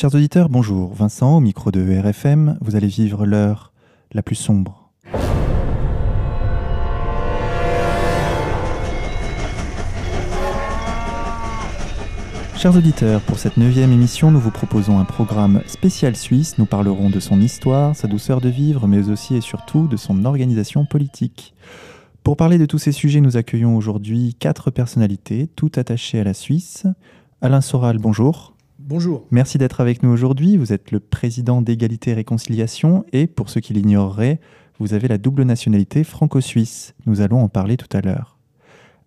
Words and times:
Chers 0.00 0.14
auditeurs, 0.14 0.48
bonjour. 0.48 0.94
Vincent, 0.94 1.38
au 1.38 1.40
micro 1.40 1.72
de 1.72 1.80
RFM, 1.80 2.56
vous 2.60 2.76
allez 2.76 2.86
vivre 2.86 3.26
l'heure 3.26 3.72
la 4.12 4.22
plus 4.22 4.36
sombre. 4.36 4.92
Chers 12.56 12.76
auditeurs, 12.76 13.20
pour 13.22 13.40
cette 13.40 13.56
neuvième 13.56 13.90
émission, 13.90 14.30
nous 14.30 14.38
vous 14.38 14.52
proposons 14.52 15.00
un 15.00 15.04
programme 15.04 15.62
spécial 15.66 16.14
suisse. 16.14 16.58
Nous 16.58 16.66
parlerons 16.66 17.10
de 17.10 17.18
son 17.18 17.40
histoire, 17.40 17.96
sa 17.96 18.06
douceur 18.06 18.40
de 18.40 18.50
vivre, 18.50 18.86
mais 18.86 19.08
aussi 19.08 19.34
et 19.34 19.40
surtout 19.40 19.88
de 19.88 19.96
son 19.96 20.24
organisation 20.24 20.84
politique. 20.84 21.54
Pour 22.22 22.36
parler 22.36 22.58
de 22.58 22.66
tous 22.66 22.78
ces 22.78 22.92
sujets, 22.92 23.20
nous 23.20 23.36
accueillons 23.36 23.76
aujourd'hui 23.76 24.36
quatre 24.38 24.70
personnalités, 24.70 25.48
toutes 25.56 25.76
attachées 25.76 26.20
à 26.20 26.24
la 26.24 26.34
Suisse. 26.34 26.86
Alain 27.42 27.60
Soral, 27.60 27.98
bonjour. 27.98 28.54
Bonjour. 28.88 29.26
Merci 29.30 29.58
d'être 29.58 29.82
avec 29.82 30.02
nous 30.02 30.08
aujourd'hui. 30.08 30.56
Vous 30.56 30.72
êtes 30.72 30.92
le 30.92 30.98
président 30.98 31.60
d'Égalité 31.60 32.12
et 32.12 32.14
Réconciliation 32.14 33.04
et 33.12 33.26
pour 33.26 33.50
ceux 33.50 33.60
qui 33.60 33.74
l'ignoreraient, 33.74 34.40
vous 34.78 34.94
avez 34.94 35.08
la 35.08 35.18
double 35.18 35.42
nationalité 35.42 36.04
franco-suisse. 36.04 36.94
Nous 37.04 37.20
allons 37.20 37.42
en 37.42 37.50
parler 37.50 37.76
tout 37.76 37.94
à 37.94 38.00
l'heure. 38.00 38.38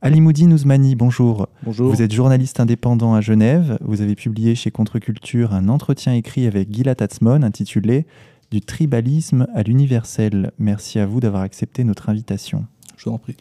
Alimoudine 0.04 0.54
Ouzmani, 0.54 0.94
bonjour. 0.94 1.48
Bonjour. 1.64 1.92
Vous 1.92 2.04
êtes 2.04 2.14
journaliste 2.14 2.60
indépendant 2.60 3.16
à 3.16 3.22
Genève. 3.22 3.80
Vous 3.82 4.02
avez 4.02 4.14
publié 4.14 4.54
chez 4.54 4.70
Contre-Culture 4.70 5.52
un 5.52 5.68
entretien 5.68 6.14
écrit 6.14 6.46
avec 6.46 6.72
Gila 6.72 6.94
Tatsmon 6.94 7.42
intitulé 7.42 8.06
Du 8.52 8.62
tribalisme 8.62 9.48
à 9.56 9.64
l'universel. 9.64 10.52
Merci 10.60 11.00
à 11.00 11.08
vous 11.08 11.22
d'avoir 11.22 11.42
accepté 11.42 11.84
notre 11.84 12.10
invitation. 12.10 12.68
Je 12.98 13.06
vous 13.06 13.16
en 13.16 13.18
prie. 13.18 13.36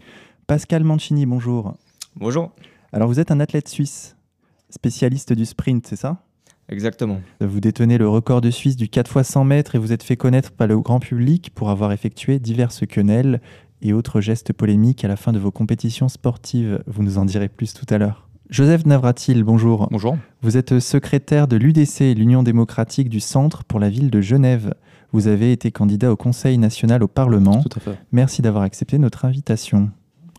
Pascal 0.46 0.84
Mancini, 0.84 1.26
bonjour. 1.26 1.74
Bonjour. 2.16 2.50
Alors 2.94 3.08
vous 3.08 3.20
êtes 3.20 3.30
un 3.30 3.40
athlète 3.40 3.68
suisse, 3.68 4.16
spécialiste 4.70 5.34
du 5.34 5.44
sprint, 5.44 5.86
c'est 5.86 5.96
ça? 5.96 6.22
Exactement. 6.70 7.20
Vous 7.40 7.60
détenez 7.60 7.98
le 7.98 8.08
record 8.08 8.40
de 8.40 8.50
Suisse 8.50 8.76
du 8.76 8.88
4 8.88 9.18
x 9.20 9.28
100 9.28 9.44
mètres 9.44 9.74
et 9.74 9.78
vous 9.78 9.92
êtes 9.92 10.04
fait 10.04 10.16
connaître 10.16 10.52
par 10.52 10.68
le 10.68 10.78
grand 10.78 11.00
public 11.00 11.50
pour 11.54 11.68
avoir 11.68 11.92
effectué 11.92 12.38
diverses 12.38 12.84
quenelles 12.88 13.40
et 13.82 13.92
autres 13.92 14.20
gestes 14.20 14.52
polémiques 14.52 15.04
à 15.04 15.08
la 15.08 15.16
fin 15.16 15.32
de 15.32 15.38
vos 15.38 15.50
compétitions 15.50 16.08
sportives. 16.08 16.82
Vous 16.86 17.02
nous 17.02 17.18
en 17.18 17.24
direz 17.24 17.48
plus 17.48 17.74
tout 17.74 17.86
à 17.90 17.98
l'heure. 17.98 18.28
Joseph 18.50 18.86
Navratil, 18.86 19.42
bonjour. 19.44 19.88
Bonjour. 19.90 20.16
Vous 20.42 20.56
êtes 20.56 20.80
secrétaire 20.80 21.48
de 21.48 21.56
l'UDC, 21.56 22.16
l'Union 22.16 22.42
démocratique 22.42 23.08
du 23.08 23.20
Centre 23.20 23.64
pour 23.64 23.78
la 23.78 23.88
ville 23.88 24.10
de 24.10 24.20
Genève. 24.20 24.74
Vous 25.12 25.26
avez 25.26 25.52
été 25.52 25.70
candidat 25.72 26.12
au 26.12 26.16
Conseil 26.16 26.58
national 26.58 27.02
au 27.02 27.08
Parlement. 27.08 27.62
Tout 27.62 27.78
à 27.78 27.80
fait. 27.80 27.98
Merci 28.12 28.42
d'avoir 28.42 28.62
accepté 28.64 28.98
notre 28.98 29.24
invitation. 29.24 29.90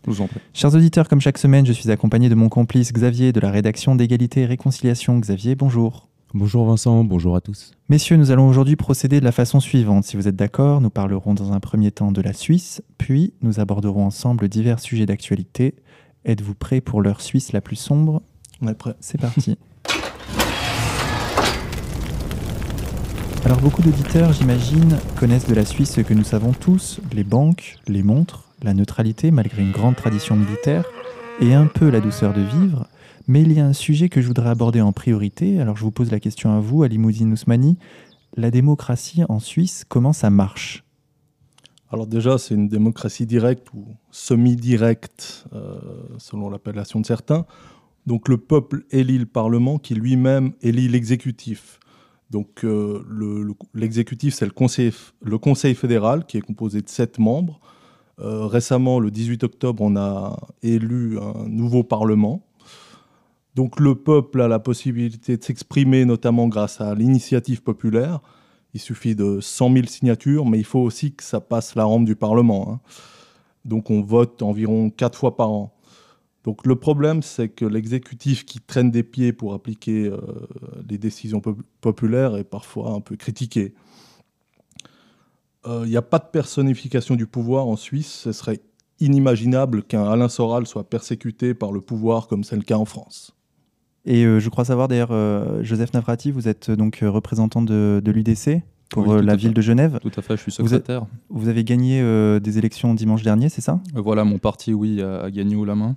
Je 0.04 0.10
vous 0.10 0.20
en 0.20 0.26
prie. 0.26 0.40
Chers 0.52 0.74
auditeurs, 0.74 1.08
comme 1.08 1.20
chaque 1.20 1.38
semaine, 1.38 1.64
je 1.64 1.72
suis 1.72 1.90
accompagné 1.90 2.28
de 2.28 2.34
mon 2.34 2.48
complice 2.48 2.92
Xavier 2.92 3.32
de 3.32 3.40
la 3.40 3.50
rédaction 3.50 3.94
d'égalité 3.94 4.42
et 4.42 4.46
réconciliation. 4.46 5.18
Xavier, 5.18 5.54
bonjour. 5.54 6.08
Bonjour 6.34 6.64
Vincent, 6.64 7.04
bonjour 7.04 7.36
à 7.36 7.42
tous. 7.42 7.72
Messieurs, 7.90 8.16
nous 8.16 8.30
allons 8.30 8.48
aujourd'hui 8.48 8.74
procéder 8.74 9.20
de 9.20 9.24
la 9.26 9.32
façon 9.32 9.60
suivante. 9.60 10.04
Si 10.04 10.16
vous 10.16 10.28
êtes 10.28 10.36
d'accord, 10.36 10.80
nous 10.80 10.88
parlerons 10.88 11.34
dans 11.34 11.52
un 11.52 11.60
premier 11.60 11.90
temps 11.90 12.10
de 12.10 12.22
la 12.22 12.32
Suisse, 12.32 12.80
puis 12.96 13.34
nous 13.42 13.60
aborderons 13.60 14.06
ensemble 14.06 14.48
divers 14.48 14.80
sujets 14.80 15.04
d'actualité. 15.04 15.74
Êtes-vous 16.24 16.54
prêts 16.54 16.80
pour 16.80 17.02
l'heure 17.02 17.20
suisse 17.20 17.52
la 17.52 17.60
plus 17.60 17.76
sombre? 17.76 18.22
On 18.62 18.68
est 18.68 18.74
prêt. 18.74 18.94
C'est 19.00 19.20
parti. 19.20 19.58
Alors 23.44 23.60
beaucoup 23.60 23.82
d'auditeurs, 23.82 24.32
j'imagine, 24.32 24.96
connaissent 25.20 25.48
de 25.48 25.54
la 25.54 25.66
Suisse 25.66 25.92
ce 25.92 26.00
que 26.00 26.14
nous 26.14 26.24
savons 26.24 26.52
tous, 26.52 27.02
les 27.12 27.24
banques, 27.24 27.76
les 27.88 28.02
montres, 28.02 28.44
la 28.62 28.72
neutralité 28.72 29.30
malgré 29.30 29.60
une 29.60 29.72
grande 29.72 29.96
tradition 29.96 30.34
militaire, 30.34 30.86
et 31.42 31.52
un 31.52 31.66
peu 31.66 31.90
la 31.90 32.00
douceur 32.00 32.32
de 32.32 32.40
vivre. 32.40 32.86
Mais 33.28 33.42
il 33.42 33.52
y 33.52 33.60
a 33.60 33.66
un 33.66 33.72
sujet 33.72 34.08
que 34.08 34.20
je 34.20 34.26
voudrais 34.26 34.50
aborder 34.50 34.80
en 34.80 34.92
priorité. 34.92 35.60
Alors 35.60 35.76
je 35.76 35.82
vous 35.84 35.90
pose 35.92 36.10
la 36.10 36.20
question 36.20 36.52
à 36.52 36.60
vous, 36.60 36.82
Ali 36.82 36.98
Moudine 36.98 37.32
Ousmani. 37.32 37.78
La 38.36 38.50
démocratie 38.50 39.22
en 39.28 39.38
Suisse, 39.38 39.84
comment 39.88 40.12
ça 40.12 40.30
marche? 40.30 40.84
Alors 41.90 42.06
déjà, 42.06 42.38
c'est 42.38 42.54
une 42.54 42.68
démocratie 42.68 43.26
directe 43.26 43.66
ou 43.74 43.84
semi-directe, 44.10 45.44
euh, 45.52 45.78
selon 46.18 46.48
l'appellation 46.48 47.00
de 47.00 47.06
certains. 47.06 47.44
Donc 48.06 48.28
le 48.28 48.38
peuple 48.38 48.84
élit 48.90 49.18
le 49.18 49.26
Parlement 49.26 49.78
qui 49.78 49.94
lui-même 49.94 50.52
élit 50.62 50.88
l'exécutif. 50.88 51.78
Donc 52.30 52.64
euh, 52.64 53.04
le- 53.08 53.42
le- 53.42 53.54
l'exécutif, 53.74 54.32
c'est 54.34 54.46
le 54.46 54.52
conseil, 54.52 54.92
le 55.20 55.38
conseil 55.38 55.74
fédéral 55.74 56.24
qui 56.24 56.38
est 56.38 56.40
composé 56.40 56.80
de 56.80 56.88
sept 56.88 57.18
membres. 57.18 57.60
Euh, 58.18 58.46
récemment, 58.46 58.98
le 58.98 59.10
18 59.10 59.44
octobre, 59.44 59.82
on 59.82 59.96
a 59.96 60.38
élu 60.62 61.18
un 61.18 61.46
nouveau 61.48 61.82
Parlement. 61.84 62.42
Donc 63.54 63.78
le 63.80 63.94
peuple 63.94 64.40
a 64.40 64.48
la 64.48 64.58
possibilité 64.58 65.36
de 65.36 65.44
s'exprimer, 65.44 66.04
notamment 66.04 66.48
grâce 66.48 66.80
à 66.80 66.94
l'initiative 66.94 67.62
populaire. 67.62 68.20
Il 68.74 68.80
suffit 68.80 69.14
de 69.14 69.40
100 69.40 69.72
000 69.74 69.86
signatures, 69.86 70.46
mais 70.46 70.58
il 70.58 70.64
faut 70.64 70.80
aussi 70.80 71.12
que 71.14 71.22
ça 71.22 71.40
passe 71.40 71.74
la 71.74 71.84
rampe 71.84 72.06
du 72.06 72.16
Parlement. 72.16 72.72
hein. 72.72 72.80
Donc 73.64 73.90
on 73.90 74.00
vote 74.00 74.42
environ 74.42 74.88
quatre 74.90 75.18
fois 75.18 75.36
par 75.36 75.50
an. 75.50 75.74
Donc 76.44 76.66
le 76.66 76.74
problème, 76.74 77.22
c'est 77.22 77.50
que 77.50 77.64
l'exécutif 77.64 78.44
qui 78.44 78.58
traîne 78.58 78.90
des 78.90 79.02
pieds 79.04 79.32
pour 79.32 79.52
appliquer 79.54 80.06
euh, 80.06 80.18
les 80.88 80.98
décisions 80.98 81.40
pop- 81.40 81.60
populaires 81.80 82.36
est 82.36 82.44
parfois 82.44 82.90
un 82.92 83.00
peu 83.00 83.14
critiqué. 83.16 83.74
Euh, 85.66 85.82
Il 85.84 85.90
n'y 85.90 85.96
a 85.96 86.02
pas 86.02 86.18
de 86.18 86.26
personnification 86.32 87.14
du 87.14 87.26
pouvoir 87.26 87.66
en 87.68 87.76
Suisse. 87.76 88.10
Ce 88.24 88.32
serait 88.32 88.60
inimaginable 88.98 89.82
qu'un 89.84 90.04
Alain 90.04 90.28
Soral 90.28 90.66
soit 90.66 90.88
persécuté 90.88 91.54
par 91.54 91.70
le 91.70 91.80
pouvoir 91.80 92.26
comme 92.26 92.42
c'est 92.42 92.56
le 92.56 92.62
cas 92.62 92.76
en 92.78 92.84
France. 92.86 93.34
Et 94.04 94.24
euh, 94.24 94.40
je 94.40 94.48
crois 94.48 94.64
savoir 94.64 94.88
d'ailleurs, 94.88 95.12
euh, 95.12 95.62
Joseph 95.62 95.92
Navrati, 95.94 96.30
vous 96.32 96.48
êtes 96.48 96.70
euh, 96.70 96.76
donc 96.76 96.98
représentant 97.02 97.62
de, 97.62 98.00
de 98.04 98.10
l'UDC 98.10 98.62
pour 98.90 99.06
Oui, 99.06 99.24
la 99.24 99.36
ville 99.36 99.54
de 99.54 99.60
Genève. 99.62 99.98
Tout 100.02 100.10
à 100.16 100.22
fait, 100.22 100.36
je 100.36 100.42
suis 100.50 100.52
Vous 100.62 100.68
secrétaire. 100.68 101.06
Vous 101.30 101.48
avez 101.48 101.62
gagné 101.64 102.00
euh, 102.02 102.40
des 102.40 102.58
élections 102.58 102.94
dimanche 102.94 103.22
dernier, 103.22 103.48
c'est 103.48 103.60
ça? 103.60 103.80
Euh, 103.96 104.00
Voilà, 104.00 104.24
mon 104.24 104.38
parti, 104.38 104.74
oui, 104.74 105.00
a, 105.00 105.20
a 105.22 105.30
gagné 105.30 105.54
haut 105.56 105.64
la 105.64 105.76
main. 105.76 105.96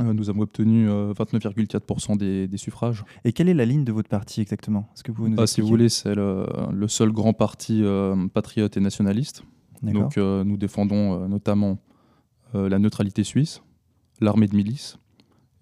Euh, 0.00 0.12
nous 0.12 0.30
avons 0.30 0.42
obtenu 0.42 0.88
euh, 0.88 1.12
29,4% 1.14 2.16
des, 2.16 2.46
des 2.46 2.56
suffrages. 2.58 3.04
Et 3.24 3.32
quelle 3.32 3.48
est 3.48 3.54
la 3.54 3.64
ligne 3.64 3.82
de 3.84 3.92
votre 3.92 4.08
parti 4.08 4.40
exactement? 4.40 4.88
Est-ce 4.94 5.02
que 5.02 5.10
vous 5.12 5.28
nous 5.28 5.36
Ah, 5.40 5.46
si 5.46 5.60
vous 5.60 5.66
voulez, 5.68 5.88
c'est 5.88 6.14
le, 6.14 6.46
le 6.72 6.86
seul 6.88 7.10
grand 7.12 7.32
parti 7.32 7.82
patriote 8.34 8.76
et 8.76 8.80
nationaliste. 8.80 9.42
D'accord. 9.82 10.02
Donc 10.02 10.16
nous 10.46 10.56
défendons 10.56 11.26
notamment 11.28 11.78
la 12.54 12.78
neutralité 12.78 13.24
suisse, 13.24 13.62
l'armée 14.20 14.46
de 14.48 14.56
milice, 14.56 14.98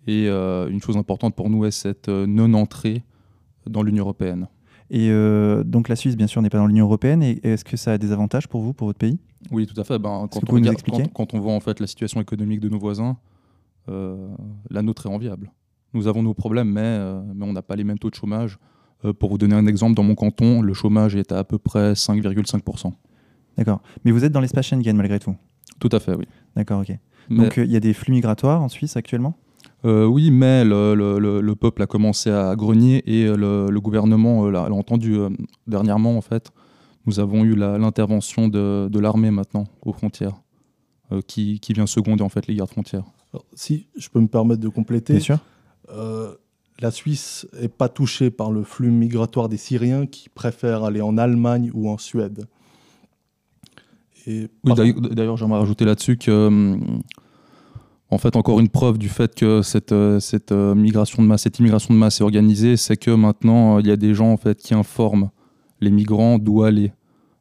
et 0.07 0.29
euh, 0.29 0.69
une 0.69 0.81
chose 0.81 0.97
importante 0.97 1.35
pour 1.35 1.51
nous 1.51 1.65
est 1.65 1.71
cette 1.71 2.09
euh, 2.09 2.27
non-entrée 2.27 3.03
dans 3.69 3.83
l'Union 3.83 4.05
européenne. 4.05 4.49
Et 4.91 5.09
euh, 5.11 5.65
donc 5.65 5.89
la 5.89 5.97
Suisse, 5.97 6.17
bien 6.17 6.27
sûr, 6.27 6.43
n'est 6.43 6.51
pas 6.51 6.59
dans 6.59 6.67
l'Union 6.67 6.85
européenne. 6.85 7.23
Et 7.23 7.41
est-ce 7.43 7.65
que 7.65 7.77
ça 7.77 7.93
a 7.93 7.99
des 7.99 8.13
avantages 8.13 8.47
pour 8.49 8.61
vous, 8.61 8.73
pour 8.75 8.87
votre 8.87 8.99
pays? 8.99 9.19
Oui, 9.51 9.67
tout 9.67 9.79
à 9.81 9.85
fait. 9.85 9.99
Ben, 9.99 10.29
quand, 10.31 10.41
on 10.51 10.53
regarde- 10.57 10.77
quand, 10.83 11.13
quand 11.13 11.35
on 11.35 11.41
voit 11.41 11.53
en 11.55 11.61
fait 11.61 11.81
la 11.81 11.87
situation 11.87 12.21
économique 12.21 12.61
de 12.61 12.69
nos 12.69 12.79
voisins, 12.79 13.17
euh, 13.89 14.29
la 14.71 14.83
nôtre 14.83 15.07
est 15.07 15.11
enviable. 15.11 15.51
Nous 15.95 16.07
avons 16.07 16.23
nos 16.23 16.35
problèmes, 16.35 16.71
mais, 16.71 16.81
euh, 16.83 17.21
mais 17.35 17.47
on 17.47 17.53
n'a 17.53 17.63
pas 17.63 17.77
les 17.77 17.85
mêmes 17.85 17.99
taux 17.99 18.11
de 18.11 18.15
chômage. 18.15 18.59
Pour 19.19 19.29
vous 19.29 19.37
donner 19.39 19.55
un 19.55 19.67
exemple, 19.67 19.95
dans 19.95 20.03
mon 20.03 20.15
canton, 20.15 20.63
le 20.63 20.73
chômage 20.73 21.15
est 21.15 21.31
à 21.31 21.39
à 21.41 21.45
peu 21.45 21.59
près 21.59 21.93
5,5%. 21.95 22.93
D'accord. 23.59 23.83
Mais 24.05 24.11
vous 24.13 24.25
êtes 24.25 24.33
dans 24.33 24.41
l'espace 24.41 24.67
Schengen 24.67 24.97
malgré 24.97 25.19
tout? 25.19 25.35
Tout 25.79 25.91
à 25.93 26.01
fait, 26.01 26.15
oui. 26.15 26.25
D'accord, 26.57 26.81
ok. 26.81 26.97
Mais- 27.29 27.37
Donc 27.45 27.57
il 27.59 27.71
y 27.71 27.77
a 27.77 27.81
des 27.81 27.93
flux 27.93 28.13
migratoires 28.13 28.63
en 28.63 28.69
Suisse 28.71 28.97
actuellement? 28.97 29.37
Euh, 29.85 30.07
oui, 30.07 30.31
mais 30.31 30.65
le, 30.65 30.95
le- 30.95 31.19
le- 31.19 31.41
le 31.43 31.55
peuple 31.57 31.83
a 31.83 31.87
commencé 31.87 32.31
à 32.31 32.57
grogner 32.57 33.03
et 33.07 33.27
le, 33.27 33.69
le 33.71 33.81
gouvernement 33.81 34.47
euh, 34.47 34.51
l'a 34.51 34.73
entendu 34.73 35.17
euh, 35.19 35.29
dernièrement, 35.67 36.17
en 36.17 36.23
fait. 36.23 36.51
Nous 37.07 37.21
avons 37.21 37.45
eu 37.45 37.55
la- 37.55 37.77
l'intervention 37.77 38.49
de, 38.49 38.89
de 38.91 38.99
l'armée 38.99 39.31
maintenant 39.31 39.67
aux 39.83 39.93
frontières, 39.93 40.41
euh, 41.13 41.21
qui, 41.27 41.61
qui 41.61 41.75
vient 41.75 41.87
seconder 41.87 42.23
en 42.23 42.31
fait 42.31 42.47
les 42.47 42.55
gardes 42.55 42.71
frontières. 42.71 43.05
Alors, 43.35 43.45
si 43.55 43.87
je 43.97 44.09
peux 44.09 44.21
me 44.21 44.29
permettre 44.29 44.61
de 44.63 44.69
compléter, 44.69 45.15
Bien 45.15 45.23
sûr. 45.23 45.39
Euh, 45.91 46.33
la 46.81 46.91
Suisse 46.91 47.47
n'est 47.61 47.69
pas 47.69 47.91
touchée 47.91 48.31
par 48.31 48.51
le 48.51 48.63
flux 48.65 48.91
migratoire 48.91 49.51
des 49.51 49.59
Syriens 49.59 50.07
qui 50.07 50.29
préfèrent 50.31 50.83
aller 50.85 51.03
en 51.03 51.19
Allemagne 51.19 51.71
ou 51.75 51.91
en 51.91 51.99
Suède. 51.99 52.47
Et 54.27 54.43
Oui, 54.43 54.49
par- 54.65 54.77
d'ailleurs- 54.77 55.01
d'ailleurs, 55.01 55.37
j'aimerais 55.37 55.59
rajouter 55.61 55.85
là-dessus 55.85 56.17
que, 56.17 56.47
hum, 56.47 57.03
en 58.15 58.19
fait, 58.19 58.37
encore 58.37 58.61
une 58.61 58.69
preuve 58.69 58.97
du 58.97 59.09
fait 59.09 59.35
que 59.35 59.61
cette, 59.63 59.91
euh, 59.93 60.21
cette 60.21 60.53
euh, 60.53 60.75
migration 60.75 61.23
de 61.23 61.27
masse, 61.27 61.43
cette 61.43 61.59
immigration 61.59 61.93
de 61.93 61.99
masse 61.99 62.21
est 62.21 62.25
organisée, 62.25 62.77
c'est 62.77 62.97
que 62.97 63.11
maintenant, 63.11 63.77
euh, 63.77 63.81
il 63.81 63.89
y 63.89 63.91
a 63.91 63.97
des 63.97 64.15
gens 64.15 64.31
en 64.33 64.37
fait 64.37 64.57
qui 64.57 64.73
informent 64.73 65.31
les 65.81 65.91
migrants 65.91 66.39
d'où 66.39 66.63
aller. 66.63 66.93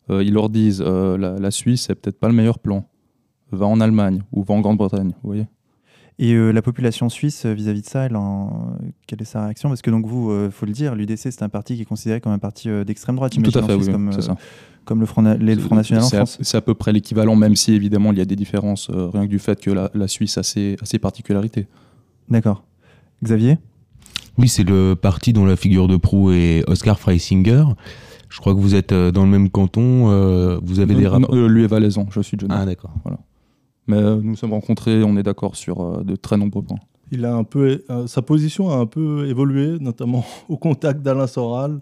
Euh, 0.10 0.24
ils 0.24 0.34
leur 0.34 0.50
disent 0.50 0.84
euh, 0.86 1.18
la, 1.18 1.40
la 1.40 1.52
Suisse, 1.52 1.84
c'est 1.88 1.96
peut-être 1.96 2.20
pas 2.20 2.28
le 2.28 2.34
meilleur 2.34 2.58
plan. 2.58 2.86
Va 3.52 3.68
en 3.68 3.80
Allemagne 3.80 4.24
ou 4.32 4.44
va 4.44 4.56
en 4.56 4.62
Grande-Bretagne, 4.62 5.14
vous 5.22 5.30
voyez. 5.30 5.46
Et 6.18 6.34
euh, 6.34 6.52
la 6.52 6.62
population 6.62 7.08
suisse 7.10 7.46
vis-à-vis 7.46 7.82
de 7.82 7.88
ça, 7.88 8.06
elle 8.06 8.16
en... 8.16 8.78
quelle 9.08 9.22
est 9.22 9.26
sa 9.26 9.46
réaction? 9.46 9.70
Parce 9.70 9.82
que 9.82 9.92
donc 9.92 10.08
vous, 10.08 10.46
il 10.46 10.52
faut 10.52 10.66
le 10.66 10.72
dire, 10.72 10.96
l'UDC 10.96 11.18
c'est 11.18 11.44
un 11.44 11.50
parti 11.50 11.76
qui 11.76 11.84
est 11.84 11.86
considéré 11.86 12.20
comme 12.20 12.32
un 12.32 12.40
parti 12.40 12.68
d'extrême 12.86 13.16
droite, 13.16 13.34
Tout 13.34 13.58
à 13.60 13.64
en 13.64 13.68
fait, 13.68 13.74
Suisse, 13.76 13.88
oui, 13.88 13.94
comme, 13.94 14.12
ça. 14.12 14.36
Comme 14.86 15.00
le 15.00 15.06
Front, 15.06 15.22
na- 15.24 15.36
les- 15.38 15.56
le 15.56 15.62
Front 15.62 15.76
National 15.76 16.04
en 16.04 16.08
C'est 16.08 16.16
à- 16.18 16.26
France. 16.26 16.38
C'est 16.42 16.58
à 16.58 16.62
peu 16.62 16.74
près 16.74 16.92
l'équivalent, 16.94 17.36
même 17.36 17.56
si 17.56 17.74
évidemment 17.74 18.12
il 18.12 18.18
y 18.18 18.22
a 18.22 18.26
des 18.26 18.36
différences, 18.36 18.90
euh, 18.90 19.10
rien 19.14 19.24
que 19.26 19.30
du 19.30 19.40
fait 19.40 19.60
que 19.62 19.72
la, 19.72 19.90
la 19.94 20.08
Suisse 20.08 20.38
a 20.38 20.44
ses, 20.44 20.78
a 20.82 20.86
ses 20.86 21.00
particularités. 21.00 21.68
D'accord. 22.30 22.64
Xavier? 23.24 23.58
Oui, 24.38 24.48
c'est 24.48 24.64
le 24.64 24.96
parti 24.96 25.32
dont 25.34 25.46
la 25.46 25.56
figure 25.56 25.88
de 25.88 25.96
proue 25.98 26.32
est 26.32 26.64
Oscar 26.68 27.00
Freisinger. 27.00 27.66
Je 28.30 28.40
crois 28.40 28.56
que 28.56 28.60
vous 28.60 28.74
êtes 28.74 28.92
euh, 28.92 29.12
dans 29.12 29.24
le 29.24 29.30
même 29.30 29.50
canton. 29.50 30.10
euh, 30.10 30.60
vous 30.64 30.80
avez 30.80 30.96
des 30.96 31.04
Non, 31.04 31.12
rapports. 31.12 31.36
non, 31.36 31.42
euh, 31.44 31.48
lui 31.48 31.64
est 31.64 31.68
valaisan, 31.68 32.08
je 32.12 32.22
suis 32.22 32.36
de 32.36 32.42
Genève. 32.42 32.58
Ah, 32.62 32.66
d'accord. 32.66 32.92
Mais 33.88 33.98
euh, 33.98 34.16
nous 34.16 34.32
nous 34.32 34.36
sommes 34.36 34.54
rencontrés, 34.54 35.04
on 35.04 35.18
est 35.18 35.24
d'accord 35.24 35.56
sur 35.56 35.82
euh, 35.82 36.04
de 36.04 36.16
très 36.16 36.38
nombreux 36.38 36.64
points. 36.64 36.80
Il 37.12 37.26
a 37.26 37.36
un 37.36 37.44
peu, 37.44 37.84
euh, 37.92 38.08
sa 38.08 38.22
position 38.24 38.72
a 38.72 38.78
un 38.78 38.86
peu 38.88 39.28
évolué, 39.28 39.78
notamment 39.80 40.26
au 40.50 40.58
contact 40.58 41.02
d'Alain 41.04 41.28
Soral. 41.28 41.80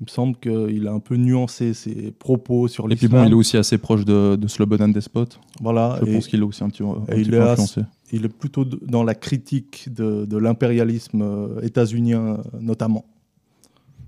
Il 0.00 0.04
me 0.04 0.08
semble 0.10 0.36
qu'il 0.38 0.86
a 0.86 0.92
un 0.92 1.00
peu 1.00 1.16
nuancé 1.16 1.74
ses 1.74 2.12
propos 2.12 2.68
sur 2.68 2.84
Et 2.90 2.94
puis 2.94 3.08
bon, 3.08 3.24
il 3.24 3.32
est 3.32 3.34
aussi 3.34 3.56
assez 3.56 3.78
proche 3.78 4.04
de, 4.04 4.36
de 4.36 4.46
Slobodan 4.46 4.88
Despot. 4.88 5.24
voilà, 5.60 5.98
Je 6.02 6.06
et 6.08 6.14
pense 6.14 6.28
qu'il 6.28 6.38
est 6.38 6.44
aussi 6.44 6.62
un 6.62 6.68
petit, 6.70 6.84
un 6.84 7.00
petit 7.00 7.20
il 7.22 7.30
peu 7.30 7.36
est 7.36 7.40
as- 7.40 7.50
influencé. 7.52 7.80
il 8.12 8.24
est 8.24 8.28
plutôt 8.28 8.64
dans 8.64 9.02
la 9.02 9.16
critique 9.16 9.88
de, 9.92 10.24
de 10.24 10.36
l'impérialisme 10.36 11.20
euh, 11.22 11.60
états-unien 11.62 12.20
euh, 12.20 12.36
notamment. 12.60 13.06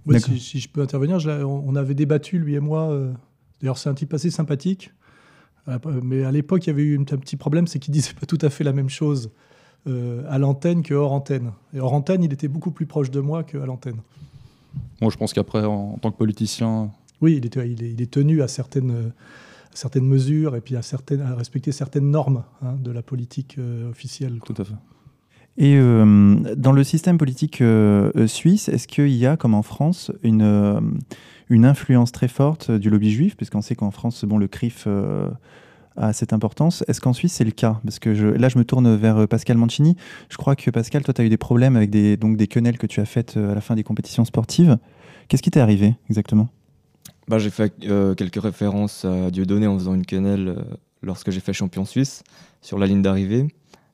D'accord. 0.06 0.32
si, 0.32 0.38
si 0.40 0.60
je 0.60 0.68
peux 0.68 0.80
intervenir, 0.80 1.18
je 1.18 1.28
on 1.44 1.74
avait 1.74 1.94
débattu, 1.94 2.38
lui 2.38 2.54
et 2.54 2.60
moi. 2.60 2.90
euh, 2.90 3.12
D'ailleurs, 3.60 3.76
c'est 3.78 3.88
un 3.90 3.94
type 3.94 4.14
assez 4.14 4.30
sympathique. 4.30 4.92
Mais 6.02 6.24
à 6.24 6.32
l'époque, 6.32 6.66
il 6.66 6.70
y 6.70 6.72
avait 6.72 6.82
eu 6.82 6.98
un 6.98 7.04
petit 7.04 7.36
problème, 7.36 7.66
c'est 7.66 7.78
qu'il 7.78 7.92
disait 7.98 8.12
pas 8.18 8.26
tout 8.26 8.38
à 8.42 8.48
fait 8.50 8.64
la 8.64 8.72
même 8.72 8.88
chose 8.88 9.30
euh, 9.86 10.22
à 10.28 10.38
l'antenne 10.38 10.82
que 10.82 10.94
hors 10.94 11.12
antenne. 11.12 11.52
Et 11.74 11.80
hors 11.80 11.92
antenne, 11.92 12.22
il 12.24 12.32
était 12.32 12.48
beaucoup 12.48 12.70
plus 12.70 12.86
proche 12.86 13.10
de 13.10 13.20
moi 13.20 13.44
qu'à 13.44 13.66
l'antenne. 13.66 13.96
Moi, 15.00 15.10
je 15.10 15.16
pense 15.16 15.32
qu'après, 15.32 15.64
en, 15.64 15.92
en 15.94 15.98
tant 15.98 16.10
que 16.10 16.16
politicien, 16.18 16.90
Oui, 17.20 17.36
il, 17.42 17.46
est, 17.46 17.56
il 17.66 18.00
est 18.02 18.10
tenu 18.10 18.42
à 18.42 18.48
certaines, 18.48 19.12
à 19.72 19.76
certaines 19.76 20.06
mesures 20.06 20.56
et 20.56 20.60
puis 20.60 20.76
à, 20.76 20.82
certaines, 20.82 21.22
à 21.22 21.34
respecter 21.34 21.72
certaines 21.72 22.10
normes 22.10 22.44
hein, 22.62 22.76
de 22.82 22.90
la 22.90 23.02
politique 23.02 23.56
euh, 23.58 23.90
officielle. 23.90 24.38
quoi. 24.40 24.54
tout 24.54 24.62
à 24.62 24.64
fait. 24.64 24.74
Et 25.56 25.76
euh, 25.76 26.36
dans 26.56 26.72
le 26.72 26.84
système 26.84 27.18
politique 27.18 27.60
euh, 27.60 28.12
euh, 28.16 28.26
suisse, 28.26 28.68
est-ce 28.68 28.86
qu'il 28.88 29.08
y 29.08 29.26
a, 29.26 29.36
comme 29.36 29.54
en 29.54 29.62
France, 29.62 30.10
une, 30.22 30.42
euh, 30.42 30.80
une 31.50 31.64
influence 31.66 32.12
très 32.12 32.28
forte 32.28 32.70
du 32.70 32.88
lobby 32.88 33.10
juif? 33.10 33.36
Puisqu'on 33.36 33.60
sait 33.60 33.74
qu'en 33.74 33.90
France, 33.90 34.24
bon, 34.24 34.38
le 34.38 34.48
CRIF 34.48 34.86
a 35.96 36.12
cette 36.12 36.32
importance. 36.32 36.84
Est-ce 36.88 37.00
qu'en 37.00 37.12
Suisse, 37.12 37.34
c'est 37.34 37.44
le 37.44 37.50
cas? 37.50 37.80
Parce 37.84 37.98
que 37.98 38.10
là, 38.10 38.48
je 38.48 38.58
me 38.58 38.64
tourne 38.64 38.94
vers 38.96 39.18
euh, 39.18 39.26
Pascal 39.26 39.56
Mancini. 39.56 39.96
Je 40.28 40.36
crois 40.36 40.56
que 40.56 40.70
Pascal, 40.70 41.02
toi, 41.02 41.14
tu 41.14 41.22
as 41.22 41.24
eu 41.24 41.28
des 41.28 41.36
problèmes 41.36 41.76
avec 41.76 41.90
des, 41.90 42.16
donc, 42.16 42.36
des 42.36 42.46
quenelles 42.46 42.78
que 42.78 42.86
tu 42.86 43.00
as 43.00 43.04
faites 43.04 43.36
euh, 43.36 43.52
à 43.52 43.54
la 43.54 43.60
fin 43.60 43.74
des 43.74 43.82
compétitions 43.82 44.24
sportives. 44.24 44.78
Qu'est-ce 45.28 45.42
qui 45.42 45.50
t'est 45.50 45.60
arrivé 45.60 45.94
exactement? 46.08 46.48
Bah, 47.28 47.38
j'ai 47.38 47.50
fait 47.50 47.72
euh, 47.84 48.14
quelques 48.14 48.42
références 48.42 49.04
à 49.04 49.30
Dieudonné 49.30 49.66
en 49.66 49.78
faisant 49.78 49.94
une 49.94 50.06
quenelle 50.06 50.64
lorsque 51.02 51.30
j'ai 51.30 51.40
fait 51.40 51.52
champion 51.52 51.84
suisse 51.84 52.22
sur 52.60 52.78
la 52.78 52.86
ligne 52.86 53.02
d'arrivée. 53.02 53.46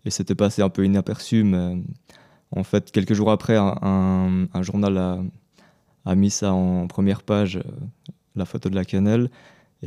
Et 0.05 0.11
c'était 0.11 0.35
passé 0.35 0.63
un 0.63 0.69
peu 0.69 0.85
inaperçu, 0.85 1.43
mais 1.43 1.77
en 2.53 2.63
fait, 2.63 2.93
quelques 2.93 3.13
jours 3.13 3.31
après, 3.31 3.57
un, 3.57 4.63
journal 4.63 4.97
a, 6.05 6.15
mis 6.15 6.31
ça 6.31 6.53
en 6.53 6.87
première 6.87 7.23
page, 7.23 7.59
la 8.37 8.45
photo 8.45 8.71
de 8.71 8.77
la 8.77 8.85
quenelle. 8.85 9.31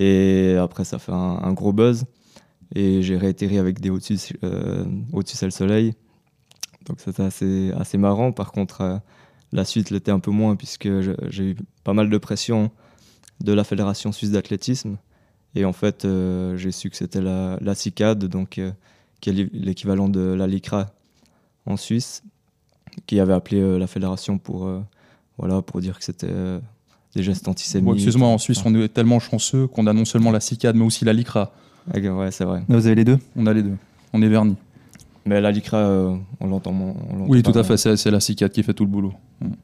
Et 0.02 0.56
après, 0.56 0.86
ça 0.86 0.98
fait 0.98 1.12
un, 1.12 1.52
gros 1.52 1.74
buzz. 1.74 2.06
Et 2.74 3.02
j'ai 3.02 3.18
réitéré 3.18 3.58
avec 3.58 3.82
des 3.82 3.90
au-dessus 3.90 4.38
euh, 4.44 4.86
le 5.14 5.50
soleil. 5.50 5.94
Donc 6.86 7.02
c'était 7.02 7.24
assez, 7.24 7.74
assez 7.74 7.98
marrant. 7.98 8.32
Par 8.32 8.54
contre, 8.54 8.82
euh, 8.82 8.98
la 9.52 9.66
suite 9.66 9.90
l'était 9.90 10.12
un 10.12 10.22
peu 10.22 10.32
moins, 10.32 10.56
puisque 10.56 10.88
j'ai 11.30 11.44
eu 11.44 11.56
pas 11.84 11.94
mal 11.94 12.10
de 12.10 12.18
pression 12.18 12.72
de 13.42 13.52
la 13.52 13.66
Fédération 13.66 14.14
suisse 14.14 14.32
d'athlétisme. 14.32 14.98
Et 15.54 15.66
en 15.66 15.74
fait, 15.74 16.06
euh, 16.06 16.56
j'ai 16.56 16.72
su 16.72 16.90
que 16.90 16.96
c'était 16.96 17.22
la, 17.22 17.58
la 17.60 17.76
CICAD, 17.76 18.24
donc, 18.26 18.58
euh, 18.58 18.72
qui 19.20 19.32
est 19.32 19.34
l'é- 19.34 19.50
l'équivalent 19.52 20.08
de 20.08 20.22
la 20.22 20.48
LICRA 20.48 20.94
en 21.66 21.76
Suisse, 21.76 22.24
qui 23.06 23.20
avait 23.20 23.34
appelé 23.34 23.78
la 23.78 23.88
fédération 23.88 24.38
pour, 24.38 24.70
voilà, 25.38 25.62
pour 25.62 25.82
dire 25.82 25.98
que 26.00 26.06
c'était 26.06 26.60
des 27.16 27.24
gestes 27.24 27.48
antisémites. 27.48 27.86
Bon, 27.86 27.94
Excuse-moi, 27.94 28.28
en 28.28 28.38
Suisse, 28.38 28.62
on 28.66 28.74
est 28.76 28.88
tellement 28.90 29.20
chanceux 29.20 29.68
qu'on 29.68 29.88
a 29.88 29.94
non 29.94 30.06
seulement 30.06 30.32
la 30.32 30.40
CICAD, 30.40 30.76
mais 30.76 30.86
aussi 30.86 31.06
la 31.06 31.14
LICRA. 31.14 31.52
Ah, 31.94 32.00
Ouais, 32.00 32.32
c'est 32.32 32.46
vrai. 32.46 32.64
Vous 32.68 32.86
avez 32.86 32.96
les 32.96 33.06
deux? 33.06 33.18
On 33.36 33.46
a 33.48 33.54
les 33.54 33.64
deux. 33.64 33.76
On 34.14 34.22
est 34.22 34.28
vernis. 34.28 34.56
Mais 35.26 35.42
la 35.42 35.52
LICRA, 35.52 35.78
euh, 35.78 36.16
on 36.40 36.48
l'entend 36.48 36.72
moins. 36.72 36.94
Oui, 37.28 37.42
pas 37.42 37.52
tout 37.52 37.60
à 37.60 37.64
fait. 37.64 37.78
C'est 37.78 37.96
c'est 37.98 38.12
la 38.12 38.20
CICAD 38.20 38.52
qui 38.52 38.64
fait 38.64 38.74
tout 38.74 38.84
le 38.86 38.90
boulot. 38.90 39.14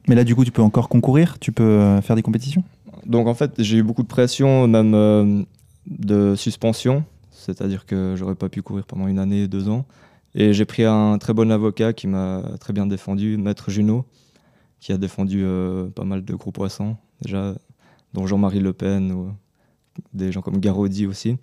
Mais 0.07 0.15
là, 0.15 0.23
du 0.23 0.35
coup, 0.35 0.43
tu 0.45 0.51
peux 0.51 0.61
encore 0.61 0.89
concourir? 0.89 1.37
Tu 1.39 1.51
peux 1.51 1.63
euh, 1.63 2.01
faire 2.01 2.15
des 2.15 2.21
compétitions? 2.21 2.63
Donc 3.05 3.27
en 3.27 3.33
fait, 3.33 3.51
j'ai 3.59 3.77
eu 3.77 3.83
beaucoup 3.83 4.03
de 4.03 4.07
pression, 4.07 4.67
même 4.67 4.93
euh, 4.95 5.43
de 5.87 6.35
suspension, 6.35 7.03
c'est-à-dire 7.31 7.85
que 7.85 8.15
j'aurais 8.17 8.35
pas 8.35 8.49
pu 8.49 8.61
courir 8.61 8.85
pendant 8.85 9.07
une 9.07 9.19
année, 9.19 9.47
deux 9.47 9.69
ans. 9.69 9.85
Et 10.33 10.53
j'ai 10.53 10.65
pris 10.65 10.83
un 10.83 11.17
très 11.17 11.33
bon 11.33 11.51
avocat 11.51 11.93
qui 11.93 12.07
m'a 12.07 12.41
très 12.59 12.73
bien 12.73 12.87
défendu, 12.87 13.37
Maître 13.37 13.69
Junot, 13.71 14.05
qui 14.85 14.93
a 14.93 14.99
défendu 14.99 15.41
euh, 15.43 15.87
pas 15.87 16.03
mal 16.03 16.23
de 16.23 16.35
gros 16.35 16.51
poissons, 16.51 16.95
déjà, 17.23 17.55
dont 18.13 18.27
Jean-Marie 18.27 18.59
Le 18.59 18.71
Pen 18.71 19.11
ou 19.11 19.31
des 20.13 20.31
gens 20.31 20.41
comme 20.41 20.59
Garaudy 20.59 21.07
aussi. 21.07 21.37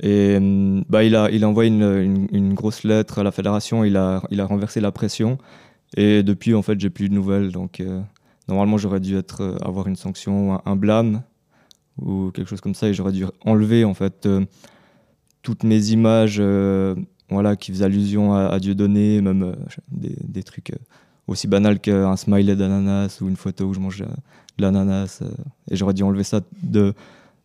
Et 0.00 0.38
hum, 0.38 0.82
bah, 0.88 1.04
il, 1.04 1.14
a, 1.14 1.30
il 1.30 1.44
a 1.44 1.48
envoyé 1.48 1.68
une, 1.68 2.26
une- 2.32 2.54
grosse 2.54 2.84
lettre 2.84 3.18
à 3.18 3.22
la 3.22 3.32
fédération, 3.32 3.84
il 3.84 3.98
a, 3.98 4.22
il 4.30 4.40
a 4.40 4.46
renversé 4.46 4.80
la 4.80 4.92
pression. 4.92 5.36
Et 5.94 6.22
depuis, 6.22 6.54
en 6.54 6.62
fait, 6.62 6.80
j'ai 6.80 6.88
plus 6.88 7.10
de 7.10 7.14
nouvelles. 7.14 7.52
Donc, 7.52 7.80
euh, 7.80 8.00
normalement, 8.48 8.78
j'aurais 8.78 9.00
dû 9.00 9.18
être, 9.18 9.42
euh, 9.42 9.58
avoir 9.60 9.86
une 9.86 9.96
sanction, 9.96 10.58
un, 10.64 10.76
blâme 10.76 11.22
ou 12.00 12.30
quelque 12.30 12.48
chose 12.48 12.62
comme 12.62 12.74
ça. 12.74 12.88
Et 12.88 12.94
j'aurais 12.94 13.12
dû 13.12 13.26
enlever, 13.44 13.84
en 13.84 13.92
fait, 13.92 14.26
toutes 15.42 15.64
mes 15.64 15.90
images 15.90 16.40
voilà, 17.30 17.56
qui 17.56 17.72
faisaient 17.72 17.84
allusion 17.84 18.32
à, 18.34 18.46
à 18.46 18.58
Dieudonné, 18.58 19.20
même 19.20 19.42
euh, 19.42 19.54
des, 19.90 20.42
trucs 20.42 20.72
aussi 21.28 21.46
banals 21.46 21.78
qu'un 21.78 22.16
smiley 22.16 22.56
d'ananas 22.56 23.18
ou 23.20 23.28
une 23.28 23.36
photo 23.36 23.66
où 23.66 23.74
je 23.74 23.80
mange 23.80 24.02
euh, 24.02 24.06
de 24.56 24.62
l'ananas. 24.62 25.20
euh, 25.22 25.28
et 25.70 25.76
j'aurais 25.76 25.94
dû 25.94 26.02
enlever 26.02 26.24
ça 26.24 26.40
de, 26.62 26.94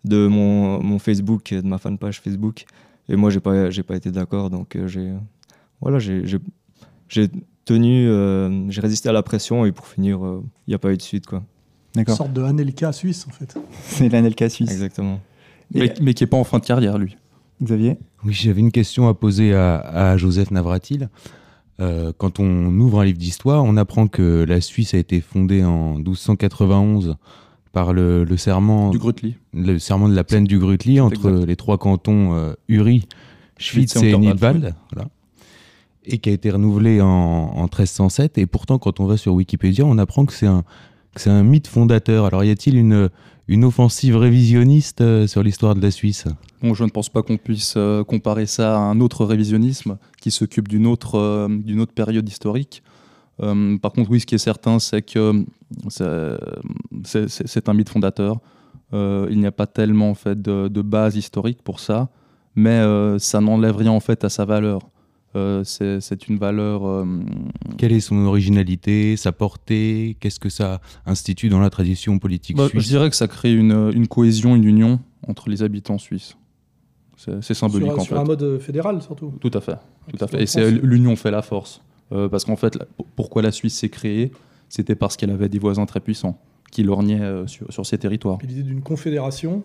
de 0.05 0.27
mon, 0.27 0.81
mon 0.81 0.97
Facebook, 0.99 1.53
de 1.53 1.67
ma 1.67 1.77
fanpage 1.77 2.19
Facebook. 2.21 2.65
Et 3.09 3.15
moi, 3.15 3.29
j'ai 3.29 3.39
pas, 3.41 3.69
j'ai 3.69 3.83
pas 3.83 3.95
été 3.95 4.09
d'accord. 4.11 4.49
Donc, 4.49 4.75
euh, 4.75 4.87
j'ai, 4.87 5.11
voilà, 5.81 5.99
j'ai, 5.99 6.25
j'ai, 6.25 6.39
j'ai 7.09 7.29
tenu, 7.65 8.07
euh, 8.07 8.69
j'ai 8.71 8.81
résisté 8.81 9.09
à 9.09 9.11
la 9.11 9.21
pression. 9.21 9.65
Et 9.65 9.71
pour 9.71 9.87
finir, 9.87 10.19
il 10.67 10.69
n'y 10.71 10.73
a 10.73 10.79
pas 10.79 10.91
eu 10.91 10.97
de 10.97 11.01
suite. 11.01 11.27
Quoi. 11.27 11.39
Une 11.95 12.01
D'accord. 12.01 12.15
sorte 12.17 12.33
de 12.33 12.41
Anelka 12.41 12.91
suisse, 12.93 13.27
en 13.27 13.31
fait. 13.31 13.55
C'est 13.83 14.09
l'ANLK 14.09 14.49
suisse. 14.49 14.71
Exactement. 14.71 15.19
Mais, 15.73 15.93
mais 16.01 16.13
qui 16.13 16.23
n'est 16.23 16.27
pas 16.27 16.37
en 16.37 16.43
fin 16.43 16.59
de 16.59 16.65
carrière, 16.65 16.97
lui. 16.97 17.17
Xavier? 17.61 17.97
Oui, 18.25 18.33
j'avais 18.33 18.61
une 18.61 18.71
question 18.71 19.07
à 19.07 19.13
poser 19.13 19.53
à, 19.53 19.77
à 19.79 20.17
Joseph 20.17 20.49
Navratil. 20.51 21.07
Euh, 21.83 22.13
quand 22.17 22.39
on 22.39 22.79
ouvre 22.79 23.01
un 23.01 23.05
livre 23.05 23.17
d'histoire, 23.17 23.63
on 23.63 23.75
apprend 23.77 24.07
que 24.07 24.45
la 24.47 24.61
Suisse 24.61 24.93
a 24.93 24.97
été 24.97 25.19
fondée 25.21 25.63
en 25.63 25.95
1291 25.95 27.15
par 27.71 27.91
le, 27.91 28.23
le 28.23 28.37
serment, 28.37 28.91
Du 28.91 28.99
Grutli. 28.99 29.35
le 29.53 29.79
serment 29.79 30.07
de 30.07 30.15
la 30.15 30.23
plaine 30.23 30.45
du 30.45 30.59
Grutli 30.59 30.99
entre 30.99 31.29
exact. 31.29 31.47
les 31.47 31.55
trois 31.55 31.77
cantons 31.77 32.33
euh, 32.33 32.53
Uri, 32.67 33.07
Schwyz 33.57 33.95
et 33.97 34.15
Nidwald. 34.15 34.75
Voilà. 34.93 35.09
Et 36.05 36.19
qui 36.19 36.29
a 36.29 36.33
été 36.33 36.51
renouvelé 36.51 37.01
en, 37.01 37.07
en 37.07 37.63
1307. 37.63 38.37
Et 38.37 38.45
pourtant, 38.45 38.77
quand 38.77 38.99
on 38.99 39.05
va 39.05 39.17
sur 39.17 39.33
Wikipédia, 39.33 39.85
on 39.85 39.97
apprend 39.97 40.25
que 40.25 40.33
c'est 40.33 40.47
un, 40.47 40.63
c'est 41.15 41.29
un 41.29 41.43
mythe 41.43 41.67
fondateur. 41.67 42.25
Alors, 42.25 42.43
y 42.43 42.49
a-t-il 42.49 42.77
une, 42.77 43.09
une 43.47 43.63
offensive 43.63 44.17
révisionniste 44.17 45.01
euh, 45.01 45.27
sur 45.27 45.43
l'histoire 45.43 45.75
de 45.75 45.81
la 45.81 45.91
Suisse? 45.91 46.25
Bon, 46.61 46.73
je 46.73 46.83
ne 46.83 46.89
pense 46.89 47.09
pas 47.09 47.21
qu'on 47.23 47.37
puisse 47.37 47.75
euh, 47.77 48.03
comparer 48.03 48.45
ça 48.45 48.75
à 48.75 48.79
un 48.79 48.99
autre 48.99 49.25
révisionnisme 49.25 49.97
qui 50.21 50.31
s'occupe 50.31 50.67
d'une 50.67 50.87
autre, 50.87 51.15
euh, 51.19 51.79
autre 51.79 51.93
période 51.93 52.27
historique. 52.27 52.83
Par 53.39 53.91
contre, 53.91 54.11
oui, 54.11 54.19
ce 54.19 54.27
qui 54.27 54.35
est 54.35 54.37
certain, 54.37 54.77
c'est 54.77 55.01
que 55.01 55.43
c'est- 55.89 57.69
un 57.69 57.73
mythe 57.73 57.89
fondateur. 57.89 58.39
Il 58.93 59.39
n'y 59.39 59.47
a 59.47 59.51
pas 59.51 59.65
tellement 59.65 60.11
en 60.11 60.13
fait, 60.13 60.39
de, 60.39 60.67
de 60.67 60.81
base 60.83 61.15
historique 61.15 61.63
pour 61.63 61.79
ça, 61.79 62.09
mais 62.55 62.79
ça 63.17 63.41
n'enlève 63.41 63.75
rien 63.75 63.91
en 63.91 63.99
fait 63.99 64.23
à 64.23 64.29
sa 64.29 64.45
valeur. 64.45 64.81
Euh, 65.35 65.63
c'est 65.63 66.27
une 66.27 66.37
valeur 66.37 66.85
euh, 66.85 67.05
Quelle 67.77 67.91
est 67.91 67.99
son 67.99 68.17
originalité, 68.25 69.17
sa 69.17 69.31
portée? 69.31 70.15
Qu'est-ce 70.19 70.39
que 70.39 70.49
ça 70.49 70.79
institue 71.05 71.49
dans 71.49 71.59
la 71.59 71.69
tradition 71.69 72.19
politique 72.19 72.55
Bah, 72.57 72.65
je 72.65 72.69
suisse? 72.79 72.87
dirais 72.87 73.09
que 73.09 73.15
ça 73.15 73.27
crée 73.27 73.53
une, 73.53 73.91
une 73.95 74.07
cohésion, 74.07 74.55
une 74.55 74.63
union 74.65 74.99
entre 75.27 75.49
les 75.49 75.63
habitants 75.63 75.97
suisses. 75.97 76.37
C'est 77.41 77.53
symbolique 77.53 77.87
Sur, 77.91 77.99
en 77.99 78.03
sur 78.03 78.15
fait. 78.15 78.21
un 78.21 78.25
mode 78.25 78.43
euh, 78.43 78.59
fédéral, 78.59 79.01
surtout. 79.01 79.33
Tout 79.39 79.51
à 79.53 79.61
fait. 79.61 79.77
Tout 80.15 80.23
à 80.23 80.27
fait. 80.27 80.43
Et 80.43 80.45
c'est 80.45 80.69
l'union 80.71 81.15
fait 81.15 81.31
la 81.31 81.41
force. 81.41 81.81
Euh, 82.11 82.27
parce 82.27 82.43
qu'en 82.43 82.57
fait, 82.57 82.75
la- 82.75 82.85
pourquoi 83.15 83.41
la 83.41 83.51
Suisse 83.51 83.75
s'est 83.77 83.87
créée 83.89 84.31
C'était 84.67 84.95
parce 84.95 85.15
qu'elle 85.15 85.29
avait 85.31 85.47
des 85.49 85.57
voisins 85.59 85.85
très 85.85 86.01
puissants 86.01 86.37
qui 86.69 86.83
lorgnaient 86.83 87.21
euh, 87.21 87.47
sur, 87.47 87.71
sur 87.71 87.85
ses 87.85 87.97
territoires. 87.97 88.39
L'idée 88.43 88.63
d'une 88.63 88.81
confédération, 88.81 89.63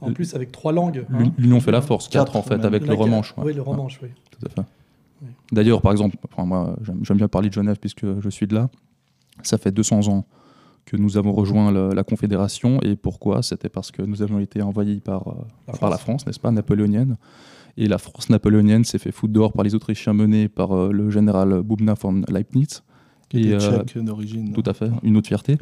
en 0.00 0.12
plus 0.12 0.34
avec 0.34 0.52
trois 0.52 0.72
langues. 0.72 1.04
Hein. 1.12 1.30
L'union 1.38 1.60
fait 1.60 1.70
la 1.72 1.80
force. 1.82 2.08
Quatre, 2.08 2.32
Quatre, 2.32 2.36
en 2.36 2.42
fait, 2.42 2.64
avec 2.64 2.86
le 2.86 2.94
romanche. 2.94 3.34
Oui, 3.36 3.52
le 3.54 3.62
romanche, 3.62 3.98
oui. 4.02 4.08
Tout 4.30 4.46
à 4.46 4.50
fait. 4.50 4.68
Oui. 5.22 5.28
D'ailleurs, 5.52 5.80
par 5.82 5.92
exemple, 5.92 6.16
enfin, 6.30 6.44
moi, 6.46 6.76
j'aime 7.02 7.16
bien 7.16 7.28
parler 7.28 7.48
de 7.48 7.54
Genève 7.54 7.78
puisque 7.80 8.04
je 8.20 8.28
suis 8.28 8.46
de 8.46 8.54
là. 8.54 8.68
Ça 9.42 9.58
fait 9.58 9.72
200 9.72 10.08
ans 10.08 10.24
que 10.84 10.96
nous 10.96 11.16
avons 11.16 11.32
rejoint 11.32 11.72
la 11.72 12.04
Confédération. 12.04 12.80
Et 12.82 12.94
pourquoi? 12.96 13.42
C'était 13.42 13.68
parce 13.70 13.90
que 13.90 14.02
nous 14.02 14.22
avions 14.22 14.38
été 14.38 14.60
envoyés 14.62 15.00
par, 15.00 15.28
euh, 15.28 15.32
La 15.68 15.72
par 15.74 15.90
la 15.90 15.96
France. 15.96 16.22
France, 16.22 16.26
n'est-ce 16.26 16.40
pas, 16.40 16.50
napoléonienne? 16.50 17.16
Et 17.76 17.88
la 17.88 17.98
France 17.98 18.30
napoléonienne 18.30 18.84
s'est 18.84 18.98
fait 18.98 19.10
foutre 19.10 19.32
dehors 19.32 19.52
par 19.52 19.64
les 19.64 19.74
Autrichiens 19.74 20.12
menés 20.12 20.48
par 20.48 20.72
euh, 20.76 20.92
le 20.92 21.10
général 21.10 21.62
Bubna 21.62 21.94
von 21.94 22.22
Leibniz, 22.28 22.82
Qui 23.30 23.38
Et, 23.38 23.40
était 23.54 23.64
euh, 23.64 23.82
tchèque 23.84 24.04
d'origine. 24.04 24.52
tout 24.52 24.62
à 24.66 24.74
fait, 24.74 24.90
une 25.02 25.16
autre 25.16 25.26
fierté. 25.26 25.58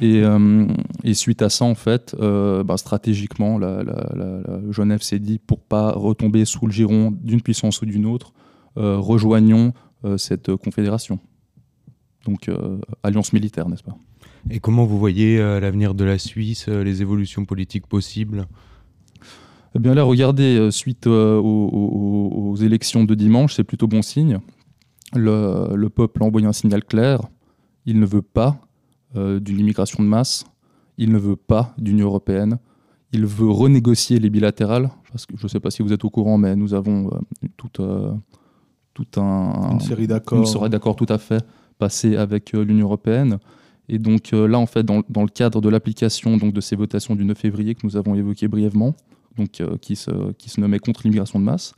Et, 0.00 0.22
euh, 0.22 0.66
et 1.04 1.14
suite 1.14 1.42
à 1.42 1.48
ça, 1.48 1.64
en 1.64 1.74
fait, 1.74 2.14
euh, 2.20 2.64
bah, 2.64 2.76
stratégiquement, 2.76 3.58
la, 3.58 3.82
la- 3.82 4.10
la- 4.14 4.40
la 4.40 4.72
Genève 4.72 5.02
s'est 5.02 5.18
dit 5.18 5.38
pour 5.38 5.60
pas 5.60 5.92
retomber 5.92 6.44
sous 6.44 6.66
le 6.66 6.72
giron 6.72 7.12
d'une 7.22 7.40
puissance 7.40 7.80
ou 7.82 7.86
d'une 7.86 8.06
autre, 8.06 8.32
euh, 8.76 8.98
rejoignons 8.98 9.72
cette 10.18 10.54
confédération. 10.56 11.18
Donc, 12.26 12.50
alliance 13.02 13.32
militaire, 13.32 13.70
n'est-ce 13.70 13.82
pas? 13.82 13.96
Et 14.50 14.60
comment 14.60 14.84
vous 14.84 14.98
voyez 14.98 15.38
l'avenir 15.38 15.94
de 15.94 16.04
la 16.04 16.18
Suisse, 16.18 16.68
les 16.68 17.00
évolutions 17.00 17.46
politiques 17.46 17.86
possibles? 17.86 18.46
Eh 19.74 19.78
bien 19.78 19.94
là, 19.94 20.02
regardez, 20.02 20.70
suite 20.70 21.06
aux, 21.06 21.40
aux- 21.40 22.50
aux 22.50 22.56
élections 22.56 23.04
de 23.04 23.14
dimanche, 23.14 23.54
c'est 23.54 23.64
plutôt 23.64 23.86
bon 23.86 24.02
signe. 24.02 24.40
Le, 25.14 25.74
le 25.74 25.88
peuple 25.88 26.22
a 26.22 26.26
envoyé 26.26 26.46
un 26.46 26.52
signal 26.52 26.84
clair. 26.84 27.22
Il 27.86 27.98
ne 27.98 28.04
veut 28.04 28.20
pas 28.22 28.60
d'une 29.14 29.60
immigration 29.60 30.02
de 30.02 30.08
masse. 30.08 30.44
Il 30.98 31.12
ne 31.12 31.18
veut 31.18 31.36
pas 31.36 31.74
d'Union 31.78 32.06
européenne. 32.06 32.58
Il 33.12 33.26
veut 33.26 33.50
renégocier 33.50 34.18
les 34.18 34.30
bilatérales. 34.30 34.90
Parce 35.10 35.26
que 35.26 35.36
je 35.36 35.44
ne 35.44 35.48
sais 35.48 35.60
pas 35.60 35.70
si 35.70 35.82
vous 35.82 35.92
êtes 35.92 36.04
au 36.04 36.10
courant, 36.10 36.38
mais 36.38 36.56
nous 36.56 36.74
avons 36.74 37.08
euh, 37.08 37.48
tout, 37.56 37.80
euh, 37.80 38.12
un, 39.16 39.70
Une 39.72 39.80
série 39.80 40.08
d'accords. 40.08 40.38
une 40.38 40.46
série 40.46 40.68
d'accords 40.68 40.96
tout 40.96 41.06
à 41.08 41.18
fait 41.18 41.44
passés 41.78 42.16
avec 42.16 42.54
euh, 42.54 42.64
l'Union 42.64 42.86
européenne. 42.86 43.38
Et 43.88 43.98
donc 43.98 44.32
euh, 44.32 44.46
là, 44.48 44.58
en 44.58 44.66
fait, 44.66 44.82
dans, 44.82 45.02
dans 45.08 45.22
le 45.22 45.28
cadre 45.28 45.60
de 45.60 45.68
l'application 45.68 46.36
donc, 46.36 46.52
de 46.52 46.60
ces 46.60 46.76
votations 46.76 47.14
du 47.14 47.24
9 47.24 47.36
février 47.36 47.74
que 47.74 47.80
nous 47.84 47.96
avons 47.96 48.14
évoquées 48.14 48.48
brièvement, 48.48 48.94
donc, 49.36 49.60
euh, 49.60 49.76
qui, 49.78 49.96
se, 49.96 50.32
qui 50.32 50.48
se 50.48 50.60
nommait 50.60 50.78
contre 50.78 51.02
l'immigration 51.04 51.38
de 51.38 51.44
masse, 51.44 51.74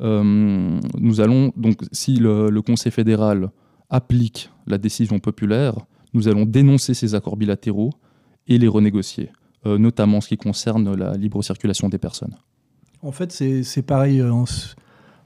euh, 0.00 0.80
nous 0.98 1.20
allons, 1.20 1.52
donc, 1.56 1.80
si 1.92 2.16
le, 2.16 2.50
le 2.50 2.62
Conseil 2.62 2.92
fédéral 2.92 3.50
applique 3.90 4.50
la 4.66 4.78
décision 4.78 5.18
populaire, 5.18 5.74
nous 6.14 6.28
allons 6.28 6.44
dénoncer 6.44 6.94
ces 6.94 7.14
accords 7.14 7.36
bilatéraux 7.36 7.90
et 8.48 8.58
les 8.58 8.68
renégocier, 8.68 9.30
euh, 9.66 9.78
notamment 9.78 10.18
en 10.18 10.20
ce 10.20 10.28
qui 10.28 10.36
concerne 10.36 10.94
la 10.94 11.16
libre 11.16 11.42
circulation 11.42 11.88
des 11.88 11.98
personnes. 11.98 12.36
En 13.02 13.12
fait, 13.12 13.32
c'est 13.32 13.82
pareil 13.82 14.20
euh, 14.20 14.32
en, 14.32 14.46
Su- 14.46 14.74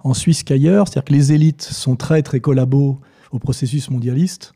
en 0.01 0.15
Suisse 0.15 0.43
qu'ailleurs. 0.43 0.89
C'est-à-dire 0.89 1.05
que 1.05 1.13
les 1.13 1.33
élites 1.33 1.63
sont 1.63 1.97
très, 1.97 2.23
très 2.23 2.41
collabos 2.41 3.01
au 3.31 3.39
processus 3.39 3.91
mondialiste. 3.91 4.53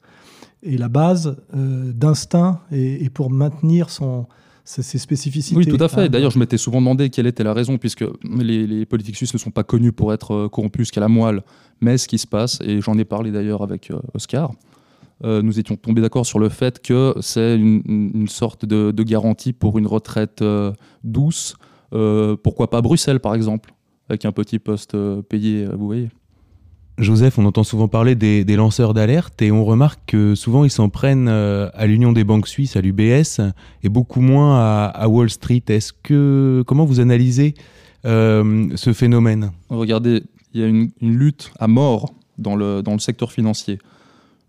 Et 0.62 0.78
la 0.78 0.88
base 0.88 1.36
euh, 1.54 1.92
d'instinct 1.92 2.60
est, 2.72 3.04
est 3.04 3.10
pour 3.10 3.30
maintenir 3.30 3.90
son, 3.90 4.26
ses, 4.64 4.98
spécificités. 4.98 5.56
Oui, 5.56 5.66
tout 5.66 5.82
à 5.82 5.88
fait. 5.88 6.02
Hein. 6.02 6.08
D'ailleurs, 6.08 6.30
je 6.30 6.38
m'étais 6.38 6.56
souvent 6.56 6.78
demandé 6.78 7.10
quelle 7.10 7.26
était 7.26 7.44
la 7.44 7.52
raison, 7.52 7.76
puisque 7.76 8.04
les, 8.24 8.66
les 8.66 8.86
politiques 8.86 9.16
suisses 9.16 9.34
ne 9.34 9.38
sont 9.38 9.50
pas 9.50 9.62
connus 9.62 9.92
pour 9.92 10.12
être 10.14 10.48
corrompus 10.48 10.86
jusqu'à 10.86 11.00
la 11.00 11.08
moelle. 11.08 11.42
Mais 11.82 11.98
ce 11.98 12.08
qui 12.08 12.18
se 12.18 12.26
passe, 12.26 12.60
et 12.62 12.80
j'en 12.80 12.96
ai 12.98 13.04
parlé 13.04 13.30
d'ailleurs 13.30 13.62
avec 13.62 13.92
Oscar, 14.14 14.54
euh, 15.22 15.42
nous 15.42 15.58
étions 15.58 15.76
tombés 15.76 16.00
d'accord 16.00 16.26
sur 16.26 16.38
le 16.38 16.48
fait 16.48 16.82
que 16.82 17.14
c'est 17.20 17.56
une, 17.56 18.26
sorte 18.28 18.64
de, 18.64 18.90
de 18.90 19.02
garantie 19.02 19.52
pour 19.52 19.78
une 19.78 19.86
retraite 19.86 20.42
euh, 20.42 20.72
douce. 21.04 21.56
Euh, 21.92 22.36
pourquoi 22.42 22.68
pas 22.70 22.82
Bruxelles, 22.82 23.20
par 23.20 23.34
exemple, 23.34 23.72
avec 24.08 24.24
un 24.24 24.32
petit 24.32 24.58
poste 24.58 24.96
payé, 25.28 25.66
vous 25.66 25.86
voyez. 25.86 26.08
Joseph, 26.98 27.38
on 27.38 27.44
entend 27.44 27.64
souvent 27.64 27.88
parler 27.88 28.14
des, 28.14 28.44
des 28.44 28.54
lanceurs 28.54 28.94
d'alerte 28.94 29.42
et 29.42 29.50
on 29.50 29.64
remarque 29.64 30.00
que 30.06 30.36
souvent 30.36 30.64
ils 30.64 30.70
s'en 30.70 30.88
prennent 30.88 31.28
à 31.28 31.86
l'Union 31.86 32.12
des 32.12 32.22
banques 32.22 32.46
suisses, 32.46 32.76
à 32.76 32.80
l'UBS, 32.80 33.40
et 33.82 33.88
beaucoup 33.88 34.20
moins 34.20 34.58
à, 34.58 34.84
à 34.86 35.08
Wall 35.08 35.28
Street. 35.28 35.62
Est-ce 35.68 35.92
que 35.92 36.62
comment 36.66 36.84
vous 36.84 37.00
analysez 37.00 37.54
euh, 38.04 38.68
ce 38.76 38.92
phénomène? 38.92 39.50
Regardez, 39.70 40.22
il 40.52 40.60
y 40.60 40.64
a 40.64 40.66
une, 40.66 40.90
une 41.00 41.16
lutte 41.16 41.50
à 41.58 41.66
mort 41.66 42.14
dans 42.38 42.54
le, 42.54 42.82
dans 42.82 42.92
le 42.92 42.98
secteur 42.98 43.32
financier. 43.32 43.78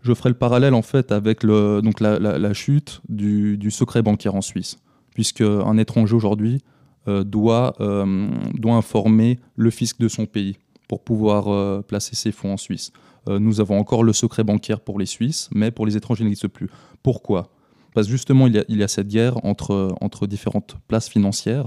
Je 0.06 0.14
ferai 0.14 0.28
le 0.28 0.36
parallèle 0.36 0.74
en 0.74 0.82
fait 0.82 1.10
avec 1.10 1.42
la, 1.42 2.52
chute 2.54 3.00
du, 3.08 3.70
secret 3.72 4.02
bancaire 4.02 4.36
en 4.36 4.40
Suisse, 4.40 4.78
puisque 5.14 5.40
un 5.40 5.76
étranger 5.78 6.14
aujourd'hui 6.14 6.62
euh, 7.08 7.24
doit, 7.24 7.74
euh, 7.80 8.28
doit 8.54 8.74
informer 8.74 9.40
le 9.56 9.70
fisc 9.70 9.98
de 9.98 10.06
son 10.06 10.26
pays 10.26 10.58
pour 10.86 11.02
pouvoir 11.02 11.48
euh, 11.48 11.82
placer 11.82 12.14
ses 12.14 12.30
fonds 12.30 12.52
en 12.52 12.56
Suisse. 12.56 12.92
Nous 13.28 13.60
avons 13.60 13.76
encore 13.76 14.04
le 14.04 14.12
secret 14.12 14.44
bancaire 14.44 14.78
pour 14.78 15.00
les 15.00 15.06
Suisses, 15.06 15.50
mais 15.52 15.72
pour 15.72 15.84
les 15.84 15.96
étrangers, 15.96 16.22
il 16.22 16.26
n'existe 16.26 16.46
plus. 16.46 16.68
Pourquoi? 17.02 17.50
Parce 17.92 18.06
que 18.06 18.12
justement, 18.12 18.46
il 18.46 18.64
y, 18.68 18.82
a, 18.84 18.86
cette 18.86 19.08
guerre 19.08 19.44
entre, 19.44 19.96
différentes 20.28 20.76
places 20.86 21.08
financières, 21.08 21.66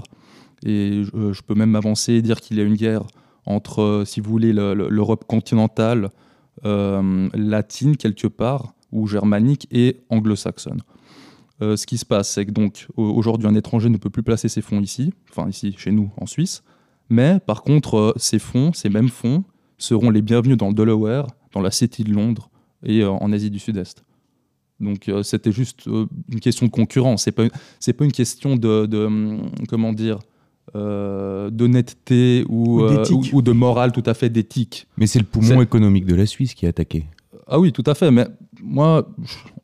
et 0.64 1.02
je, 1.04 1.34
je 1.34 1.42
peux 1.42 1.54
même 1.54 1.68
m'avancer 1.68 2.14
et 2.14 2.22
dire 2.22 2.40
qu'il 2.40 2.56
y 2.56 2.60
a 2.62 2.64
une 2.64 2.76
guerre 2.76 3.02
entre, 3.44 4.04
si 4.06 4.22
vous 4.22 4.30
voulez, 4.30 4.54
le- 4.54 4.72
le- 4.72 4.88
l'Europe 4.88 5.26
continentale, 5.26 6.08
latine 6.64 7.96
quelque 7.96 8.26
part, 8.26 8.74
ou 8.92 9.06
germanique, 9.06 9.66
et 9.70 10.00
anglo-saxonne. 10.10 10.80
Euh, 11.62 11.76
ce 11.76 11.86
qui 11.86 11.98
se 11.98 12.06
passe, 12.06 12.30
c'est 12.30 12.46
que 12.46 12.50
donc 12.52 12.86
au- 12.96 13.04
aujourd'hui, 13.10 13.46
un 13.46 13.54
étranger 13.54 13.88
ne 13.90 13.98
peut 13.98 14.10
plus 14.10 14.22
placer 14.22 14.48
ses 14.48 14.62
fonds 14.62 14.80
ici, 14.80 15.12
enfin 15.30 15.48
ici, 15.48 15.74
chez 15.76 15.92
nous, 15.92 16.10
en 16.16 16.26
Suisse, 16.26 16.62
mais 17.10 17.38
par 17.40 17.62
contre, 17.62 17.96
euh, 17.96 18.12
ces 18.16 18.38
fonds, 18.38 18.72
ces 18.72 18.88
mêmes 18.88 19.10
fonds, 19.10 19.44
seront 19.76 20.10
les 20.10 20.22
bienvenus 20.22 20.56
dans 20.56 20.68
le 20.68 20.74
Delaware, 20.74 21.26
dans 21.52 21.60
la 21.60 21.70
City 21.70 22.04
de 22.04 22.12
Londres 22.12 22.50
et 22.82 23.02
euh, 23.02 23.10
en 23.10 23.32
Asie 23.32 23.50
du 23.50 23.58
Sud-Est. 23.58 24.04
Donc 24.78 25.08
euh, 25.08 25.22
c'était 25.22 25.52
juste 25.52 25.86
euh, 25.88 26.06
une 26.32 26.40
question 26.40 26.64
de 26.66 26.70
concurrence. 26.70 27.24
C'est 27.24 27.32
pas 27.32 27.44
pas 27.48 28.04
une 28.04 28.12
question 28.12 28.56
de, 28.56 28.86
de, 28.86 29.04
hum, 29.04 29.50
comment 29.68 29.92
dire 29.92 30.18
euh, 30.76 31.50
d'honnêteté 31.50 32.44
ou, 32.48 32.80
Ou 32.80 32.84
euh, 32.84 32.96
d'éthique. 32.98 33.32
ou- 33.32 33.38
ou 33.38 33.42
de 33.42 33.52
morale 33.52 33.92
tout 33.92 34.02
à 34.06 34.14
fait 34.14 34.28
d'éthique. 34.30 34.86
Mais 34.96 35.06
c'est 35.06 35.18
le 35.18 35.24
poumon 35.24 35.46
C'est- 35.56 35.62
économique 35.62 36.06
de 36.06 36.14
la 36.14 36.26
Suisse 36.26 36.54
qui 36.54 36.66
est 36.66 36.68
attaqué. 36.68 37.06
Ah 37.48 37.58
oui, 37.58 37.72
tout 37.72 37.82
à 37.86 37.94
fait. 37.94 38.10
Mais 38.10 38.26
moi, 38.62 39.08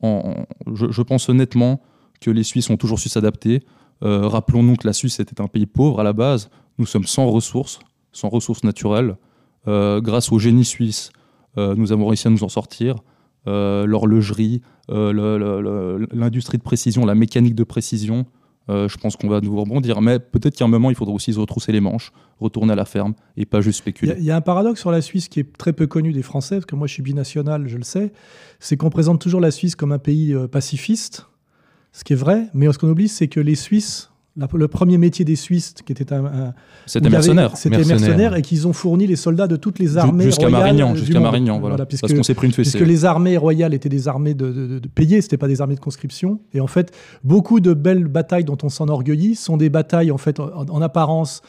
en- 0.01 0.45
en- 0.67 0.73
je, 0.75 0.91
je 0.91 1.01
pense 1.01 1.29
honnêtement 1.29 1.81
que 2.19 2.29
les 2.31 2.43
Suisses 2.43 2.69
ont 2.69 2.77
toujours 2.77 2.99
su 2.99 3.07
s'adapter. 3.09 3.61
Euh, 4.03 4.27
Rappelons-nous 4.27 4.75
que 4.75 4.85
la 4.85 4.93
Suisse 4.93 5.19
était 5.19 5.39
un 5.41 5.47
pays 5.47 5.65
pauvre 5.65 5.99
à 6.01 6.03
la 6.03 6.13
base. 6.13 6.49
Nous 6.77 6.85
sommes 6.85 7.05
sans 7.05 7.27
ressources, 7.27 7.79
sans 8.11 8.29
ressources 8.29 8.63
naturelles. 8.63 9.15
Euh, 9.67 10.01
grâce 10.01 10.31
au 10.31 10.39
génie 10.39 10.65
suisse, 10.65 11.11
euh, 11.57 11.73
nous 11.75 11.91
avons 11.91 12.05
réussi 12.07 12.27
à 12.27 12.31
nous 12.31 12.43
en 12.43 12.49
sortir. 12.49 12.95
Euh, 13.47 13.85
L'horlogerie, 13.85 14.61
euh, 14.91 15.11
le- 15.13 15.37
le- 15.37 15.61
le- 15.61 16.07
l'industrie 16.13 16.57
de 16.57 16.63
précision, 16.63 17.05
la 17.05 17.15
mécanique 17.15 17.55
de 17.55 17.63
précision, 17.63 18.25
euh, 18.69 18.87
je 18.87 18.97
pense 18.97 19.15
qu'on 19.15 19.27
va 19.29 19.41
nous 19.41 19.55
rebondir. 19.55 20.01
Mais 20.01 20.19
peut-être 20.19 20.55
qu'à 20.55 20.65
un 20.65 20.67
moment, 20.67 20.89
il 20.89 20.95
faudra 20.95 21.13
aussi 21.13 21.33
se 21.33 21.39
retrousser 21.39 21.71
les 21.71 21.79
manches, 21.81 22.11
retourner 22.39 22.73
à 22.73 22.75
la 22.75 22.85
ferme 22.85 23.13
et 23.35 23.45
pas 23.45 23.61
juste 23.61 23.79
Il 23.79 23.81
y, 23.81 23.83
spéculer. 23.83 24.15
il 24.17 24.25
y 24.25 24.31
a 24.31 24.35
un 24.35 24.41
paradoxe 24.41 24.79
sur 24.79 24.91
la 24.91 25.01
Suisse 25.01 25.27
qui 25.27 25.39
est 25.39 25.57
très 25.57 25.73
peu 25.73 25.87
connu 25.87 26.11
des 26.11 26.21
Français, 26.21 26.55
parce 26.55 26.65
que 26.65 26.75
moi 26.75 26.87
je 26.87 26.93
suis 26.93 27.03
binational, 27.03 27.67
je 27.67 27.77
le 27.77 27.83
sais, 27.83 28.11
c'est 28.59 28.77
qu'on 28.77 28.89
présente 28.89 29.21
toujours 29.21 29.41
la 29.41 29.51
Suisse 29.51 29.75
comme 29.75 29.91
un 29.91 29.99
pays 29.99 30.33
euh, 30.33 30.47
pacifiste, 30.47 31.27
ce 31.91 32.03
qui 32.03 32.13
est 32.13 32.17
vrai, 32.17 32.47
mais 32.53 32.71
ce 32.71 32.77
qu'on 32.77 32.89
oublie, 32.89 33.07
c'est 33.07 33.27
que 33.27 33.39
les 33.39 33.55
Suisses, 33.55 34.11
la- 34.37 34.47
le 34.53 34.67
premier 34.67 34.97
métier 34.97 35.25
des 35.25 35.35
Suisses, 35.35 35.73
qui 35.85 35.91
était 35.91 36.13
un, 36.13 36.25
un- 36.25 36.53
C'était 36.85 37.09
mercenaire. 37.09 37.57
C'était 37.57 37.77
Mercenaires. 37.77 37.99
mercenaires 37.99 38.35
et 38.35 38.41
qu'ils 38.41 38.67
ont 38.67 38.73
fourni 38.73 39.07
les 39.07 39.15
soldats 39.15 39.47
de 39.47 39.55
toutes 39.55 39.79
les 39.79 39.97
armées 39.97 40.25
Jusqu'à 40.25 40.49
Marignan, 40.49 40.95
jusqu'à. 40.95 41.19
Marignan, 41.19 41.59
voilà. 41.59 41.85
puisque, 41.85 42.01
Parce 42.01 42.13
qu'on 42.13 42.23
s'est 42.23 42.33
pris 42.35 42.47
une 42.47 42.53
fessée. 42.53 42.71
puisque 42.77 42.87
les 42.87 43.05
armées 43.05 43.35
royales 43.37 43.73
étaient 43.73 43.89
des 43.89 44.07
armées 44.07 44.33
de, 44.33 44.51
de, 44.51 44.79
de 44.79 44.87
payées, 44.87 45.21
c'était 45.21 45.37
pas 45.37 45.47
des 45.47 45.61
armées 45.61 45.75
de 45.75 45.79
conscription. 45.79 46.39
Et 46.53 46.59
en 46.61 46.67
fait, 46.67 46.91
beaucoup 47.23 47.59
de 47.59 47.73
belles 47.73 48.05
batailles 48.07 48.43
dont 48.45 48.57
on 48.63 48.69
s'enorgueillit 48.69 49.35
sont 49.35 49.57
des 49.57 49.69
batailles 49.69 50.11
en 50.11 50.17
fait 50.17 50.39
en, 50.39 50.49
en 50.69 50.81
apparence 50.81 51.41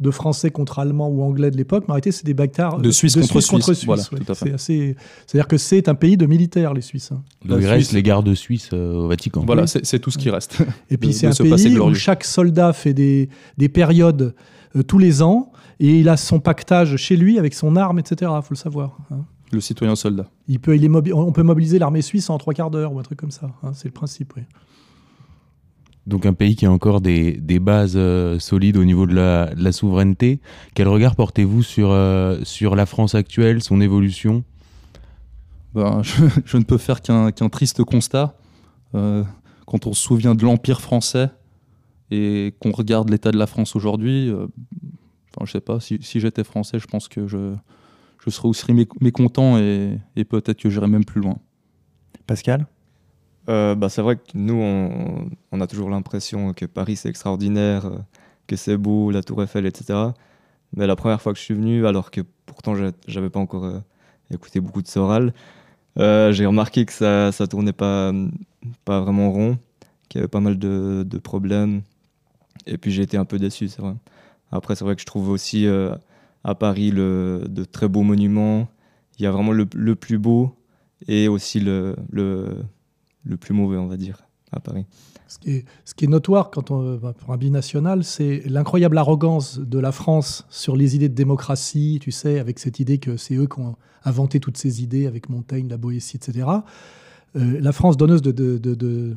de 0.00 0.10
Français 0.10 0.50
contre 0.50 0.78
Allemands 0.78 1.08
ou 1.08 1.22
Anglais 1.22 1.50
de 1.50 1.56
l'époque, 1.56 1.84
mais 1.86 1.90
en 1.92 1.94
réalité, 1.94 2.12
c'est 2.12 2.24
des 2.26 2.34
batailles 2.34 2.80
De 2.80 2.90
Suisse 2.90 3.14
contre 3.14 3.40
Suisse, 3.62 3.84
voilà, 3.84 4.02
ouais. 4.12 4.18
tout 4.18 4.32
à 4.32 4.34
fait. 4.34 4.46
C'est 4.46 4.54
assez- 4.54 4.96
C'est-à-dire 5.26 5.46
que 5.48 5.56
c'est 5.58 5.88
un 5.88 5.94
pays 5.94 6.16
de 6.16 6.26
militaires, 6.26 6.74
les 6.74 6.80
Suisses. 6.80 7.12
hein. 7.12 7.22
Suisse- 7.60 7.92
les 7.92 8.02
gardes 8.02 8.34
suisses 8.34 8.70
euh, 8.72 8.94
au 8.94 9.08
Vatican. 9.08 9.44
Voilà, 9.46 9.62
Oui. 9.62 9.68
c'est 9.68 9.84
c'est 9.86 9.98
tout 9.98 10.10
ce 10.10 10.18
qui 10.18 10.30
reste. 10.30 10.58
Et 10.90 10.96
puis 10.96 11.10
de- 11.10 11.14
c'est 11.14 11.26
de 11.28 11.32
un 11.32 11.56
pays 11.56 11.78
où 11.78 11.94
chaque 11.94 12.24
soldat 12.24 12.72
fait 12.72 12.94
des, 12.94 13.28
des 13.58 13.68
périodes 13.68 14.34
euh, 14.76 14.82
tous 14.82 14.98
les 14.98 15.22
ans 15.22 15.52
et 15.78 15.98
il 16.00 16.08
a 16.08 16.16
son 16.16 16.40
pactage 16.40 16.96
chez 16.96 17.16
lui 17.16 17.38
avec 17.38 17.54
son 17.54 17.76
arme, 17.76 17.98
etc. 17.98 18.30
Il 18.34 18.42
faut 18.42 18.54
le 18.54 18.56
savoir. 18.56 18.96
hein. 19.10 19.18
Le 19.52 19.60
citoyen 19.60 19.94
soldat. 19.96 20.26
Il 20.48 20.58
peut, 20.60 20.74
il 20.74 20.82
est 20.84 20.88
mobi- 20.88 21.12
on 21.12 21.30
peut 21.30 21.42
mobiliser 21.42 21.78
l'armée 21.78 22.00
suisse 22.00 22.30
en 22.30 22.38
trois 22.38 22.54
quarts 22.54 22.70
d'heure 22.70 22.94
ou 22.94 22.98
un 22.98 23.02
truc 23.02 23.18
comme 23.18 23.30
ça. 23.30 23.50
hein. 23.62 23.72
C'est 23.74 23.88
le 23.88 23.92
principe. 23.92 24.32
Oui. 24.36 24.42
Donc 26.06 26.26
un 26.26 26.32
pays 26.32 26.56
qui 26.56 26.66
a 26.66 26.72
encore 26.72 27.00
des, 27.00 27.32
des 27.32 27.60
bases 27.60 27.94
euh, 27.96 28.38
solides 28.38 28.76
au 28.76 28.84
niveau 28.84 29.06
de 29.06 29.14
la, 29.14 29.54
de 29.54 29.62
la 29.62 29.70
souveraineté. 29.72 30.40
Quel 30.74 30.88
regard 30.88 31.14
portez-vous 31.14 31.62
sur, 31.62 31.90
euh, 31.90 32.40
sur 32.42 32.74
la 32.74 32.86
France 32.86 33.14
actuelle, 33.14 33.62
son 33.62 33.80
évolution? 33.80 34.42
Ben, 35.74 36.02
je, 36.04 36.24
je 36.44 36.56
ne 36.56 36.64
peux 36.64 36.78
faire 36.78 37.00
qu'un 37.02 37.30
triste 37.50 37.84
constat. 37.84 38.34
Euh, 38.94 39.24
quand 39.66 39.86
on 39.86 39.92
se 39.92 40.02
souvient 40.02 40.34
de 40.34 40.44
l'Empire 40.44 40.80
français 40.80 41.30
et 42.10 42.54
qu'on 42.60 42.72
regarde 42.72 43.08
l'état 43.08 43.30
de 43.30 43.38
la 43.38 43.46
France 43.46 43.76
aujourd'hui, 43.76 44.28
euh, 44.28 44.46
enfin, 45.30 45.46
je 45.46 45.52
sais 45.52 45.60
pas, 45.60 45.80
si, 45.80 45.98
si 46.02 46.20
j'étais 46.20 46.44
français, 46.44 46.78
je 46.78 46.86
pense 46.86 47.08
que 47.08 47.26
je, 47.26 47.54
je 48.24 48.30
serais 48.30 48.48
aussi 48.48 48.66
mé- 48.72 48.88
mécontent 49.00 49.58
et, 49.58 49.98
et 50.16 50.24
peut-être 50.24 50.58
que 50.60 50.68
j'irais 50.68 50.88
même 50.88 51.04
plus 51.04 51.20
loin. 51.20 51.38
Pascal? 52.26 52.66
Euh, 53.48 53.74
bah, 53.74 53.88
c'est 53.88 54.02
vrai 54.02 54.16
que 54.16 54.22
nous, 54.34 54.54
on, 55.52 55.60
a 55.60 55.66
toujours 55.66 55.90
l'impression 55.90 56.52
que 56.54 56.64
Paris, 56.66 56.96
c'est 56.96 57.08
extraordinaire, 57.08 57.86
euh, 57.86 57.98
que 58.46 58.56
c'est 58.56 58.76
beau, 58.76 59.10
la 59.10 59.22
Tour 59.22 59.42
Eiffel, 59.42 59.66
etc. 59.66 60.14
Mais 60.76 60.86
la 60.86 60.96
première 60.96 61.20
fois 61.20 61.32
que 61.32 61.38
je 61.38 61.44
suis 61.44 61.54
venu, 61.54 61.86
alors 61.86 62.10
que 62.10 62.20
pourtant 62.46 62.74
j'a- 62.74 62.92
j'avais 63.08 63.30
pas 63.30 63.40
encore 63.40 63.64
euh, 63.64 63.80
écouté 64.30 64.60
beaucoup 64.60 64.82
de 64.82 64.88
Soral, 64.88 65.34
j'ai 65.96 66.46
remarqué 66.46 66.86
que 66.86 66.92
ça 66.92 67.32
ça 67.32 67.46
tournait 67.46 67.72
pas 67.74 68.12
pas 68.84 69.00
vraiment 69.00 69.30
rond, 69.32 69.58
qu'il 70.08 70.20
y 70.20 70.22
avait 70.22 70.28
pas 70.28 70.40
mal 70.40 70.58
de, 70.58 71.18
problèmes. 71.18 71.82
Et 72.66 72.78
puis 72.78 72.92
j'ai 72.92 73.02
été 73.02 73.16
un 73.18 73.24
peu 73.26 73.38
déçu, 73.38 73.68
c'est 73.68 73.82
vrai. 73.82 73.94
Après, 74.52 74.76
c'est 74.76 74.84
vrai 74.84 74.94
que 74.96 75.02
je 75.02 75.06
trouve 75.06 75.30
aussi 75.30 75.66
à 76.44 76.54
Paris 76.54 76.90
le, 76.90 77.44
de 77.48 77.64
très 77.64 77.88
beaux 77.88 78.02
monuments. 78.02 78.68
Il 79.18 79.24
y 79.24 79.26
a 79.26 79.32
vraiment 79.32 79.52
le, 79.52 79.66
le 79.74 79.96
plus 79.96 80.18
beau 80.18 80.54
et 81.08 81.28
aussi 81.28 81.60
le, 81.60 81.96
le 83.24 83.36
plus 83.36 83.54
mauvais, 83.54 83.76
on 83.76 83.86
va 83.86 83.96
dire, 83.96 84.22
à 84.52 84.60
Paris. 84.60 84.86
Ce 85.28 85.38
qui 85.94 86.04
est, 86.04 86.08
notoire 86.08 86.50
quand 86.50 86.70
on, 86.70 86.96
bah, 86.96 87.14
pour 87.16 87.32
un 87.32 87.38
binational, 87.38 88.04
c'est 88.04 88.42
l'incroyable 88.44 88.98
arrogance 88.98 89.58
de 89.58 89.78
la 89.78 89.90
France 89.90 90.46
sur 90.50 90.76
les 90.76 90.94
idées 90.94 91.08
de 91.08 91.14
démocratie, 91.14 91.98
tu 92.02 92.10
sais, 92.10 92.38
avec 92.38 92.58
cette 92.58 92.80
idée 92.80 92.98
que 92.98 93.16
c'est 93.16 93.36
eux 93.36 93.46
qui 93.46 93.60
ont 93.60 93.76
inventé 94.04 94.40
toutes 94.40 94.58
ces 94.58 94.82
idées 94.82 95.06
avec 95.06 95.30
Montaigne, 95.30 95.68
la 95.68 95.78
Boétie, 95.78 96.16
etc. 96.16 96.46
Euh, 97.36 97.60
la 97.60 97.72
France 97.72 97.96
donneuse 97.96 98.20
de, 98.20 99.16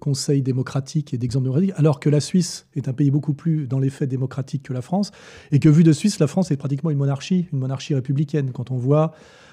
conseils 0.00 0.42
démocratiques 0.42 1.14
et 1.14 1.18
d'exemples 1.18 1.44
démocratiques, 1.44 1.74
alors 1.76 2.00
que 2.00 2.08
la 2.08 2.20
Suisse 2.20 2.66
est 2.74 2.88
un 2.88 2.92
pays 2.92 3.12
beaucoup 3.12 3.34
plus 3.34 3.68
dans 3.68 3.78
les 3.78 3.90
faits 3.90 4.08
démocratique 4.08 4.64
que 4.64 4.72
la 4.72 4.82
France, 4.82 5.12
et 5.52 5.60
que 5.60 5.68
vu 5.68 5.84
de 5.84 5.92
Suisse, 5.92 6.18
la 6.18 6.26
France 6.26 6.50
est 6.50 6.56
pratiquement 6.56 6.90
une 6.90 6.98
monarchie, 6.98 7.46
une 7.52 7.60
monarchie 7.60 7.94
républicaine. 7.94 8.50
Quand 8.50 8.72
on 8.72 8.76
voit 8.76 9.12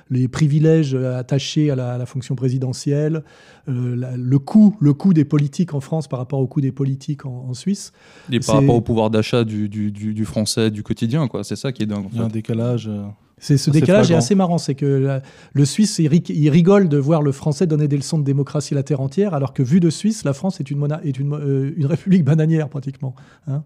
les 0.09 0.27
privilèges 0.27 0.95
attachés 0.95 1.69
à 1.69 1.75
la, 1.75 1.93
à 1.93 1.97
la 1.97 2.05
fonction 2.05 2.35
présidentielle, 2.35 3.23
euh, 3.67 3.95
la, 3.95 4.17
le 4.17 4.39
coût, 4.39 4.75
le 4.79 4.93
coût 4.93 5.13
des 5.13 5.25
politiques 5.25 5.73
en 5.73 5.79
France 5.79 6.07
par 6.07 6.19
rapport 6.19 6.39
au 6.39 6.47
coût 6.47 6.61
des 6.61 6.71
politiques 6.71 7.25
en, 7.25 7.45
en 7.49 7.53
Suisse. 7.53 7.91
Et 8.31 8.39
par 8.39 8.55
rapport 8.55 8.75
au 8.75 8.81
pouvoir 8.81 9.09
d'achat 9.09 9.43
du, 9.43 9.69
du, 9.69 9.91
du, 9.91 10.13
du, 10.13 10.25
français 10.25 10.71
du 10.71 10.83
quotidien, 10.83 11.27
quoi. 11.27 11.43
C'est 11.43 11.55
ça 11.55 11.71
qui 11.71 11.83
est 11.83 11.85
dingue. 11.85 12.05
En 12.05 12.09
Il 12.11 12.17
y 12.17 12.21
a 12.21 12.25
un 12.25 12.29
décalage. 12.29 12.87
Euh... 12.87 13.03
C'est 13.37 13.57
ce 13.57 13.71
décalage 13.71 14.11
est 14.11 14.15
assez 14.15 14.35
marrant, 14.35 14.57
c'est 14.57 14.75
que 14.75 14.85
la, 14.85 15.21
le 15.53 15.63
Suisse 15.63 15.99
il, 15.99 16.13
il, 16.29 16.49
rigole 16.49 16.89
de 16.89 16.97
voir 16.97 17.21
le 17.21 17.31
Français 17.31 17.67
donner 17.67 17.87
des 17.87 17.95
leçons 17.95 18.19
de 18.19 18.25
démocratie 18.25 18.73
à 18.73 18.75
la 18.75 18.83
terre 18.83 18.99
entière, 18.99 19.33
alors 19.33 19.53
que 19.53 19.63
vu 19.63 19.79
de 19.79 19.89
Suisse, 19.89 20.25
la 20.25 20.33
France 20.33 20.59
est 20.59 20.69
une, 20.69 20.77
mona, 20.77 20.99
est 21.05 21.17
une, 21.17 21.33
euh, 21.33 21.71
une 21.77 21.85
république 21.85 22.25
bananière 22.25 22.67
pratiquement. 22.67 23.15
Hein 23.47 23.63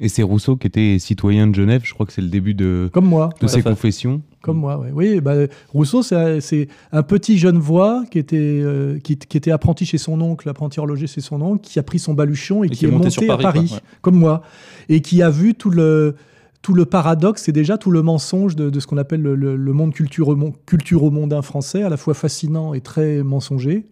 et 0.00 0.08
c'est 0.08 0.22
Rousseau 0.22 0.56
qui 0.56 0.66
était 0.66 0.98
citoyen 0.98 1.46
de 1.46 1.54
Genève, 1.54 1.82
je 1.84 1.94
crois 1.94 2.04
que 2.04 2.12
c'est 2.12 2.22
le 2.22 2.28
début 2.28 2.54
de, 2.54 2.90
Comme 2.92 3.06
moi, 3.06 3.30
de 3.40 3.46
ses 3.46 3.62
confessions. 3.62 4.22
Comme 4.42 4.58
moi, 4.58 4.78
ouais. 4.78 4.90
oui. 4.92 5.20
Bah, 5.20 5.34
Rousseau, 5.72 6.02
c'est 6.02 6.68
un 6.92 7.02
petit 7.02 7.38
jeune 7.38 7.58
voix 7.58 8.04
qui 8.10 8.18
était, 8.18 8.36
euh, 8.38 8.98
qui, 8.98 9.16
qui, 9.16 9.36
était 9.36 9.52
apprenti 9.52 9.86
chez 9.86 9.98
son 9.98 10.20
oncle, 10.20 10.48
apprenti 10.48 10.80
horloger 10.80 11.06
chez 11.06 11.20
son 11.20 11.40
oncle, 11.40 11.60
qui 11.62 11.78
a 11.78 11.82
pris 11.82 11.98
son 11.98 12.12
baluchon 12.12 12.64
et, 12.64 12.66
et 12.66 12.70
qui, 12.70 12.78
qui, 12.78 12.84
est 12.86 12.90
monté, 12.90 13.04
monté 13.04 13.26
Paris, 13.26 13.40
à 13.40 13.52
Paris, 13.52 13.66
quoi, 13.68 13.76
ouais. 13.76 13.82
comme 14.02 14.16
moi, 14.16 14.42
et 14.88 15.00
qui 15.00 15.22
a 15.22 15.30
vu 15.30 15.54
tout 15.54 15.70
le 15.70 16.16
tout 16.60 16.72
le 16.72 16.86
paradoxe 16.86 17.46
et 17.50 17.52
déjà 17.52 17.76
tout 17.76 17.90
le 17.90 18.00
mensonge 18.00 18.56
de, 18.56 18.70
de 18.70 18.80
ce 18.80 18.86
qu'on 18.86 18.96
appelle 18.96 19.20
le, 19.20 19.34
le, 19.34 19.54
le 19.54 19.72
monde 19.74 19.92
culturo-mondain 19.92 21.42
français, 21.42 21.82
à 21.82 21.90
la 21.90 21.98
fois 21.98 22.14
fascinant 22.14 22.72
et 22.72 22.80
très 22.80 23.22
mensonger. 23.22 23.84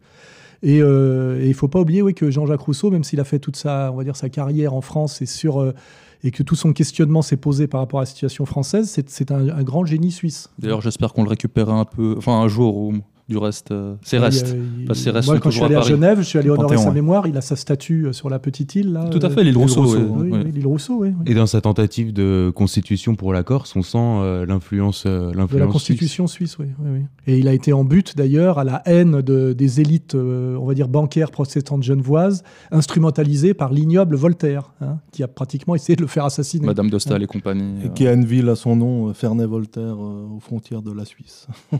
Et, 0.62 0.80
euh, 0.80 1.40
et 1.40 1.44
il 1.44 1.48
ne 1.48 1.54
faut 1.54 1.68
pas 1.68 1.80
oublier 1.80 2.02
oui, 2.02 2.14
que 2.14 2.30
Jean-Jacques 2.30 2.60
Rousseau, 2.60 2.90
même 2.90 3.04
s'il 3.04 3.20
a 3.20 3.24
fait 3.24 3.38
toute 3.38 3.56
sa, 3.56 3.90
on 3.92 3.96
va 3.96 4.04
dire, 4.04 4.16
sa 4.16 4.28
carrière 4.28 4.74
en 4.74 4.80
France 4.80 5.20
et, 5.20 5.26
sur, 5.26 5.60
euh, 5.60 5.74
et 6.22 6.30
que 6.30 6.42
tout 6.42 6.54
son 6.54 6.72
questionnement 6.72 7.22
s'est 7.22 7.36
posé 7.36 7.66
par 7.66 7.80
rapport 7.80 7.98
à 7.98 8.02
la 8.02 8.06
situation 8.06 8.46
française, 8.46 8.88
c'est 9.06 9.30
un, 9.32 9.48
un, 9.48 9.62
grand 9.64 9.84
génie 9.84 10.12
suisse. 10.12 10.50
D'ailleurs, 10.58 10.80
j'espère 10.80 11.12
qu'on 11.12 11.24
le 11.24 11.30
récupérera 11.30 11.80
un 11.80 11.84
peu, 11.84 12.14
enfin 12.16 12.40
un 12.40 12.48
jour 12.48 12.76
ou 12.76 12.94
du 13.32 13.38
reste, 13.38 13.72
euh, 13.72 13.94
c'est 14.02 14.18
reste. 14.18 14.54
Il, 14.54 14.84
il, 14.84 15.10
reste 15.10 15.28
moi, 15.28 15.38
quand 15.38 15.50
je 15.50 15.56
suis 15.56 15.64
allé 15.64 15.74
à, 15.74 15.80
à 15.80 15.82
Genève, 15.82 16.18
je 16.18 16.24
suis 16.24 16.38
allé 16.38 16.50
honorer 16.50 16.76
sa 16.76 16.90
mémoire. 16.90 17.26
Il 17.26 17.36
a 17.36 17.40
sa 17.40 17.56
statue 17.56 18.06
euh, 18.06 18.12
sur 18.12 18.28
la 18.28 18.38
petite 18.38 18.74
île. 18.74 18.92
Là, 18.92 19.08
Tout 19.08 19.18
à 19.22 19.30
fait, 19.30 19.42
l'île 19.42 19.56
Rousseau. 19.56 19.82
Rousseau. 19.82 19.98
Oui, 19.98 20.28
oui. 20.30 20.40
oui 20.44 20.52
l'île 20.52 20.66
Rousseau, 20.66 20.98
oui, 21.00 21.12
Et 21.26 21.34
dans 21.34 21.46
sa 21.46 21.60
tentative 21.60 22.12
de 22.12 22.52
constitution 22.54 23.14
pour 23.16 23.32
la 23.32 23.42
Corse, 23.42 23.74
on 23.76 23.82
sent 23.82 23.98
euh, 23.98 24.46
l'influence 24.46 25.04
euh, 25.06 25.32
de 25.32 25.58
la 25.58 25.66
constitution 25.66 26.26
suisse. 26.26 26.52
suisse 26.52 26.68
oui, 26.78 26.86
oui, 26.92 27.00
Et 27.26 27.38
il 27.38 27.48
a 27.48 27.52
été 27.52 27.72
en 27.72 27.84
but 27.84 28.16
d'ailleurs 28.16 28.58
à 28.58 28.64
la 28.64 28.82
haine 28.86 29.20
de, 29.20 29.52
des 29.52 29.80
élites, 29.80 30.14
euh, 30.14 30.56
on 30.56 30.66
va 30.66 30.74
dire 30.74 30.88
bancaires 30.88 31.30
protestantes 31.30 31.82
genevoises, 31.82 32.42
instrumentalisées 32.70 33.54
par 33.54 33.72
l'ignoble 33.72 34.16
Voltaire, 34.16 34.72
hein, 34.80 34.98
qui 35.12 35.22
a 35.22 35.28
pratiquement 35.28 35.74
essayé 35.74 35.96
de 35.96 36.02
le 36.02 36.08
faire 36.08 36.24
assassiner. 36.24 36.66
Madame 36.66 36.90
de 36.90 36.98
Staël 36.98 37.22
hein. 37.22 37.24
et 37.24 37.26
compagnie. 37.26 37.84
Et 37.84 37.88
qui 37.90 38.06
a 38.06 38.12
une 38.12 38.24
ville 38.24 38.48
à 38.48 38.56
son 38.56 38.76
nom, 38.76 39.12
Ferney-Voltaire, 39.14 39.98
aux 39.98 40.40
frontières 40.40 40.82
de 40.82 40.92
la 40.92 41.04
Suisse. 41.04 41.46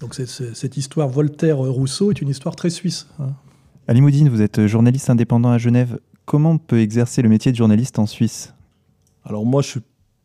Donc 0.00 0.14
c'est, 0.14 0.26
c'est, 0.26 0.54
cette 0.54 0.76
histoire 0.76 1.08
Voltaire-Rousseau 1.08 2.10
est 2.10 2.20
une 2.20 2.28
histoire 2.28 2.56
très 2.56 2.70
suisse. 2.70 3.06
Hein. 3.18 3.32
Ali 3.86 4.00
Moudine, 4.00 4.28
vous 4.28 4.40
êtes 4.40 4.66
journaliste 4.66 5.10
indépendant 5.10 5.50
à 5.50 5.58
Genève. 5.58 5.98
Comment 6.24 6.52
on 6.52 6.58
peut 6.58 6.80
exercer 6.80 7.20
le 7.20 7.28
métier 7.28 7.52
de 7.52 7.56
journaliste 7.56 7.98
en 7.98 8.06
Suisse? 8.06 8.54
Alors 9.24 9.44
moi, 9.44 9.60
je 9.62 9.68
suis 9.68 9.80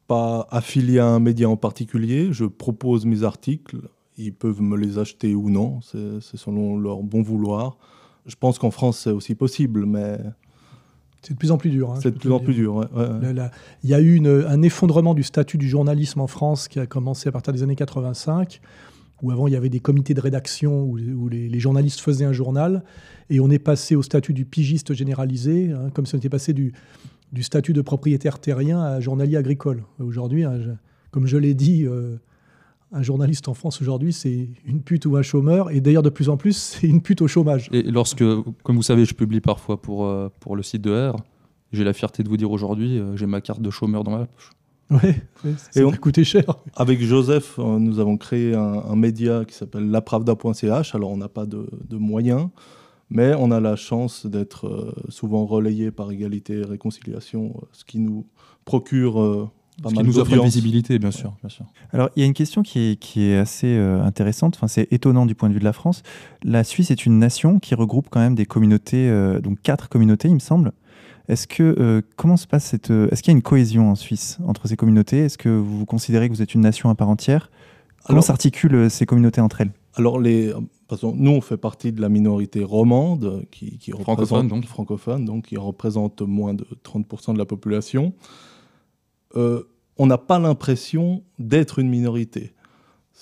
pas 0.07 0.47
affilié 0.49 0.99
à 0.99 1.07
un 1.07 1.19
média 1.19 1.49
en 1.49 1.57
particulier. 1.57 2.29
Je 2.31 2.45
propose 2.45 3.05
mes 3.05 3.23
articles. 3.23 3.77
Ils 4.17 4.33
peuvent 4.33 4.61
me 4.61 4.77
les 4.77 4.97
acheter 4.97 5.35
ou 5.35 5.49
non. 5.49 5.81
C'est, 5.81 6.21
c'est 6.21 6.37
selon 6.37 6.77
leur 6.77 7.03
bon 7.03 7.21
vouloir. 7.21 7.77
Je 8.25 8.35
pense 8.35 8.59
qu'en 8.59 8.71
France, 8.71 8.99
c'est 8.99 9.11
aussi 9.11 9.35
possible, 9.35 9.85
mais... 9.85 10.17
C'est 11.21 11.33
de 11.33 11.37
plus 11.37 11.51
en 11.51 11.57
plus 11.57 11.69
dur. 11.69 11.91
Hein, 11.91 11.99
c'est 12.01 12.11
de 12.11 12.17
plus 12.17 12.31
en 12.31 12.39
plus 12.39 12.53
dur. 12.53 12.75
Ouais, 12.75 12.85
ouais. 12.95 13.49
Il 13.83 13.89
y 13.89 13.93
a 13.93 13.99
eu 13.99 14.15
une, 14.15 14.45
un 14.47 14.61
effondrement 14.61 15.13
du 15.13 15.23
statut 15.23 15.57
du 15.57 15.67
journalisme 15.67 16.21
en 16.21 16.27
France 16.27 16.69
qui 16.69 16.79
a 16.79 16.85
commencé 16.85 17.27
à 17.27 17.33
partir 17.33 17.51
des 17.51 17.61
années 17.61 17.75
85 17.75 18.61
où 19.21 19.31
avant 19.31 19.47
il 19.47 19.53
y 19.53 19.55
avait 19.55 19.69
des 19.69 19.79
comités 19.79 20.13
de 20.13 20.21
rédaction 20.21 20.83
où, 20.83 20.97
les, 20.97 21.59
journalistes 21.59 21.99
faisaient 21.99 22.25
un 22.25 22.33
journal, 22.33 22.83
et 23.29 23.39
on 23.39 23.49
est 23.49 23.59
passé 23.59 23.95
au 23.95 24.01
statut 24.01 24.33
du 24.33 24.45
pigiste 24.45 24.93
généralisé, 24.93 25.71
hein, 25.71 25.89
comme 25.93 26.05
si 26.05 26.15
on 26.15 26.17
était 26.17 26.29
passé 26.29 26.53
du, 26.53 26.73
statut 27.41 27.73
de 27.73 27.81
propriétaire 27.81 28.39
terrien 28.39 28.81
à 28.81 28.99
journalier 28.99 29.37
agricole. 29.37 29.83
Aujourd'hui, 29.99 30.43
hein, 30.43 30.59
comme 31.11 31.27
je 31.27 31.37
l'ai 31.37 31.53
dit, 31.53 31.85
euh, 31.85 32.17
un 32.91 33.03
journaliste 33.03 33.47
en 33.47 33.53
France 33.53 33.81
aujourd'hui, 33.81 34.13
c'est 34.13 34.49
une 34.65 34.81
pute 34.81 35.05
ou 35.05 35.15
un 35.15 35.21
chômeur, 35.21 35.71
et 35.71 35.81
d'ailleurs 35.81 36.03
de 36.03 36.09
plus 36.09 36.29
en 36.29 36.37
plus, 36.37 36.55
c'est 36.57 36.87
une 36.87 37.01
pute 37.01 37.21
au 37.21 37.27
chômage. 37.27 37.69
Et 37.71 37.83
lorsque, 37.83 38.23
comme 38.63 38.75
vous 38.75 38.83
savez, 38.83 39.05
je 39.05 39.13
publie 39.13 39.41
parfois 39.41 39.81
pour, 39.81 40.05
euh, 40.05 40.29
pour 40.39 40.55
le 40.55 40.63
site 40.63 40.81
de 40.81 41.09
R, 41.09 41.15
j'ai 41.71 41.83
la 41.83 41.93
fierté 41.93 42.23
de 42.23 42.29
vous 42.29 42.37
dire 42.37 42.51
aujourd'hui, 42.51 42.97
euh, 42.97 43.15
j'ai 43.15 43.27
ma 43.27 43.41
carte 43.41 43.61
de 43.61 43.69
chômeur 43.69 44.03
dans 44.03 44.11
ma 44.11 44.25
poche. 44.25 44.51
Oui, 44.91 45.13
ça 45.71 45.87
a 45.87 45.97
coûté 45.97 46.23
cher. 46.23 46.43
Avec 46.75 47.01
Joseph, 47.01 47.59
euh, 47.59 47.77
nous 47.77 47.99
avons 47.99 48.17
créé 48.17 48.55
un, 48.55 48.83
un 48.89 48.95
média 48.95 49.45
qui 49.45 49.53
s'appelle 49.53 49.89
lapravda.ch. 49.89 50.95
Alors, 50.95 51.11
on 51.11 51.17
n'a 51.17 51.29
pas 51.29 51.45
de, 51.45 51.69
de, 51.87 51.97
moyens, 51.97 52.49
mais 53.09 53.33
on 53.35 53.51
a 53.51 53.59
la 53.59 53.75
chance 53.75 54.25
d'être 54.25 54.67
euh, 54.67 54.93
souvent 55.09 55.45
relayé 55.45 55.91
par 55.91 56.11
Égalité 56.11 56.59
et 56.59 56.65
Réconciliation, 56.65 57.53
euh, 57.55 57.65
ce 57.71 57.85
qui 57.85 57.99
nous 57.99 58.25
procure 58.65 59.51
pas 59.81 59.89
ce 59.89 59.95
mal 59.95 60.03
qui 60.03 60.11
nous 60.11 60.19
offre 60.19 60.33
une 60.33 60.43
visibilité, 60.43 60.99
bien 60.99 61.11
sûr, 61.11 61.33
bien 61.41 61.49
sûr. 61.49 61.65
Alors, 61.91 62.09
il 62.15 62.21
y 62.21 62.23
a 62.23 62.25
une 62.25 62.33
question 62.33 62.63
qui 62.63 62.79
est, 62.79 62.95
qui 62.99 63.23
est 63.23 63.37
assez 63.37 63.67
euh, 63.67 64.01
intéressante. 64.03 64.55
Enfin, 64.55 64.67
c'est 64.67 64.91
étonnant 64.91 65.25
du 65.25 65.35
point 65.35 65.49
de 65.49 65.53
vue 65.53 65.59
de 65.59 65.65
la 65.65 65.73
France. 65.73 66.03
La 66.43 66.63
Suisse 66.63 66.91
est 66.91 67.05
une 67.05 67.19
nation 67.19 67.59
qui 67.59 67.75
regroupe 67.75 68.07
quand 68.09 68.19
même 68.19 68.35
des 68.35 68.45
communautés, 68.45 69.09
euh, 69.09 69.39
donc 69.39 69.61
quatre 69.61 69.89
communautés, 69.89 70.27
il 70.27 70.35
me 70.35 70.39
semble. 70.39 70.71
Est-ce 71.29 71.45
que 71.45 71.75
euh, 71.79 72.01
comment 72.15 72.37
se 72.37 72.47
passe 72.47 72.65
cette 72.65 72.89
euh, 72.89 73.07
Est-ce 73.11 73.21
qu'il 73.21 73.31
y 73.31 73.35
a 73.35 73.37
une 73.37 73.43
cohésion 73.43 73.91
en 73.91 73.95
Suisse 73.95 74.39
entre 74.47 74.67
ces 74.67 74.75
communautés? 74.75 75.19
Est-ce 75.19 75.37
que 75.37 75.49
vous 75.49 75.85
considérez 75.85 76.27
que 76.27 76.33
vous 76.33 76.41
êtes 76.41 76.55
une 76.55 76.61
nation 76.61 76.89
à 76.89 76.95
part 76.95 77.07
entière? 77.07 77.51
Comment 78.03 78.21
s'articulent 78.21 78.75
euh, 78.75 78.89
ces 78.89 79.05
communautés 79.05 79.39
entre 79.39 79.61
elles? 79.61 79.71
Alors 79.93 80.19
les, 80.19 80.51
nous 81.03 81.31
on 81.31 81.41
fait 81.41 81.57
partie 81.57 81.91
de 81.91 82.01
la 82.01 82.09
minorité 82.09 82.63
romande 82.63 83.45
qui, 83.51 83.77
qui 83.77 83.91
francophone 83.91 84.47
donc 84.47 84.65
francophone 84.65 85.25
donc 85.25 85.47
qui 85.47 85.57
représente 85.57 86.21
moins 86.21 86.55
de 86.55 86.65
30% 86.83 87.33
de 87.33 87.37
la 87.37 87.45
population. 87.45 88.13
Euh, 89.35 89.63
on 89.97 90.07
n'a 90.07 90.17
pas 90.17 90.39
l'impression 90.39 91.23
d'être 91.37 91.77
une 91.77 91.89
minorité. 91.89 92.53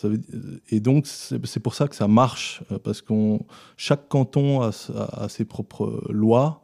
Veut, 0.04 0.22
et 0.70 0.80
donc 0.80 1.08
c'est 1.08 1.60
pour 1.60 1.74
ça 1.74 1.90
que 1.90 1.96
ça 1.96 2.08
marche 2.08 2.64
parce 2.84 3.02
qu'on 3.02 3.46
chaque 3.76 4.08
canton 4.08 4.62
a, 4.62 4.70
a, 4.96 5.24
a 5.24 5.30
ses 5.30 5.44
propres 5.44 6.04
lois 6.10 6.64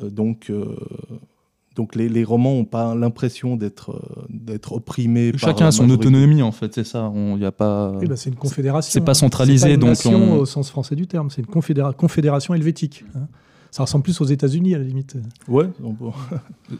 donc, 0.00 0.50
euh, 0.50 0.76
donc 1.76 1.94
les, 1.94 2.08
les, 2.08 2.24
romans 2.24 2.54
n'ont 2.54 2.64
pas 2.64 2.94
l'impression 2.94 3.56
d'être 3.56 4.00
d'être 4.28 4.72
opprimés. 4.72 5.32
Chacun 5.36 5.66
a 5.66 5.72
son 5.72 5.88
autonomie 5.90 6.42
en 6.42 6.52
fait, 6.52 6.74
c'est 6.74 6.84
ça. 6.84 7.12
Il 7.14 7.40
y 7.40 7.44
a 7.44 7.52
pas. 7.52 7.94
Eh 8.00 8.06
ben, 8.06 8.16
c'est 8.16 8.30
une 8.30 8.36
confédération. 8.36 8.90
C'est 8.92 9.04
pas 9.04 9.14
centralisé, 9.14 9.68
pas 9.68 9.74
une 9.74 9.80
donc 9.80 9.88
nation 9.90 10.14
on... 10.14 10.38
au 10.38 10.46
sens 10.46 10.70
français 10.70 10.96
du 10.96 11.06
terme. 11.06 11.30
C'est 11.30 11.42
une 11.42 11.46
confédéra 11.46 11.92
confédération 11.92 12.54
helvétique. 12.54 13.04
Hein. 13.14 13.28
Ça 13.72 13.84
ressemble 13.84 14.04
plus 14.04 14.20
aux 14.20 14.26
États-Unis 14.26 14.74
à 14.74 14.78
la 14.78 14.84
limite. 14.84 15.16
Ouais. 15.48 15.64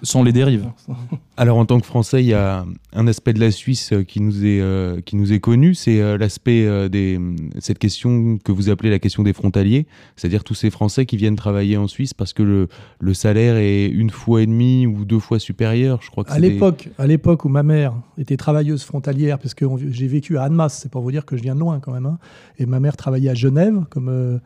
Sans 0.03 0.23
les 0.23 0.31
dérives. 0.31 0.69
Alors 1.39 1.57
en 1.57 1.65
tant 1.65 1.81
que 1.81 1.87
Français, 1.87 2.23
il 2.23 2.27
y 2.27 2.35
a 2.35 2.67
un 2.93 3.07
aspect 3.07 3.33
de 3.33 3.41
la 3.41 3.51
Suisse 3.51 3.95
qui 4.07 4.21
nous 4.21 4.45
est 4.45 4.61
euh, 4.61 5.01
qui 5.01 5.17
nous 5.17 5.33
est 5.33 5.41
connu, 5.41 5.73
c'est 5.73 6.03
euh, 6.03 6.19
l'aspect 6.19 6.67
euh, 6.67 6.91
des 6.91 7.19
cette 7.61 7.79
question 7.79 8.37
que 8.37 8.53
vous 8.53 8.69
appelez 8.69 8.91
la 8.91 8.99
question 8.99 9.23
des 9.23 9.33
frontaliers, 9.33 9.87
c'est-à-dire 10.17 10.45
tous 10.45 10.53
ces 10.53 10.69
Français 10.69 11.07
qui 11.07 11.17
viennent 11.17 11.35
travailler 11.35 11.79
en 11.79 11.89
Suisse 11.89 12.13
parce 12.13 12.35
que 12.35 12.43
le, 12.43 12.69
le 13.01 13.15
salaire 13.15 13.57
est 13.57 13.87
une 13.87 14.11
fois 14.11 14.43
et 14.43 14.47
demie 14.47 14.87
ou 14.87 15.07
deux 15.07 15.19
fois 15.19 15.39
supérieur. 15.39 16.01
Je 16.03 16.11
crois 16.11 16.25
que 16.25 16.31
à 16.31 16.39
l'époque, 16.39 16.91
des... 16.95 17.03
à 17.03 17.07
l'époque 17.07 17.47
où 17.47 17.49
ma 17.49 17.63
mère 17.63 17.95
était 18.19 18.37
travailleuse 18.37 18.85
frontalière, 18.85 19.39
parce 19.39 19.55
que 19.55 19.65
j'ai 19.89 20.09
vécu 20.09 20.37
à 20.37 20.43
Annemasse, 20.43 20.81
c'est 20.83 20.91
pour 20.91 21.01
vous 21.01 21.11
dire 21.11 21.25
que 21.25 21.39
je 21.39 21.43
viens 21.43 21.55
de 21.55 21.61
loin 21.61 21.81
quand 21.81 21.93
même, 21.93 22.05
hein, 22.05 22.19
et 22.59 22.67
ma 22.67 22.81
mère 22.81 22.99
travaillait 22.99 23.31
à 23.31 23.35
Genève 23.35 23.87
comme 23.89 24.41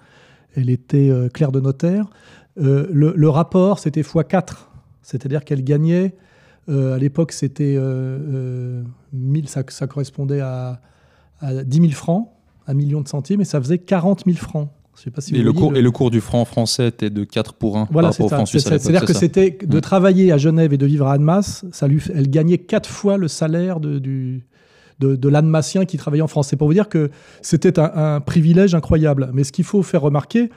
elle 0.56 0.70
était 0.70 1.10
euh, 1.10 1.28
clerc 1.28 1.52
de 1.52 1.60
notaire. 1.60 2.06
Euh, 2.58 2.88
le, 2.90 3.12
le, 3.14 3.28
rapport, 3.28 3.78
c'était 3.78 4.00
x4, 4.00 4.54
c'est-à-dire 5.02 5.44
qu'elle 5.44 5.62
gagnait, 5.62 6.14
euh, 6.68 6.94
à 6.94 6.98
l'époque, 6.98 7.32
c'était 7.32 7.78
1000, 9.12 9.48
ça, 9.48 9.62
ça, 9.68 9.86
correspondait 9.86 10.40
à, 10.40 10.80
à 11.40 11.62
10 11.62 11.80
000 11.80 11.92
francs. 11.92 12.28
un 12.66 12.74
million 12.74 13.00
de 13.02 13.08
centimes, 13.08 13.40
et 13.42 13.44
ça 13.44 13.60
faisait 13.60 13.78
40 13.78 14.24
000 14.26 14.38
francs. 14.38 14.70
Je 14.96 15.02
sais 15.02 15.10
pas 15.10 15.20
si 15.20 15.34
et, 15.34 15.38
vous 15.38 15.44
le 15.44 15.52
cours, 15.52 15.76
et 15.76 15.82
le 15.82 15.90
cours 15.90 16.10
du 16.10 16.22
franc 16.22 16.44
français 16.46 16.88
était 16.88 17.10
de 17.10 17.24
4 17.24 17.52
pour 17.54 17.76
1 17.76 17.88
Voilà, 17.90 18.08
par 18.08 18.14
rapport 18.14 18.26
au 18.26 18.28
franc 18.30 18.46
suisse 18.46 18.64
C'est-à-dire 18.64 19.04
que 19.04 19.12
c'était 19.12 19.50
de 19.50 19.76
Mm. 19.76 19.80
travailler 19.82 20.32
à 20.32 20.38
Genève 20.38 20.72
et 20.72 20.78
de 20.78 20.86
vivre 20.86 21.06
à 21.06 21.12
Annemasse, 21.12 21.66
ça 21.70 21.86
lui, 21.86 22.02
elle 22.14 22.30
gagnait 22.30 22.58
quatre 22.58 22.88
fois 22.88 23.18
le 23.18 23.28
salaire 23.28 23.78
de, 23.78 23.98
du, 23.98 24.46
de, 24.98 25.16
de 25.16 25.28
l'Annemassien 25.28 25.84
qui 25.84 25.96
travaillait 25.96 26.22
en 26.22 26.28
France. 26.28 26.48
C'est 26.48 26.56
pour 26.56 26.68
vous 26.68 26.74
dire 26.74 26.88
que 26.88 27.10
c'était 27.42 27.78
un, 27.78 28.20
privilège 28.20 28.74
incroyable. 28.74 29.30
Mais 29.32 29.44
ce 29.44 29.52
qu'il 29.52 29.64
faut 29.64 29.82
faire 29.82 30.02
remarquer, 30.02 30.50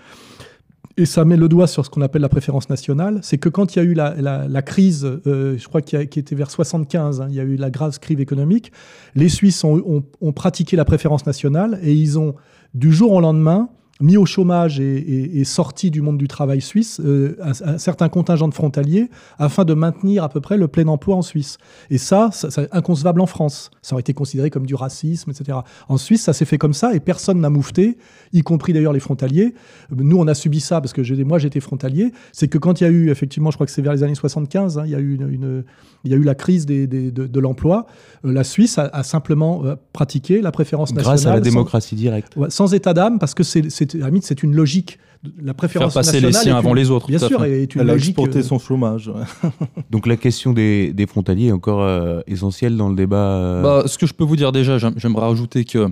et 0.97 1.05
ça 1.05 1.23
met 1.23 1.37
le 1.37 1.47
doigt 1.47 1.67
sur 1.67 1.85
ce 1.85 1.89
qu'on 1.89 2.01
appelle 2.01 2.21
la 2.21 2.29
préférence 2.29 2.69
nationale, 2.69 3.19
c'est 3.21 3.37
que 3.37 3.47
quand 3.49 3.75
il 3.75 3.79
y 3.79 3.81
a 3.81 3.85
eu 3.85 3.93
la, 3.93 4.15
la- 4.47 4.61
crise, 4.61 5.05
euh, 5.27 5.57
je 5.57 5.67
crois 5.67 5.81
qu'il 5.81 6.07
qui 6.09 6.19
était 6.19 6.35
vers 6.35 6.51
75, 6.51 7.21
hein, 7.21 7.27
il 7.29 7.35
y 7.35 7.39
a 7.39 7.43
eu 7.43 7.55
la 7.55 7.69
grave 7.69 7.97
crise 7.99 8.19
économique, 8.19 8.71
les 9.15 9.29
Suisses 9.29 9.63
ont- 9.63 10.03
ont 10.19 10.31
pratiqué 10.33 10.75
la 10.75 10.83
préférence 10.85 11.25
nationale 11.25 11.79
et 11.83 11.93
ils 11.93 12.19
ont, 12.19 12.35
du 12.73 12.91
jour 12.91 13.13
au 13.13 13.21
lendemain, 13.21 13.69
mis 14.01 14.15
au 14.15 14.25
chômage 14.25 14.79
et, 14.79 14.95
et- 14.97 15.39
et 15.41 15.43
sorti 15.43 15.91
du 15.91 16.01
monde 16.01 16.17
du 16.17 16.27
travail 16.29 16.61
suisse 16.61 17.01
euh, 17.03 17.35
un, 17.41 17.73
un 17.73 17.77
certain 17.77 18.07
contingent 18.07 18.47
de 18.47 18.53
frontaliers 18.53 19.09
afin 19.37 19.65
de 19.65 19.73
maintenir 19.73 20.23
à 20.23 20.29
peu 20.29 20.39
près 20.39 20.55
le 20.57 20.69
plein 20.69 20.87
emploi 20.87 21.15
en 21.17 21.21
Suisse. 21.21 21.57
Et 21.89 21.97
ça, 21.97 22.29
ça- 22.31 22.49
c'est 22.49 22.73
inconcevable 22.73 23.19
en 23.19 23.25
France. 23.25 23.71
Ça 23.81 23.95
aurait 23.95 23.99
été 24.01 24.13
considéré 24.13 24.49
comme 24.49 24.65
du 24.65 24.73
racisme, 24.75 25.31
etc. 25.31 25.57
En 25.89 25.97
Suisse, 25.97 26.21
ça 26.23 26.31
s'est 26.31 26.45
fait 26.45 26.57
comme 26.57 26.73
ça 26.73 26.93
et 26.93 26.99
personne 27.01 27.41
n'a 27.41 27.49
moufté, 27.49 27.97
y 28.31 28.41
compris 28.41 28.71
d'ailleurs 28.71 28.93
les 28.93 28.99
frontaliers. 29.01 29.53
Nous, 29.93 30.17
on 30.17 30.27
a 30.27 30.33
subi 30.33 30.61
ça 30.61 30.79
parce 30.79 30.93
que 30.93 31.01
moi, 31.23 31.37
j'étais 31.39 31.59
frontalier. 31.59 32.13
C'est 32.31 32.47
que 32.47 32.57
quand 32.57 32.79
il 32.79 32.85
y 32.85 32.87
a 32.87 32.89
eu, 32.91 33.09
effectivement, 33.09 33.51
je 33.51 33.57
crois 33.57 33.65
que 33.65 33.71
c'est 33.73 33.81
vers 33.81 33.93
les 33.93 34.03
années 34.03 34.15
75, 34.15 34.77
hein, 34.77 34.83
il, 34.85 34.91
y 34.91 34.95
a 34.95 34.99
eu 34.99 35.15
une, 35.15 35.29
une- 35.29 35.63
il 36.05 36.11
y 36.11 36.13
a 36.13 36.17
eu 36.17 36.23
la 36.23 36.35
crise 36.35 36.65
des- 36.65 36.87
des- 36.87 37.11
de, 37.11 37.27
de 37.27 37.39
l'emploi. 37.41 37.85
Euh, 38.23 38.31
la 38.31 38.45
Suisse 38.45 38.77
a, 38.77 38.83
a 38.93 39.03
simplement 39.03 39.65
euh, 39.65 39.75
pratiqué 39.91 40.41
la 40.41 40.51
préférence 40.51 40.93
nationale. 40.93 41.17
Grâce 41.17 41.25
à 41.25 41.31
la 41.31 41.35
sans- 41.37 41.41
démocratie 41.43 41.95
directe. 41.95 42.37
Ouais, 42.37 42.49
sans 42.49 42.73
état 42.73 42.93
d'âme, 42.93 43.19
parce 43.19 43.33
que 43.33 43.43
c'est, 43.43 43.69
c'est, 43.91 43.97
à 43.97 44.01
la 44.01 44.07
limite, 44.07 44.23
c'est 44.23 44.43
une 44.43 44.55
logique. 44.55 44.99
La 45.37 45.47
Faire 45.47 45.55
préférence 45.55 45.93
passer 45.95 46.21
les 46.21 46.31
siens 46.31 46.55
avant 46.55 46.69
une- 46.69 46.77
les 46.77 46.91
autres. 46.91 47.07
Bien 47.07 47.19
sûr, 47.19 47.43
est 47.43 47.75
une 47.75 47.81
Elle 47.81 47.89
a 47.89 47.93
logique. 47.93 48.11
exporté 48.17 48.39
euh, 48.39 48.43
son 48.43 48.57
chômage. 48.57 49.11
Donc 49.91 50.07
la 50.07 50.15
question 50.15 50.53
des, 50.53 50.93
des 50.93 51.07
frontaliers 51.07 51.47
est 51.47 51.51
encore 51.51 51.81
euh, 51.83 52.21
essentielle 52.27 52.77
dans 52.77 52.87
le 52.89 52.95
débat. 52.95 53.17
euh, 53.17 53.61
Bah, 53.61 53.83
ce 53.85 53.97
que 53.97 54.05
je 54.07 54.13
peux 54.13 54.23
vous 54.23 54.37
dire 54.37 54.51
déjà, 54.53 54.77
j'aim- 54.77 54.93
j'aimerais 54.95 55.25
rajouter 55.27 55.65
que 55.65 55.87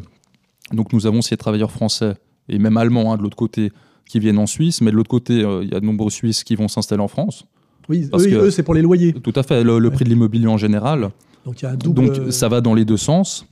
donc 0.71 0.93
nous 0.93 1.05
avons 1.07 1.21
ces 1.21 1.36
travailleurs 1.36 1.71
français 1.71 2.13
et 2.47 2.57
même 2.57 2.77
allemands 2.77 3.12
hein, 3.13 3.17
de 3.17 3.21
l'autre 3.23 3.36
côté 3.36 3.71
qui 4.07 4.19
viennent 4.19 4.38
en 4.39 4.45
Suisse, 4.47 4.79
mais 4.79 4.91
de 4.91 4.95
l'autre 4.95 5.10
côté, 5.10 5.43
euh, 5.43 5.62
il 5.63 5.73
y 5.73 5.75
a 5.75 5.81
de 5.81 5.86
nombreux 5.86 6.10
Suisses 6.10 6.45
qui 6.45 6.55
vont 6.55 6.69
s'installer 6.69 7.01
en 7.01 7.10
France. 7.10 7.45
Oui, 7.89 8.07
parce 8.10 8.25
eux, 8.27 8.49
c'est 8.51 8.63
pour 8.63 8.73
les 8.75 8.81
loyers. 8.81 9.12
Tout 9.13 9.33
à 9.36 9.43
fait, 9.43 9.62
le, 9.63 9.79
le 9.79 9.89
Ouais. 9.89 9.93
prix 9.93 10.05
de 10.05 10.10
l'immobilier 10.10 10.47
en 10.47 10.57
général. 10.57 11.10
Donc 11.45 11.62
il 11.62 11.65
y 11.65 11.67
a 11.67 11.71
un 11.71 11.75
double. 11.75 12.05
Donc 12.17 12.31
ça 12.31 12.47
va 12.47 12.62
dans 12.62 12.73
les 12.73 12.86
deux 12.86 12.95
sens. 12.97 13.45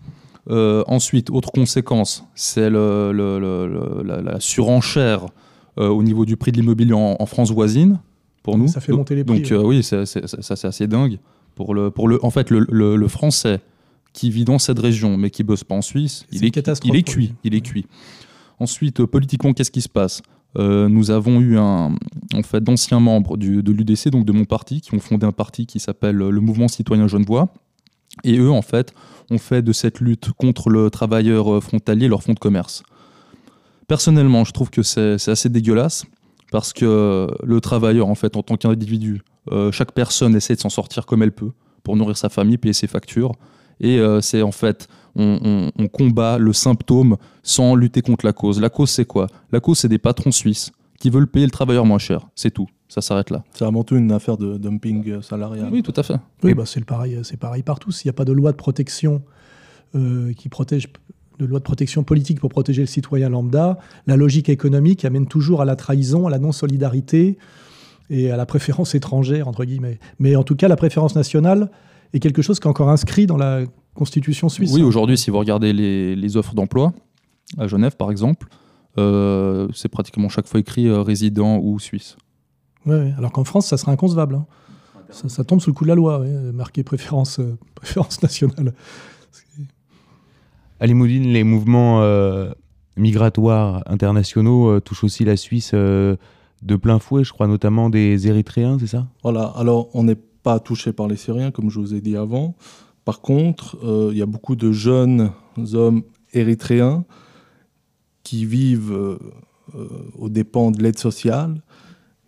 Euh, 0.50 0.84
ensuite, 0.88 1.30
autre 1.32 1.52
conséquence, 1.52 2.24
c'est 2.36 2.70
le, 2.70 3.12
le- 3.12 3.40
le- 3.40 3.68
le- 3.68 4.04
la, 4.04 4.22
la 4.22 4.40
surenchère 4.40 5.26
euh, 5.80 5.88
au 5.90 6.04
niveau 6.04 6.24
du 6.26 6.38
prix 6.38 6.52
de 6.52 6.58
l'immobilier 6.58 6.94
en, 6.94 7.16
en 7.20 7.26
France 7.26 7.52
voisine 7.52 8.00
pour 8.44 8.58
nous. 8.58 8.68
Ça 8.68 8.80
fait 8.80 8.92
monter 8.94 9.16
les 9.16 9.24
prix, 9.24 9.40
Donc 9.42 9.50
ouais. 9.50 9.58
euh, 9.58 9.64
oui, 9.64 9.82
ça 9.84 10.06
c'est 10.06 10.66
assez 10.66 10.88
dingue. 10.88 11.18
Pour 11.56 11.74
le, 11.74 11.90
pour 11.90 12.08
le, 12.08 12.24
en 12.24 12.30
fait, 12.30 12.50
le, 12.52 13.08
français 13.08 13.60
qui 14.14 14.30
vit 14.30 14.46
dans 14.46 14.60
cette 14.60 14.78
région 14.80 15.18
mais 15.18 15.30
qui 15.30 15.44
bosse 15.44 15.64
pas 15.64 15.76
en 15.76 15.82
Suisse, 15.82 16.26
il 16.32 16.46
est, 16.46 16.56
il 16.84 16.96
est 16.96 17.04
cuit. 17.04 17.34
Il 17.44 17.56
est 17.56 17.62
cuit. 17.62 17.86
Ensuite, 18.60 19.04
politiquement, 19.06 19.54
qu'est-ce 19.54 19.72
qui 19.72 19.82
se 19.82 19.90
passe? 19.90 20.22
Euh, 20.58 20.88
Nous 20.88 21.12
avons 21.12 21.42
eu 21.42 21.58
un, 21.58 21.96
en 22.34 22.44
fait, 22.44 22.64
d'anciens 22.64 23.00
membres 23.02 23.36
du- 23.36 23.62
de 23.64 23.72
l'UDC, 23.74 24.10
donc 24.10 24.26
de 24.26 24.32
mon 24.32 24.46
parti, 24.46 24.80
qui 24.80 24.94
ont 24.94 25.00
fondé 25.00 25.26
un 25.26 25.32
parti 25.34 25.66
qui 25.66 25.80
s'appelle 25.80 26.16
le 26.16 26.40
Mouvement 26.40 26.68
Citoyen 26.70 27.08
Genevois. 27.08 27.50
Et 28.24 28.38
eux, 28.38 28.52
en 28.52 28.62
fait, 28.62 28.94
ont 29.30 29.38
fait 29.38 29.62
de 29.62 29.72
cette 29.72 30.00
lutte 30.00 30.32
contre 30.34 30.70
le 30.70 30.90
travailleur 30.90 31.54
euh, 31.54 31.62
frontalier 31.62 32.08
leur 32.08 32.24
fonds 32.24 32.34
de 32.34 32.40
commerce. 32.40 32.84
Personnellement, 33.88 34.44
je 34.44 34.52
trouve 34.52 34.70
que 34.70 34.82
c'est 34.82 35.30
assez 35.30 35.50
dégueulasse 35.50 36.06
parce 36.52 36.74
que 36.74 37.28
le 37.44 37.62
travailleur, 37.62 38.08
en 38.08 38.16
fait, 38.16 38.36
en 38.36 38.42
tant 38.42 38.58
qu'individu, 38.58 39.22
euh, 39.52 39.72
chaque 39.72 39.92
personne 39.92 40.36
essaie 40.36 40.56
de 40.56 40.60
s'en 40.62 40.70
sortir 40.70 41.06
comme 41.06 41.22
elle 41.22 41.32
peut 41.32 41.52
pour 41.84 41.96
nourrir 41.96 42.18
sa 42.18 42.30
famille, 42.30 42.58
payer 42.58 42.74
ses 42.74 42.88
factures. 42.88 43.34
Et 43.80 44.00
euh, 44.00 44.22
c'est 44.22 44.42
en 44.42 44.52
fait, 44.52 44.88
on 45.16 45.70
combat 45.92 46.38
le 46.40 46.52
symptôme 46.52 47.18
sans 47.44 47.76
lutter 47.76 48.02
contre 48.02 48.26
la 48.26 48.34
cause. 48.34 48.60
La 48.60 48.70
cause, 48.70 48.90
c'est 48.90 49.06
quoi? 49.06 49.28
La 49.52 49.60
cause, 49.60 49.80
c'est 49.80 49.88
des 49.88 50.00
patrons 50.00 50.32
suisses 50.32 50.72
qui 51.00 51.10
veulent 51.10 51.28
payer 51.28 51.46
le 51.46 51.52
travailleur 51.52 51.86
moins 51.86 52.00
cher. 52.00 52.28
C'est 52.36 52.52
tout. 52.52 52.68
Ça 52.96 53.02
s'arrête 53.02 53.30
là. 53.30 53.44
C'est 53.52 53.66
avant 53.66 53.84
tout 53.84 53.98
une 53.98 54.14
affaire 54.14 54.38
de 54.38 54.58
dumping 54.58 55.10
euh, 55.10 55.22
salarial. 55.22 55.68
Oui, 55.70 55.84
tout 55.84 55.94
à 55.98 56.02
fait. 56.02 56.16
Oui, 56.44 56.54
bah, 56.54 56.64
c'est 56.66 56.80
le 56.80 56.86
pareil, 56.86 57.20
c'est 57.24 57.36
pareil 57.36 57.62
partout. 57.62 57.92
S'il 57.92 58.08
n'y 58.08 58.12
a 58.12 58.14
pas 58.14 58.24
de 58.24 58.32
loi 58.32 58.54
de 58.54 58.56
protection 58.56 59.22
euh, 59.96 60.32
qui 60.32 60.48
protège, 60.48 60.88
de 61.38 61.46
loi 61.46 61.60
de 61.60 61.66
protection 61.66 62.06
politique 62.06 62.40
pour 62.40 62.50
protéger 62.50 62.84
le 62.84 62.88
citoyen 62.88 63.28
lambda, 63.28 63.80
la 64.08 64.16
logique 64.16 64.48
économique 64.48 65.04
amène 65.04 65.28
toujours 65.28 65.62
à 65.62 65.66
la 65.66 65.76
trahison, 65.76 66.26
à 66.26 66.30
la 66.30 66.40
non-solidarité 66.40 67.38
et 68.10 68.32
à 68.32 68.38
la 68.38 68.46
préférence 68.46 68.96
étrangère, 68.96 69.50
entre 69.50 69.66
guillemets. 69.66 70.00
Mais 70.20 70.38
en 70.38 70.44
tout 70.44 70.56
cas, 70.56 70.70
la 70.70 70.78
préférence 70.78 71.16
nationale 71.16 71.72
est 72.14 72.22
quelque 72.22 72.42
chose 72.42 72.62
qui 72.62 72.68
est 72.68 72.72
encore 72.72 72.90
inscrit 72.90 73.26
dans 73.26 73.36
la 73.36 73.64
Constitution 73.94 74.48
suisse. 74.48 74.72
Oui, 74.72 74.84
aujourd'hui, 74.84 75.18
si 75.18 75.32
vous 75.32 75.40
regardez 75.40 75.74
les, 75.74 76.16
les 76.16 76.38
offres 76.38 76.56
d'emploi, 76.56 76.94
à 77.58 77.68
Genève 77.68 77.98
par 77.98 78.10
exemple, 78.10 78.48
euh, 78.98 79.68
c'est 79.74 79.90
pratiquement 79.90 80.30
chaque 80.30 80.48
fois 80.48 80.62
écrit 80.62 80.88
euh, 80.88 81.02
résident 81.02 81.58
ou 81.58 81.78
suisse. 81.80 82.16
Ouais, 82.86 82.96
ouais. 82.96 83.14
Alors 83.18 83.32
qu'en 83.32 83.44
France, 83.44 83.68
ça 83.68 83.78
serait 83.78 83.92
inconcevable. 83.92 84.36
hein. 84.36 84.46
Ça, 85.12 85.30
ça 85.30 85.44
tombe 85.44 85.62
sous 85.62 85.70
le 85.70 85.76
coup 85.76 85.84
de 85.86 85.90
la 85.90 85.96
loi, 85.96 86.20
ouais, 86.20 86.52
marqué 86.52 86.84
préférence, 86.84 87.40
euh, 87.40 87.58
préférence 87.76 88.22
nationale. 88.24 88.74
À 90.80 90.88
Limoudine, 90.88 91.24
les 91.32 91.44
mouvements 91.44 92.02
euh, 92.02 92.52
migratoires 92.98 93.84
internationaux 93.86 94.70
euh, 94.70 94.80
touchent 94.82 95.04
aussi 95.04 95.24
la 95.24 95.38
Suisse 95.38 95.72
euh, 95.74 96.16
de 96.64 96.76
plein 96.76 97.00
fouet, 97.00 97.24
je 97.24 97.32
crois 97.32 97.48
notamment 97.48 97.90
des 97.90 98.28
Érythréens, 98.28 98.78
c'est 98.80 98.88
ça? 98.88 99.08
Voilà, 99.24 99.46
alors 99.56 99.90
on 99.94 100.04
n'est 100.04 100.16
pas 100.16 100.60
touché 100.60 100.92
par 100.92 101.08
les 101.08 101.16
Syriens, 101.16 101.52
comme 101.52 101.70
je 101.70 101.80
vous 101.80 101.94
ai 101.94 102.02
dit 102.02 102.18
avant. 102.18 102.56
Par 103.06 103.22
contre, 103.22 103.78
euh, 103.84 104.10
il 104.12 104.18
y 104.18 104.22
a 104.22 104.26
beaucoup 104.26 104.56
de 104.56 104.72
jeunes 104.72 105.32
hommes 105.74 106.04
érythréens 106.34 107.06
qui 108.24 108.46
vivent 108.46 109.18
aux 110.18 110.30
dépens 110.30 110.72
de 110.72 110.82
l'aide 110.82 110.98
sociale. 110.98 111.62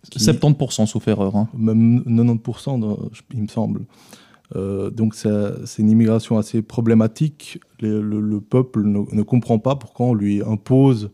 Qui- 0.09 0.19
70% 0.19 0.85
sauf 0.85 1.07
erreur. 1.07 1.35
hein. 1.35 1.47
même 1.57 2.03
90%, 2.05 2.77
dans- 2.79 2.97
je- 3.11 3.21
il 3.33 3.41
me 3.43 3.47
semble. 3.47 3.81
Euh, 4.55 4.89
donc 4.89 5.13
c'est 5.13 5.81
une 5.81 5.89
immigration 5.89 6.37
assez 6.37 6.61
problématique. 6.61 7.59
Le, 7.81 8.01
le- 8.01 8.21
le 8.21 8.39
peuple 8.41 8.83
ne, 8.83 8.99
ne 9.11 9.21
comprend 9.21 9.59
pas 9.59 9.75
pourquoi 9.75 10.07
on 10.07 10.13
lui 10.13 10.41
impose 10.41 11.09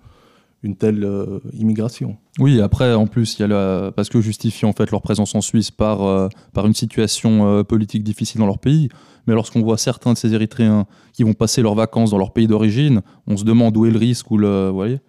une 0.62 0.76
telle 0.76 1.04
euh, 1.04 1.40
immigration. 1.54 2.16
Oui, 2.40 2.62
après, 2.62 2.94
en 2.94 3.06
plus, 3.08 3.38
il 3.38 3.42
y 3.42 3.46
a 3.46 3.48
la... 3.48 3.92
parce 3.96 4.08
que 4.10 4.22
justifient 4.22 4.66
en 4.66 4.72
fait 4.74 4.90
leur 4.92 5.02
présence 5.02 5.36
en 5.36 5.42
Suisse 5.42 5.72
par, 5.72 6.04
euh, 6.04 6.30
par 6.54 6.66
une 6.68 6.74
situation 6.74 7.64
politique 7.64 8.04
difficile 8.04 8.40
dans 8.40 8.46
leur 8.48 8.60
pays. 8.60 8.88
Mais 9.28 9.34
lorsqu'on 9.34 9.62
voit 9.62 9.78
certains 9.78 10.14
de 10.14 10.18
ces 10.18 10.34
Érythréens 10.34 10.86
qui 11.14 11.24
vont 11.24 11.34
passer 11.34 11.62
leurs 11.62 11.76
vacances 11.76 12.12
dans 12.12 12.18
leur 12.18 12.32
pays 12.34 12.48
d'origine, 12.48 13.02
on 13.28 13.36
se 13.36 13.44
demande 13.44 13.76
où 13.78 13.86
est 13.86 13.92
le 13.92 13.98
risque 14.00 14.30
ou 14.32 14.38
le. 14.38 14.68
Vous 14.70 14.76
voyez 14.76 15.00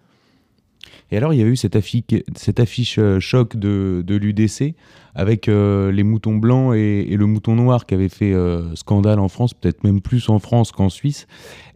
Et 1.11 1.17
alors, 1.17 1.33
il 1.33 1.39
y 1.39 1.43
a 1.43 1.45
eu 1.45 1.55
cette 1.55 1.75
affiche, 1.75 2.97
euh, 2.97 3.19
choc 3.19 3.55
de, 3.55 4.03
l'UDC 4.07 4.75
avec 5.13 5.47
euh, 5.47 5.91
les 5.91 6.03
moutons 6.03 6.35
blancs 6.35 6.75
et, 6.75 7.15
le 7.15 7.25
mouton 7.25 7.55
noir 7.55 7.85
qui 7.85 7.93
avait 7.93 8.09
fait 8.09 8.33
euh, 8.33 8.75
scandale 8.75 9.19
en 9.19 9.29
France, 9.29 9.53
peut-être 9.53 9.83
même 9.83 10.01
plus 10.01 10.29
en 10.29 10.39
France 10.39 10.71
qu'en 10.71 10.89
Suisse. 10.89 11.27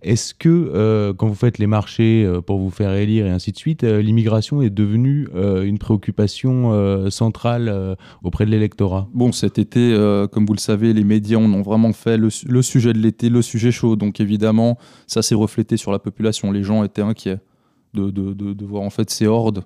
Est-ce 0.02 0.34
que, 0.34 1.12
quand 1.18 1.28
vous 1.28 1.36
faites 1.36 1.58
les 1.58 1.68
marchés 1.68 2.26
pour 2.46 2.58
vous 2.58 2.70
faire 2.70 2.94
élire 2.94 3.26
et 3.26 3.32
ainsi 3.32 3.52
de 3.52 3.58
suite, 3.58 3.84
l'immigration 3.84 4.62
est 4.62 4.70
devenue 4.70 5.28
une 5.36 5.78
préoccupation 5.78 7.10
centrale 7.10 7.98
auprès 8.24 8.46
de 8.46 8.52
l'électorat? 8.52 9.10
Bon, 9.14 9.34
cet 9.34 9.60
été, 9.60 9.94
comme 10.32 10.46
vous 10.46 10.54
le 10.54 10.60
savez, 10.60 10.94
les 10.94 11.04
médias 11.04 11.38
en 11.38 11.54
ont 11.54 11.64
vraiment 11.64 11.92
fait 11.92 12.18
le 12.18 12.62
sujet 12.62 12.94
de 12.94 13.00
l'été, 13.00 13.28
le 13.28 13.42
sujet 13.42 13.72
chaud. 13.72 13.98
Donc 13.98 14.22
évidemment, 14.22 14.78
ça 15.06 15.22
s'est 15.22 15.36
reflété 15.36 15.76
sur 15.76 15.92
la 15.92 16.00
population. 16.00 16.50
Les 16.54 16.64
gens 16.64 16.86
étaient 16.86 17.02
inquiets 17.02 17.40
de, 17.94 18.10
de- 18.12 18.34
de- 18.34 18.54
de 18.54 18.66
voir 18.66 18.84
en 18.84 18.90
fait 18.90 19.10
ces 19.10 19.28
hordes 19.28 19.64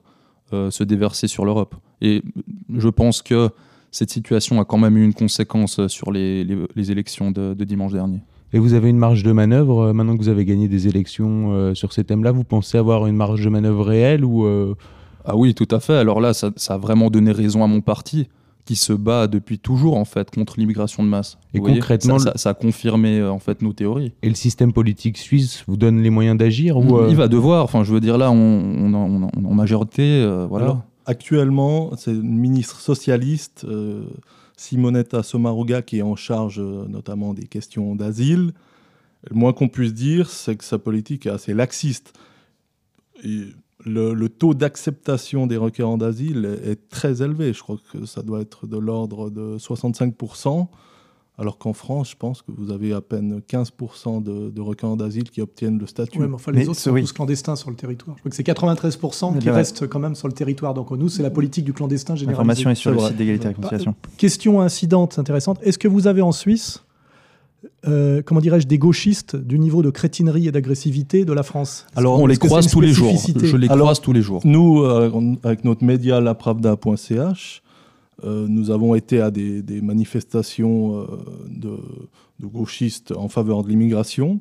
euh, 0.53 0.69
se 0.71 0.83
déverser 0.83 1.27
sur 1.27 1.45
l'Europe. 1.45 1.75
Et 2.01 2.21
je 2.69 2.89
pense 2.89 3.21
que 3.21 3.49
cette 3.91 4.09
situation 4.11 4.59
a 4.59 4.65
quand 4.65 4.77
même 4.77 4.97
eu 4.97 5.03
une 5.03 5.13
conséquence 5.13 5.85
sur 5.87 6.11
les, 6.11 6.43
les- 6.43 6.57
les 6.75 6.91
élections 6.91 7.31
de, 7.31 7.53
de 7.53 7.63
dimanche 7.63 7.93
dernier. 7.93 8.21
Et 8.51 8.59
vous 8.59 8.73
avez 8.73 8.89
une 8.89 8.97
marge 8.97 9.23
de 9.23 9.31
manœuvre, 9.31 9.81
euh, 9.85 9.93
maintenant 9.93 10.15
que 10.15 10.21
vous 10.21 10.29
avez 10.29 10.45
gagné 10.45 10.67
des 10.67 10.87
élections 10.87 11.53
euh, 11.53 11.73
sur 11.73 11.91
ces 11.93 12.03
thèmes-là, 12.03 12.31
vous 12.31 12.43
pensez 12.43 12.77
avoir 12.77 13.07
une 13.07 13.15
marge 13.15 13.43
de 13.43 13.49
manœuvre 13.49 13.83
réelle 13.85 14.23
ou 14.25 14.45
Ah 15.25 15.35
oui, 15.37 15.53
tout 15.55 15.67
à 15.71 15.79
fait. 15.79 15.93
Alors 15.95 16.19
là, 16.21 16.33
ça, 16.33 16.51
ça 16.57 16.73
a 16.73 16.77
vraiment 16.77 17.09
donné 17.09 17.31
raison 17.31 17.63
à 17.63 17.67
mon 17.67 17.81
parti, 17.81 18.27
qui 18.65 18.75
se 18.75 18.93
bat 18.93 19.27
depuis 19.27 19.59
toujours 19.59 19.97
en 19.97 20.05
fait 20.05 20.31
contre 20.31 20.57
l'immigration 20.57 21.03
de 21.03 21.09
masse. 21.09 21.37
Et 21.53 21.57
Vous 21.57 21.65
voyez 21.65 21.79
concrètement, 21.79 22.17
ça, 22.19 22.25
le- 22.29 22.31
ça- 22.31 22.37
ça 22.37 22.49
a 22.51 22.53
confirmé 22.53 23.19
euh, 23.19 23.29
en 23.31 23.39
fait 23.39 23.61
nos 23.61 23.73
théories. 23.73 24.13
et 24.21 24.29
le 24.29 24.35
système 24.35 24.71
politique 24.71 25.17
suisse 25.17 25.63
vous 25.67 25.75
donne 25.77 26.01
les 26.01 26.09
moyens 26.09 26.37
d'agir 26.37 26.77
ou 26.77 26.97
euh, 26.97 27.07
Il 27.09 27.15
va 27.17 27.27
devoir. 27.27 27.63
Enfin, 27.65 27.83
je 27.83 27.91
veux 27.93 27.99
dire 27.99 28.17
là, 28.17 28.31
on, 28.31 28.93
on, 28.93 29.53
majorité, 29.53 30.03
euh, 30.23 30.45
voilà. 30.47 30.65
Alors, 30.65 30.81
actuellement, 31.05 31.91
c'est 31.97 32.11
une 32.13 32.37
ministre 32.39 32.79
socialiste, 32.79 33.65
euh, 33.67 34.03
Simonetta 34.55 35.23
Sommaruga, 35.23 35.81
qui 35.81 35.97
est 35.97 36.01
en 36.03 36.15
charge 36.15 36.59
euh, 36.59 36.85
notamment 36.87 37.33
des 37.33 37.47
questions 37.47 37.95
d'asile. 37.95 38.53
Le 39.29 39.35
moins 39.35 39.51
qu'on 39.53 39.67
puisse 39.67 39.93
dire, 39.93 40.29
c'est 40.29 40.55
que 40.55 40.63
sa 40.63 40.77
politique 40.79 41.25
est 41.25 41.29
assez 41.31 41.53
laxiste. 41.53 42.13
Et 43.25 43.43
le, 43.85 44.13
le 44.13 44.29
taux 44.29 44.53
d'acceptation 44.53 45.47
des 45.47 45.57
requérants 45.57 45.97
d'asile 45.97 46.59
est, 46.63 46.71
est 46.71 46.89
très 46.89 47.21
élevé. 47.21 47.53
Je 47.53 47.61
crois 47.61 47.77
que 47.91 48.05
ça 48.05 48.21
doit 48.21 48.41
être 48.41 48.67
de 48.67 48.77
l'ordre 48.77 49.29
de 49.29 49.57
65%. 49.57 50.67
Alors 51.39 51.57
qu'en 51.57 51.73
France, 51.73 52.11
je 52.11 52.15
pense 52.15 52.43
que 52.43 52.51
vous 52.55 52.69
avez 52.69 52.93
à 52.93 53.01
peine 53.01 53.41
15% 53.49 54.21
de, 54.21 54.51
de 54.51 54.61
requérants 54.61 54.95
d'asile 54.95 55.31
qui 55.31 55.41
obtiennent 55.41 55.79
le 55.79 55.87
statut. 55.87 56.19
Ouais, 56.19 56.27
mais 56.27 56.35
enfin, 56.35 56.51
les 56.51 56.59
Mais 56.59 56.67
autres 56.67 56.79
sont 56.79 56.91
oui. 56.91 57.01
tous 57.01 57.11
clandestins 57.11 57.55
sur 57.55 57.71
le 57.71 57.75
territoire. 57.75 58.15
Je 58.17 58.21
crois 58.21 58.29
que 58.29 58.35
c'est 58.35 58.43
93% 58.45 59.39
qui 59.39 59.47
Ouais. 59.49 59.55
restent 59.55 59.87
quand 59.87 59.97
même 59.97 60.13
sur 60.13 60.27
le 60.27 60.35
territoire. 60.35 60.75
Donc 60.75 60.91
nous, 60.91 61.09
c'est 61.09 61.23
la 61.23 61.31
politique 61.31 61.65
du 61.65 61.73
clandestin 61.73 62.15
généralisé. 62.15 62.33
L'information 62.37 62.69
est 62.69 62.75
sur 62.75 62.91
le 62.91 62.99
site 62.99 63.15
d'égalité 63.17 63.45
et 63.45 63.47
réconciliation. 63.49 63.95
Question 64.17 64.61
incidente 64.61 65.17
intéressante. 65.17 65.57
Est-ce 65.63 65.79
que 65.79 65.87
vous 65.87 66.05
avez 66.05 66.21
en 66.21 66.31
Suisse, 66.31 66.83
euh, 67.87 68.21
comment 68.21 68.41
dirais-je, 68.41 68.67
des 68.67 68.77
gauchistes 68.77 69.35
du 69.35 69.59
niveau 69.59 69.81
de 69.81 69.89
crétinerie 69.89 70.47
et 70.47 70.51
d'agressivité 70.51 71.25
de 71.25 71.33
la 71.33 71.43
France 71.43 71.85
Alors, 71.95 72.19
on 72.19 72.25
les 72.27 72.37
croise 72.37 72.67
tous 72.67 72.81
les 72.81 72.91
jours. 72.93 73.15
Je 73.41 73.55
les 73.57 73.67
Alors- 73.69 73.85
croise 73.85 74.01
tous 74.01 74.13
les 74.13 74.21
jours. 74.21 74.41
Nous, 74.45 74.81
euh, 74.83 75.09
on- 75.13 75.37
avec 75.43 75.63
notre 75.63 75.83
média 75.83 76.19
lapravda.ch, 76.21 77.61
euh, 78.23 78.45
nous 78.47 78.71
avons 78.71 78.95
été 78.95 79.19
à 79.21 79.31
des, 79.31 79.61
des 79.61 79.81
manifestations 79.81 81.01
euh, 81.01 81.05
de, 81.49 81.71
de 82.39 82.47
gauchistes 82.47 83.11
en 83.15 83.27
faveur 83.27 83.63
de 83.63 83.69
l'immigration 83.69 84.39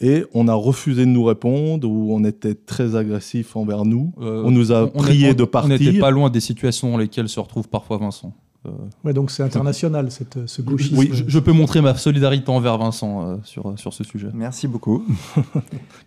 et 0.00 0.24
on 0.34 0.48
a 0.48 0.54
refusé 0.54 1.02
de 1.02 1.10
nous 1.10 1.24
répondre 1.24 1.88
ou 1.88 2.12
on 2.14 2.24
était 2.24 2.54
très 2.54 2.96
agressif 2.96 3.56
envers 3.56 3.84
nous. 3.84 4.12
Euh, 4.20 4.42
on 4.44 4.50
nous 4.50 4.72
a 4.72 4.88
prié 4.90 5.34
de 5.34 5.42
On 5.54 5.68
n'était 5.68 5.84
partir. 5.84 6.00
pas 6.00 6.10
loin 6.10 6.28
des 6.30 6.40
situations 6.40 6.90
dans 6.90 6.96
lesquelles 6.98 7.28
se 7.28 7.40
retrouve 7.40 7.68
parfois 7.68 7.98
Vincent. 7.98 8.34
Euh, 8.64 8.70
Ouais, 9.04 9.12
donc 9.12 9.30
c'est 9.32 9.42
international, 9.42 10.10
cette, 10.12 10.46
ce 10.46 10.62
gauchisme. 10.62 10.96
oui, 10.96 11.10
je, 11.12 11.24
je 11.26 11.38
peux 11.40 11.50
montrer 11.52 11.80
ma 11.80 11.96
solidarité 11.96 12.48
envers 12.50 12.78
Vincent 12.78 13.26
euh, 13.26 13.36
sur, 13.42 13.72
sur 13.76 13.92
ce 13.92 14.04
sujet. 14.04 14.28
Merci 14.32 14.68
beaucoup. 14.68 15.04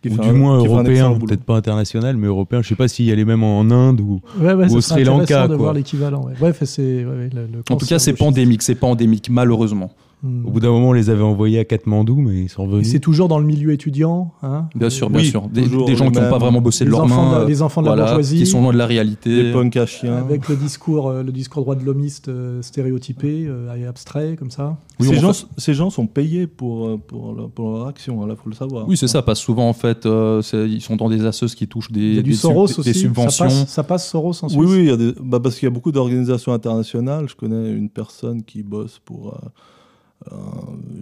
Ou 0.06 0.10
du 0.10 0.20
un- 0.22 0.34
moins 0.34 0.58
européen, 0.60 1.18
peut-être 1.20 1.44
pas 1.44 1.56
international, 1.58 2.16
mais 2.16 2.28
européen. 2.28 2.62
Je 2.62 2.70
sais 2.70 2.76
pas 2.76 2.88
s'il 2.88 3.06
y 3.06 3.12
a 3.12 3.16
les 3.16 3.26
mêmes 3.26 3.44
en 3.44 3.62
Inde 3.72 4.00
ou. 4.00 4.22
Ouais, 4.40 4.54
ouais, 4.54 4.72
ou 4.72 4.76
au 4.78 4.82
Sri 4.82 5.04
Lanka, 5.04 5.24
intéressant 5.24 5.44
de 5.50 5.56
quoi. 5.56 5.64
voir 5.64 5.74
l'équivalent. 5.74 6.26
Ouais. 6.26 6.34
Bref, 6.40 6.64
c'est 6.64 7.04
le, 7.04 7.28
le 7.28 7.64
En 7.70 7.76
tout 7.76 7.86
cas, 7.86 8.00
c'est 8.00 8.14
pandémique. 8.14 8.62
C'est 8.62 8.76
pas 8.76 8.88
endémique, 8.88 9.30
malheureusement. 9.30 9.92
Hmm. 10.26 10.46
Au 10.46 10.50
bout 10.50 10.60
d'un 10.60 10.72
moment, 10.72 10.90
on 10.90 10.94
les 10.94 11.10
avait 11.12 11.22
envoyés 11.22 11.60
à 11.60 11.66
Katmandou, 11.66 12.16
mais 12.16 12.44
ils 12.46 12.50
sont 12.50 12.66
revenus. 12.66 12.90
c'est 12.92 13.00
toujours 13.00 13.28
dans 13.28 13.38
le 13.38 13.46
milieu 13.46 13.72
étudiant. 13.72 14.34
Hein 14.42 14.68
Bien 14.76 14.90
sûr, 14.90 15.10
bien 15.10 15.20
Oui, 15.22 15.28
sûr. 15.28 15.48
Des, 15.50 15.64
toujours 15.64 15.86
des 15.86 15.96
gens 15.96 16.06
les 16.06 16.12
qui 16.12 16.20
n'ont 16.20 16.30
pas 16.30 16.38
vraiment 16.40 16.62
bossé 16.62 16.84
de 16.84 16.90
les, 16.90 16.96
leurs 16.98 17.08
mains. 17.08 17.40
de, 17.40 17.44
euh, 17.44 17.48
les 17.48 17.62
enfants 17.62 17.82
de 17.82 17.88
la 17.88 17.92
voilà, 17.92 18.06
bourgeoisie. 18.06 18.38
qui 18.40 18.46
sont 18.48 18.62
loin 18.62 18.74
de 18.74 18.78
la 18.78 18.88
réalité. 18.88 19.44
Des 19.44 19.52
punks 19.54 19.78
à 19.78 19.86
chiens. 19.86 20.16
Avec 20.18 20.50
le 20.50 20.56
discours, 20.56 21.10
euh, 21.10 21.22
le 21.24 21.32
discours 21.32 21.62
droit 21.62 21.76
de 21.76 21.84
l'homiste 21.86 22.28
euh, 22.30 22.62
stéréotypé 22.62 23.46
euh, 23.48 23.76
et 23.76 23.86
abstrait, 23.86 24.36
comme 24.40 24.50
ça. 24.52 24.78
Oui, 25.00 25.08
ces, 25.10 25.16
gens, 25.18 25.34
fait- 25.34 25.46
ces 25.58 25.74
gens 25.74 25.90
sont 25.92 26.08
payés 26.08 26.48
pour, 26.48 27.00
pour, 27.02 27.34
leur, 27.34 27.50
pour 27.50 27.72
leur 27.74 27.88
action, 27.88 28.28
il 28.28 28.36
faut 28.36 28.50
le 28.50 28.56
savoir. 28.56 28.88
Oui, 28.88 28.98
c'est 28.98 29.08
ça, 29.08 29.22
parce 29.22 29.40
que 29.40 29.46
souvent, 29.46 29.70
en 29.70 29.74
fait, 29.74 30.06
euh, 30.06 30.42
ils 30.54 30.82
sont 30.82 30.96
dans 30.96 31.10
des 31.10 31.26
assos 31.26 31.48
qui 31.56 31.68
touchent 31.68 31.92
des, 31.92 32.24
des, 32.24 32.34
sub- 32.34 32.68
subventions. 32.94 33.48
Ça 33.50 33.60
passe, 33.60 33.70
ça 33.70 33.84
passe 33.84 34.10
Soros 34.10 34.30
en 34.44 34.50
Suisse. 34.50 34.56
Oui, 34.60 34.66
oui, 34.68 34.78
il 34.80 34.86
y 34.86 34.92
a 34.92 34.98
des- 34.98 35.14
bah, 35.22 35.40
parce 35.40 35.56
qu'il 35.60 35.66
y 35.68 35.72
a 35.72 35.74
beaucoup 35.74 35.92
d'organisations 35.92 36.54
internationales. 36.54 37.26
Je 37.30 37.36
connais 37.36 37.72
une 37.74 37.90
personne 37.90 38.44
qui 38.44 38.64
bosse 38.64 39.00
pour 39.04 39.38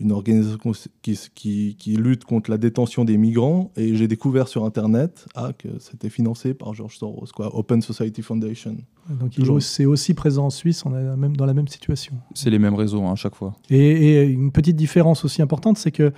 une 0.02 0.12
organisation 0.12 0.72
qui, 1.02 1.18
qui, 1.34 1.76
qui 1.80 1.96
lutte 1.96 2.26
contre 2.26 2.50
la 2.52 2.58
détention 2.58 3.06
des 3.06 3.18
migrants 3.18 3.72
et 3.78 3.96
j'ai 3.96 4.08
découvert 4.08 4.48
sur 4.48 4.66
Internet 4.66 5.26
ah, 5.36 5.52
que 5.58 5.70
c'était 5.80 6.10
financé 6.10 6.54
par 6.54 6.74
George 6.74 6.98
Soros, 6.98 7.28
quoi, 7.34 7.56
Open 7.56 7.82
Society 7.82 8.22
Foundation. 8.22 8.76
Donc 9.10 9.38
il 9.38 9.62
c'est 9.62 9.86
aussi 9.86 10.14
présent 10.14 10.48
en 10.48 10.50
Suisse, 10.50 10.86
on 10.86 10.94
est 10.96 11.16
même 11.16 11.38
dans 11.38 11.46
la 11.46 11.54
même 11.54 11.68
situation. 11.68 12.16
C'est 12.34 12.50
les 12.50 12.60
mêmes 12.60 12.76
réseaux 12.76 13.02
hein, 13.04 13.14
à 13.14 13.16
chaque 13.16 13.36
fois. 13.36 13.54
Et, 13.70 13.78
et 13.78 14.24
une 14.24 14.52
petite 14.52 14.76
différence 14.76 15.24
aussi 15.24 15.42
importante, 15.42 15.78
c'est 15.78 15.92
que 15.92 16.12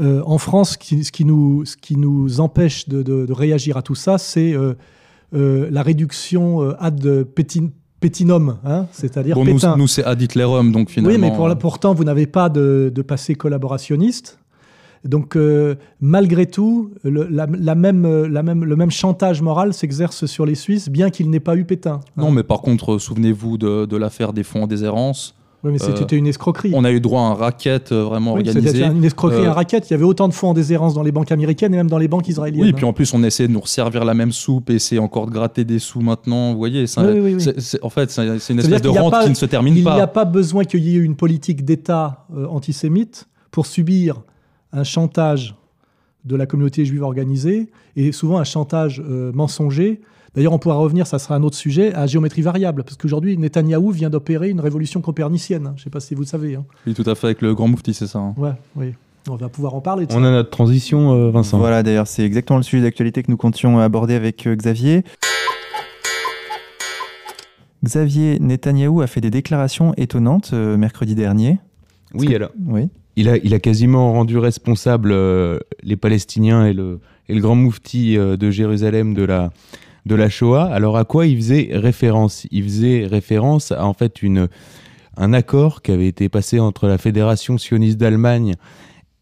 euh, 0.00 0.22
en 0.26 0.38
France, 0.38 0.72
ce 0.72 0.78
qui, 0.78 1.04
ce 1.04 1.12
qui 1.12 1.24
nous, 1.24 1.64
ce 1.64 1.76
qui 1.76 1.96
nous 1.96 2.40
empêche 2.40 2.88
de, 2.88 3.02
de- 3.02 3.24
de 3.26 3.32
réagir 3.32 3.76
à 3.76 3.82
tout 3.82 3.94
ça, 3.94 4.18
c'est 4.18 4.52
euh, 4.52 4.74
euh, 5.34 5.68
la 5.70 5.82
réduction 5.82 6.62
euh, 6.62 6.74
ad 6.78 7.00
pétin- 7.34 7.70
pétinum, 8.00 8.58
hein, 8.64 8.86
c'est-à-dire 8.92 9.34
Bon, 9.36 9.44
nous, 9.44 9.54
pétain. 9.54 9.76
nous 9.76 9.86
c'est 9.86 10.04
ad 10.04 10.20
hitlerum, 10.20 10.72
donc 10.72 10.90
finalement. 10.90 11.14
Oui, 11.14 11.20
mais 11.20 11.34
pour- 11.34 11.46
euh, 11.48 11.54
pourtant, 11.54 11.94
vous 11.94 12.04
n'avez 12.04 12.26
pas 12.26 12.48
de, 12.48 12.92
de 12.94 13.02
passé 13.02 13.34
collaborationniste. 13.34 14.38
Donc, 15.04 15.36
euh, 15.36 15.76
malgré 16.00 16.46
tout, 16.46 16.90
le, 17.04 17.28
la, 17.30 17.46
la 17.48 17.74
même, 17.76 18.24
la 18.24 18.42
même, 18.42 18.64
le 18.64 18.74
même 18.76 18.90
chantage 18.90 19.40
moral 19.40 19.72
s'exerce 19.72 20.26
sur 20.26 20.44
les 20.46 20.56
Suisses, 20.56 20.88
bien 20.88 21.10
qu'il 21.10 21.30
n'ait 21.30 21.38
pas 21.38 21.54
eu 21.56 21.64
Pétain. 21.64 22.00
Non, 22.16 22.32
mais 22.32 22.42
par 22.42 22.60
contre, 22.60 22.94
euh, 22.94 22.98
souvenez-vous 22.98 23.56
de, 23.56 23.84
de 23.86 23.96
l'affaire 23.96 24.32
des 24.32 24.42
fonds 24.42 24.64
en 24.64 24.66
déshérence. 24.66 25.35
Oui, 25.64 25.72
mais 25.72 25.78
c'était 25.78 26.16
une 26.16 26.26
escroquerie. 26.28 26.70
On 26.74 26.84
a 26.84 26.92
eu 26.92 27.00
droit 27.00 27.22
à 27.22 27.24
un 27.24 27.34
racket 27.34 27.90
euh, 27.90 28.04
vraiment 28.04 28.34
Oui, 28.34 28.40
organisé. 28.46 28.68
C'était 28.68 28.86
une 28.86 29.02
escroquerie, 29.04 29.46
Euh, 29.46 29.50
un 29.50 29.52
racket. 29.52 29.88
Il 29.88 29.92
y 29.92 29.94
avait 29.94 30.04
autant 30.04 30.28
de 30.28 30.34
fonds 30.34 30.50
en 30.50 30.54
déshérence 30.54 30.94
dans 30.94 31.02
les 31.02 31.10
banques 31.12 31.32
américaines 31.32 31.74
et 31.74 31.76
même 31.76 31.88
dans 31.90 31.98
les 31.98 32.06
banques 32.08 32.28
israéliennes. 32.28 32.62
Oui, 32.62 32.72
puis 32.72 32.84
en 32.84 32.92
plus, 32.92 33.12
on 33.14 33.22
essaie 33.24 33.48
de 33.48 33.52
nous 33.52 33.60
resservir 33.60 34.04
la 34.04 34.14
même 34.14 34.30
soupe 34.32 34.70
et 34.70 34.78
c'est 34.78 34.98
encore 34.98 35.26
de 35.26 35.32
gratter 35.32 35.64
des 35.64 35.78
sous 35.80 36.00
maintenant. 36.00 36.52
Vous 36.52 36.58
voyez, 36.58 36.86
ça- 36.86 37.02
Oui, 37.04 37.18
oui, 37.36 37.46
en 37.82 37.90
fait, 37.90 38.10
c'est 38.10 38.52
une 38.52 38.58
espèce 38.60 38.82
de 38.82 38.88
rente 38.88 39.10
pas- 39.10 39.24
qui 39.24 39.30
ne 39.30 39.34
se 39.34 39.46
termine 39.46 39.74
Il 39.76 39.82
n'y 39.82 39.88
a 39.88 40.06
pas. 40.06 40.24
pas 40.24 40.24
besoin 40.24 40.64
qu'il 40.64 40.80
y 40.84 40.96
ait 40.96 41.00
une 41.00 41.16
politique 41.16 41.64
d'État 41.64 42.26
euh, 42.36 42.46
antisémite 42.46 43.26
pour 43.50 43.66
subir 43.66 44.22
un 44.72 44.84
chantage 44.84 45.56
de 46.24 46.36
la 46.36 46.46
communauté 46.46 46.84
juive 46.84 47.02
organisée 47.02 47.70
et 47.96 48.12
souvent 48.12 48.38
un 48.38 48.44
chantage 48.44 49.02
euh, 49.08 49.32
mensonger. 49.32 50.00
D'ailleurs, 50.36 50.52
on 50.52 50.58
pourra 50.58 50.76
revenir, 50.76 51.06
ça 51.06 51.18
sera 51.18 51.34
un 51.34 51.42
autre 51.42 51.56
sujet, 51.56 51.94
à 51.94 52.06
géométrie 52.06 52.42
variable, 52.42 52.84
parce 52.84 52.98
qu'aujourd'hui, 52.98 53.38
Netanyahou 53.38 53.90
vient 53.90 54.10
d'opérer 54.10 54.50
une 54.50 54.60
révolution 54.60 55.00
copernicienne. 55.00 55.72
Je 55.76 55.80
ne 55.80 55.84
sais 55.84 55.90
pas 55.90 55.98
si 56.00 56.14
vous 56.14 56.20
le 56.20 56.26
savez. 56.26 56.56
hein. 56.56 56.64
Oui, 56.86 56.92
tout 56.92 57.08
à 57.08 57.14
fait, 57.14 57.28
avec 57.28 57.40
le 57.40 57.54
grand 57.54 57.68
moufti, 57.68 57.94
c'est 57.94 58.06
ça. 58.06 58.18
hein. 58.18 58.34
Ouais, 58.36 58.52
oui. 58.76 58.92
On 59.30 59.36
va 59.36 59.48
pouvoir 59.48 59.74
en 59.74 59.80
parler. 59.80 60.04
De 60.06 60.12
ça. 60.12 60.18
On 60.18 60.22
a 60.24 60.30
notre 60.30 60.50
transition, 60.50 61.14
euh, 61.14 61.30
Vincent. 61.30 61.58
Voilà, 61.58 61.82
d'ailleurs, 61.82 62.06
c'est 62.06 62.22
exactement 62.22 62.58
le 62.58 62.62
sujet 62.62 62.82
d'actualité 62.82 63.22
que 63.22 63.30
nous 63.30 63.38
comptions 63.38 63.78
aborder 63.78 64.14
avec 64.14 64.46
euh, 64.46 64.54
Xavier. 64.54 65.04
Xavier 67.84 68.38
Netanyahou 68.38 69.00
a 69.00 69.06
fait 69.06 69.20
des 69.22 69.30
déclarations 69.30 69.94
étonnantes 69.96 70.50
euh, 70.52 70.76
mercredi 70.76 71.14
dernier. 71.14 71.58
Oui, 72.14 72.34
alors. 72.34 72.50
Oui. 72.66 72.88
Il 73.16 73.30
a, 73.30 73.38
il 73.38 73.54
a 73.54 73.58
quasiment 73.58 74.12
rendu 74.12 74.36
responsable 74.36 75.10
euh, 75.12 75.58
les 75.82 75.96
Palestiniens 75.96 76.66
et 76.66 76.74
le, 76.74 77.00
et 77.30 77.34
le 77.34 77.40
grand 77.40 77.54
moufti 77.54 78.18
euh, 78.18 78.36
de 78.36 78.50
Jérusalem 78.50 79.14
de 79.14 79.22
la, 79.24 79.50
de 80.06 80.14
la 80.14 80.30
Shoah. 80.30 80.64
Alors 80.64 80.96
à 80.96 81.04
quoi 81.04 81.26
il 81.26 81.36
faisait 81.36 81.68
référence? 81.72 82.46
Il 82.50 82.64
faisait 82.64 83.06
référence 83.06 83.72
à 83.72 83.84
en 83.84 83.92
fait 83.92 84.22
une, 84.22 84.48
un 85.16 85.32
accord 85.32 85.82
qui 85.82 85.92
avait 85.92 86.06
été 86.06 86.28
passé 86.28 86.60
entre 86.60 86.86
la 86.86 86.96
Fédération 86.96 87.58
sioniste 87.58 87.98
d'Allemagne 87.98 88.54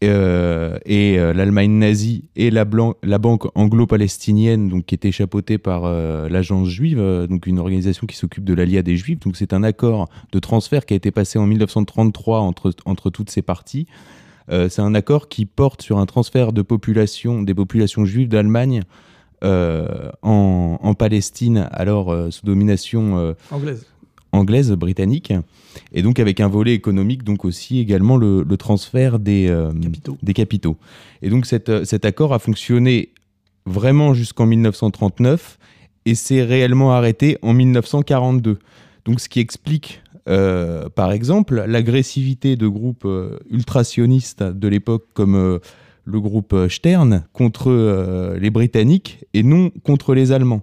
euh, 0.03 0.77
et 0.85 1.17
euh, 1.17 1.33
l'Allemagne 1.33 1.71
nazie 1.71 2.25
et 2.35 2.51
la, 2.51 2.65
la 3.01 3.17
banque 3.17 3.45
anglo-palestinienne, 3.55 4.69
donc 4.69 4.85
qui 4.85 4.95
était 4.95 5.11
chapeautée 5.11 5.57
par 5.57 5.83
euh, 5.85 6.29
l'agence 6.29 6.67
juive, 6.67 7.01
donc 7.29 7.47
une 7.47 7.59
organisation 7.59 8.05
qui 8.05 8.15
s'occupe 8.15 8.43
de 8.43 8.53
l'allié 8.53 8.83
des 8.83 8.95
juifs. 8.95 9.19
Donc 9.19 9.37
c'est 9.37 9.53
un 9.53 9.63
accord 9.63 10.07
de 10.31 10.39
transfert 10.39 10.85
qui 10.85 10.93
a 10.93 10.97
été 10.97 11.11
passé 11.11 11.39
en 11.39 11.47
1933 11.47 12.39
entre, 12.41 12.71
entre 12.85 13.09
toutes 13.09 13.29
ces 13.29 13.41
parties. 13.41 13.87
C'est 14.47 14.81
un 14.81 14.93
accord 14.93 15.27
qui 15.27 15.47
porte 15.47 15.81
sur 15.81 15.97
un 15.97 16.05
transfert 16.05 16.53
de 16.53 16.61
population, 16.61 17.41
des 17.41 17.55
populations 17.55 18.05
juives 18.05 18.27
d'Allemagne 18.27 18.83
en, 19.45 20.79
en 20.81 20.93
Palestine, 20.93 21.67
alors 21.71 22.11
euh, 22.11 22.31
sous 22.31 22.45
domination 22.45 23.17
euh, 23.17 23.33
Anglaise. 23.51 23.85
anglaise, 24.31 24.71
britannique, 24.71 25.33
et 25.93 26.01
donc 26.01 26.19
avec 26.19 26.39
un 26.39 26.47
volet 26.47 26.73
économique, 26.73 27.23
donc 27.23 27.45
aussi 27.45 27.79
également 27.79 28.17
le, 28.17 28.43
le 28.43 28.57
transfert 28.57 29.19
des, 29.19 29.47
euh, 29.49 29.71
Capitaux. 29.73 30.17
des 30.23 30.33
capitaux. 30.33 30.77
Et 31.21 31.29
donc 31.29 31.45
cet, 31.45 31.69
euh, 31.69 31.85
cet 31.85 32.05
accord 32.05 32.33
a 32.33 32.39
fonctionné 32.39 33.09
vraiment 33.65 34.13
jusqu'en 34.13 34.45
1939 34.45 35.57
et 36.05 36.15
s'est 36.15 36.43
réellement 36.43 36.93
arrêté 36.93 37.37
en 37.41 37.53
1942. 37.53 38.59
Donc 39.05 39.19
ce 39.19 39.29
qui 39.29 39.39
explique, 39.39 40.01
euh, 40.27 40.89
par 40.89 41.11
exemple, 41.11 41.63
l'agressivité 41.67 42.55
de 42.55 42.67
groupes 42.67 43.05
euh, 43.05 43.39
ultrasionistes 43.49 44.43
de 44.43 44.67
l'époque 44.67 45.05
comme 45.13 45.35
euh, 45.35 45.59
le 46.05 46.21
groupe 46.21 46.53
euh, 46.53 46.69
Stern 46.69 47.25
contre 47.33 47.69
euh, 47.69 48.39
les 48.39 48.49
Britanniques 48.49 49.25
et 49.33 49.43
non 49.43 49.71
contre 49.83 50.13
les 50.13 50.31
Allemands. 50.31 50.61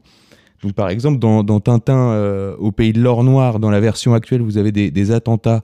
Donc, 0.62 0.72
par 0.74 0.88
exemple, 0.88 1.18
dans, 1.18 1.42
Tintin 1.61 2.12
euh, 2.12 2.55
au 2.59 2.70
pays 2.70 2.92
de 2.92 3.00
l'or 3.00 3.24
noir, 3.24 3.59
dans 3.59 3.70
la 3.70 3.81
version 3.81 4.14
actuelle, 4.14 4.42
vous 4.42 4.59
avez 4.59 4.70
des, 4.70 5.11
attentats 5.11 5.61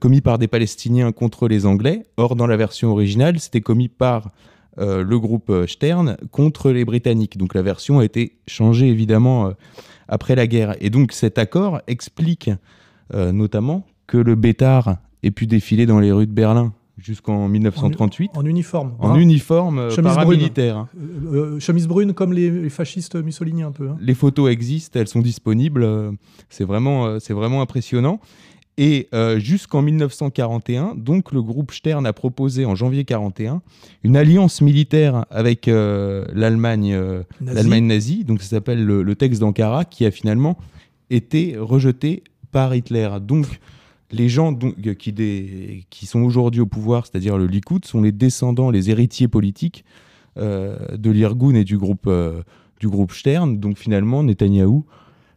commis 0.00 0.20
par 0.22 0.38
des 0.38 0.48
Palestiniens 0.48 1.12
contre 1.12 1.48
les 1.48 1.66
Anglais. 1.66 2.06
Or, 2.16 2.34
dans 2.34 2.46
la 2.46 2.56
version 2.56 2.92
originale, 2.92 3.38
c'était 3.38 3.60
commis 3.60 3.88
par 3.88 4.30
le 4.78 5.18
groupe 5.18 5.52
Stern 5.66 6.16
contre 6.30 6.70
les 6.70 6.86
Britanniques. 6.86 7.36
Donc, 7.36 7.52
la 7.52 7.60
version 7.60 7.98
a 7.98 8.06
été 8.06 8.38
changée 8.46 8.88
évidemment 8.88 9.52
après 10.08 10.34
la 10.34 10.46
guerre. 10.46 10.76
Et 10.80 10.88
donc, 10.88 11.12
cet 11.12 11.36
accord 11.36 11.82
explique 11.86 12.50
notamment 13.12 13.84
que 14.06 14.16
le 14.16 14.34
Bétard 14.34 14.96
ait 15.22 15.30
pu 15.30 15.46
défiler 15.46 15.86
dans 15.86 16.00
les 16.00 16.12
rues 16.12 16.26
de 16.26 16.32
Berlin 16.32 16.72
jusqu'en 16.98 17.46
1938 17.48 18.30
En 18.36 18.44
uniforme. 18.46 18.94
en 19.00 19.18
uniforme 19.18 19.78
euh, 19.78 19.90
Chemise 19.90 20.14
paramilitaire. 20.14 20.76
hein. 20.78 20.88
Euh, 20.98 21.34
euh, 21.56 21.60
chemise 21.60 21.86
brune 21.86 22.14
comme 22.14 22.32
les, 22.32 22.50
les 22.50 22.70
fascistes 22.70 23.16
mussoliniens 23.16 23.68
un 23.68 23.72
peu. 23.72 23.88
hein. 23.90 23.96
Les 24.00 24.14
photos 24.14 24.50
existent, 24.50 24.98
elles 24.98 25.08
sont 25.08 25.20
disponibles. 25.20 25.82
euh, 25.82 26.12
C'est 26.48 26.64
vraiment, 26.64 27.20
c'est 27.20 27.34
vraiment 27.34 27.60
impressionnant. 27.60 28.18
Et 28.78 29.08
euh, 29.14 29.38
jusqu'en 29.38 29.80
1941, 29.80 30.94
donc 30.96 31.32
le 31.32 31.40
groupe 31.42 31.72
Stern 31.72 32.04
a 32.06 32.12
proposé 32.12 32.66
en 32.66 32.74
janvier 32.74 33.04
41 33.04 33.62
une 34.04 34.16
alliance 34.18 34.60
militaire 34.60 35.24
avec 35.30 35.66
euh, 35.68 36.26
l'Allemagne 36.34 36.92
euh, 36.92 37.22
Nazi. 37.40 37.56
l'Allemagne 37.56 37.86
nazie. 37.86 38.24
Donc 38.24 38.42
ça 38.42 38.48
s'appelle 38.48 38.84
le, 38.84 39.02
le 39.02 39.14
texte 39.14 39.40
d'Ankara 39.40 39.84
qui 39.86 40.04
a 40.04 40.10
finalement 40.10 40.58
été 41.08 41.56
rejeté 41.58 42.22
par 42.52 42.74
Hitler. 42.74 43.08
Donc 43.22 43.46
les 44.10 44.28
gens 44.28 44.52
donc, 44.52 44.74
qui, 44.98 45.12
des- 45.12 45.84
qui 45.90 46.06
sont 46.06 46.20
aujourd'hui 46.22 46.60
au 46.60 46.66
pouvoir, 46.66 47.06
c'est-à-dire 47.06 47.38
le 47.38 47.46
Likoud, 47.46 47.84
sont 47.84 48.02
les 48.02 48.12
descendants, 48.12 48.70
les 48.70 48.90
héritiers 48.90 49.28
politiques 49.28 49.84
euh, 50.38 50.76
de 50.96 51.10
l'Irgun 51.10 51.54
et 51.54 51.64
du 51.64 51.78
groupe, 51.78 52.06
euh, 52.06 52.42
du 52.80 52.88
groupe 52.88 53.12
Stern. 53.12 53.58
Donc 53.58 53.78
finalement, 53.78 54.22
Netanyahou, 54.22 54.84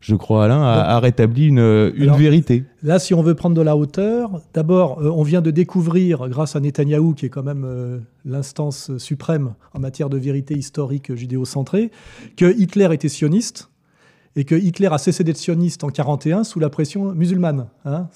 je 0.02 0.16
crois 0.16 0.46
Alain, 0.46 0.62
a, 0.62 1.00
rétabli 1.00 1.48
une, 1.48 1.60
une 1.96 2.04
Alors, 2.04 2.18
vérité. 2.18 2.64
Là, 2.84 3.00
si 3.00 3.14
on 3.14 3.22
veut 3.22 3.36
prendre 3.36 3.56
de 3.56 3.62
la 3.62 3.76
hauteur, 3.76 4.42
d'abord, 4.54 5.00
euh, 5.02 5.10
on 5.10 5.24
vient 5.24 5.42
de 5.42 5.52
découvrir, 5.52 6.30
grâce 6.30 6.56
à 6.56 6.60
Netanyahou, 6.60 7.14
qui 7.14 7.26
est 7.26 7.30
quand 7.30 7.44
même 7.44 7.66
euh, 7.66 8.00
l'instance 8.24 8.96
suprême 8.98 9.56
en 9.74 9.80
matière 9.80 10.10
de 10.10 10.18
vérité 10.18 10.54
historique 10.54 11.14
judéo-centrée, 11.14 11.92
que 12.38 12.58
Hitler 12.58 12.90
était 12.94 13.10
sioniste 13.10 13.70
et 14.36 14.46
que 14.46 14.56
Hitler 14.56 14.90
a 14.92 14.98
cessé 14.98 15.24
d'être 15.24 15.38
sioniste 15.38 15.84
en 15.84 15.90
41 15.90 16.44
sous 16.44 16.60
la 16.60 16.70
pression 16.70 17.14
musulmane. 17.14 17.68
hein. 17.86 18.08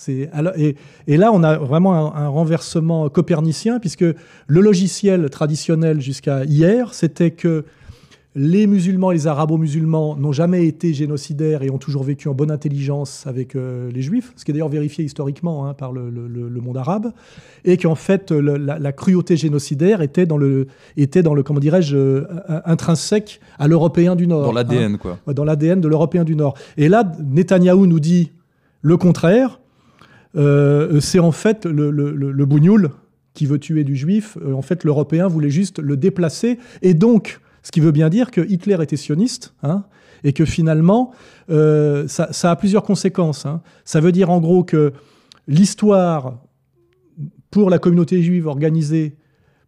Et, 1.07 1.17
là, 1.17 1.31
on 1.33 1.43
a 1.43 1.57
vraiment 1.57 2.15
un 2.15 2.27
renversement 2.27 3.09
copernicien, 3.09 3.79
puisque 3.79 4.05
le 4.47 4.61
logiciel 4.61 5.29
traditionnel 5.29 6.01
jusqu'à 6.01 6.43
hier, 6.45 6.93
c'était 6.93 7.31
que 7.31 7.65
les 8.35 8.65
musulmans 8.65 9.11
et 9.11 9.15
les 9.15 9.27
arabo-musulmans 9.27 10.15
n'ont 10.17 10.31
jamais 10.31 10.65
été 10.65 10.91
génocidaires 10.93 11.61
et 11.61 11.69
ont 11.69 11.77
toujours 11.77 12.03
vécu 12.03 12.27
en 12.29 12.33
bonne 12.33 12.49
intelligence 12.49 13.27
avec 13.27 13.55
euh, 13.55 13.91
les 13.91 14.01
juifs, 14.01 14.33
ce 14.35 14.43
qui 14.43 14.49
est 14.49 14.53
d'ailleurs 14.53 14.69
vérifié 14.69 15.05
historiquement 15.05 15.67
hein, 15.67 15.75
par 15.75 15.91
le, 15.91 16.09
le- 16.09 16.27
le- 16.27 16.49
le 16.49 16.61
monde 16.61 16.77
arabe, 16.77 17.11
et 17.63 17.77
qu'en 17.77 17.93
fait 17.93 18.31
le- 18.31 18.57
la, 18.57 18.79
la 18.79 18.91
cruauté 18.91 19.37
génocidaire 19.37 20.01
était 20.01 20.25
dans 20.25 20.37
le, 20.37 20.65
était 20.97 21.21
dans 21.21 21.35
le 21.35 21.43
comment 21.43 21.59
dirais-je, 21.59 21.95
euh, 21.95 22.23
intrinsèque 22.65 23.39
à 23.59 23.67
l'européen 23.67 24.15
du 24.15 24.25
Nord. 24.25 24.43
Dans 24.45 24.49
hein 24.51 24.63
l'ADN, 24.63 24.97
quoi. 24.97 25.19
Dans 25.31 25.43
l'ADN 25.43 25.79
de 25.79 25.87
l'Européen 25.87 26.23
du 26.23 26.35
Nord. 26.35 26.55
Et 26.77 26.89
là, 26.89 27.03
Netanyahou 27.23 27.85
nous 27.85 27.99
dit 27.99 28.31
le 28.81 28.97
contraire. 28.97 29.59
Euh, 30.35 30.99
c'est 30.99 31.19
en 31.19 31.31
fait 31.31 31.65
le, 31.67 31.91
le, 31.91 32.45
bougnoul 32.45 32.89
qui 33.35 33.45
veut 33.45 33.59
tuer 33.59 33.83
du 33.83 33.95
juif. 33.95 34.37
En 34.55 34.63
fait, 34.63 34.83
l'Européen 34.83 35.27
voulait 35.27 35.51
juste 35.51 35.77
le 35.79 35.97
déplacer. 35.97 36.57
Et 36.81 36.95
donc, 36.95 37.39
ce 37.63 37.71
qui 37.71 37.79
veut 37.79 37.91
bien 37.91 38.09
dire 38.09 38.29
que 38.29 38.41
Hitler 38.41 38.77
était 38.81 38.97
sioniste, 38.97 39.53
hein, 39.63 39.85
et 40.23 40.33
que 40.33 40.45
finalement, 40.45 41.11
euh, 41.49 42.07
ça, 42.07 42.31
ça 42.31 42.51
a 42.51 42.55
plusieurs 42.55 42.83
conséquences. 42.83 43.45
hein. 43.45 43.61
Ça 43.85 43.99
veut 43.99 44.11
dire 44.11 44.29
en 44.29 44.39
gros 44.39 44.63
que 44.63 44.93
l'histoire 45.47 46.39
pour 47.51 47.69
la 47.69 47.79
communauté 47.79 48.21
juive 48.21 48.47
organisée 48.47 49.17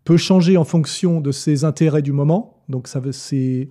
peut 0.05 0.17
changer 0.17 0.57
en 0.57 0.63
fonction 0.63 1.19
de 1.19 1.31
ses 1.31 1.65
intérêts 1.65 2.01
du 2.01 2.11
moment. 2.11 2.63
Donc 2.69 2.87
ça 2.87 3.01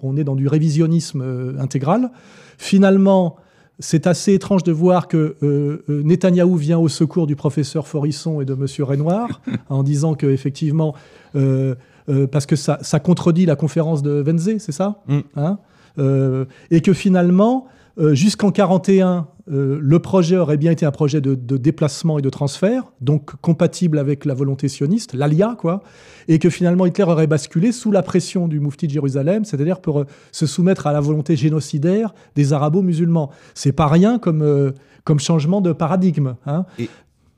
on 0.03 0.17
est 0.17 0.25
dans 0.25 0.37
du 0.37 0.47
révisionnisme 0.47 1.23
euh, 1.23 1.59
intégral. 1.59 2.11
Finalement, 2.59 3.37
c'est 3.81 4.07
assez 4.07 4.35
étrange 4.35 4.63
de 4.63 4.71
voir 4.71 5.09
que 5.09 5.37
euh, 5.43 5.85
euh, 5.89 6.03
Netanyahou 6.05 6.57
vient 6.57 6.79
au 6.79 6.89
secours 6.89 7.27
du 7.27 7.35
professeur 7.35 7.89
Forisson 7.89 8.41
et 8.41 8.45
de 8.45 8.55
Monsieur 8.55 8.85
Renoir 8.85 9.43
en 9.69 9.83
disant 9.83 10.15
que 10.15 10.27
effectivement, 10.27 10.95
euh, 12.09 12.27
parce 12.27 12.47
que 12.47 12.57
ça, 12.57 12.79
ça 12.83 13.01
contredit 13.01 13.47
la 13.47 13.57
conférence 13.57 14.03
de 14.03 14.13
Venze, 14.21 14.59
c'est 14.59 14.73
ça 14.73 15.03
Mm. 15.07 15.21
Hein 15.37 15.59
Euh, 15.99 16.45
Et 16.71 16.81
que 16.81 16.93
finalement, 16.93 17.67
euh, 17.99 18.15
jusqu'en 18.15 18.51
41, 18.51 19.29
euh, 19.53 19.79
le 19.81 19.99
projet 19.99 20.37
aurait 20.37 20.57
bien 20.57 20.73
été 20.73 20.85
un 20.85 20.91
projet 20.91 21.21
de, 21.21 21.35
de 21.35 21.57
déplacement 21.57 22.19
et 22.19 22.23
de 22.23 22.31
transfert, 22.31 22.93
donc 23.01 23.37
compatible 23.41 23.99
avec 23.99 24.25
la 24.25 24.35
volonté 24.35 24.69
sioniste, 24.69 25.15
l'ALIA, 25.15 25.57
quoi, 25.59 25.83
et 26.27 26.39
que 26.39 26.51
finalement 26.51 26.87
Hitler 26.87 27.05
aurait 27.05 27.27
basculé 27.27 27.71
sous 27.71 27.93
la 27.93 28.03
pression 28.03 28.49
du 28.49 28.59
Moufti 28.59 28.87
de 28.87 28.93
Jérusalem, 28.93 29.45
c'est-à-dire 29.45 29.81
pour 29.81 30.05
se 30.33 30.47
soumettre 30.47 30.87
à 30.87 30.93
la 30.93 31.01
volonté 31.01 31.37
génocidaire 31.37 32.15
des 32.35 32.53
arabo-musulmans. 32.53 33.31
C'est 33.55 33.73
pas 33.73 33.87
rien 33.87 34.19
comme, 34.19 34.73
comme 35.05 35.21
changement 35.21 35.61
de 35.61 35.73
paradigme. 35.73 36.35
Hein. 36.47 36.65
Et 36.79 36.89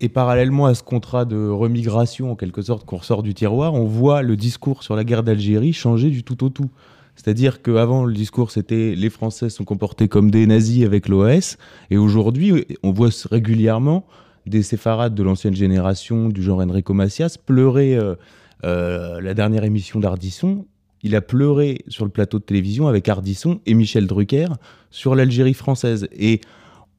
parallèlement 0.08 0.66
à 0.66 0.74
ce 0.74 0.82
contrat 0.82 1.24
de 1.24 1.48
remigration, 1.48 2.32
en 2.32 2.36
quelque 2.36 2.62
sorte, 2.62 2.84
qu'on 2.84 2.98
ressort 2.98 3.22
du 3.22 3.34
tiroir, 3.34 3.74
on 3.74 3.86
voit 3.86 4.22
le 4.22 4.36
discours 4.36 4.82
sur 4.82 4.96
la 4.96 5.04
guerre 5.04 5.22
d'Algérie 5.22 5.72
changer 5.72 6.10
du 6.10 6.22
tout 6.22 6.44
au 6.44 6.48
tout. 6.50 6.70
C'est-à-dire 7.14 7.62
qu'avant, 7.62 8.04
le 8.04 8.12
discours, 8.12 8.50
c'était 8.50 8.94
les 8.94 9.08
Français 9.08 9.48
sont 9.48 9.64
comportés 9.64 10.06
comme 10.06 10.30
des 10.30 10.46
nazis 10.46 10.84
avec 10.84 11.08
l'OS. 11.08 11.56
Et 11.90 11.96
aujourd'hui, 11.96 12.66
on 12.82 12.92
voit 12.92 13.08
régulièrement 13.30 14.06
des 14.44 14.62
séfarades 14.62 15.14
de 15.14 15.22
l'ancienne 15.22 15.54
génération, 15.54 16.28
du 16.28 16.42
genre 16.42 16.60
Enrico 16.60 16.92
Macias, 16.92 17.36
pleurer 17.44 17.96
euh, 17.96 18.14
euh, 18.64 19.20
la 19.20 19.34
dernière 19.34 19.64
émission 19.64 19.98
d'Ardisson. 19.98 20.66
Il 21.02 21.16
a 21.16 21.20
pleuré 21.20 21.84
sur 21.88 22.04
le 22.04 22.10
plateau 22.10 22.38
de 22.38 22.44
télévision 22.44 22.86
avec 22.86 23.08
Ardisson 23.08 23.60
et 23.64 23.74
Michel 23.74 24.06
Drucker 24.06 24.48
sur 24.90 25.14
l'Algérie 25.14 25.54
française. 25.54 26.08
Et 26.12 26.40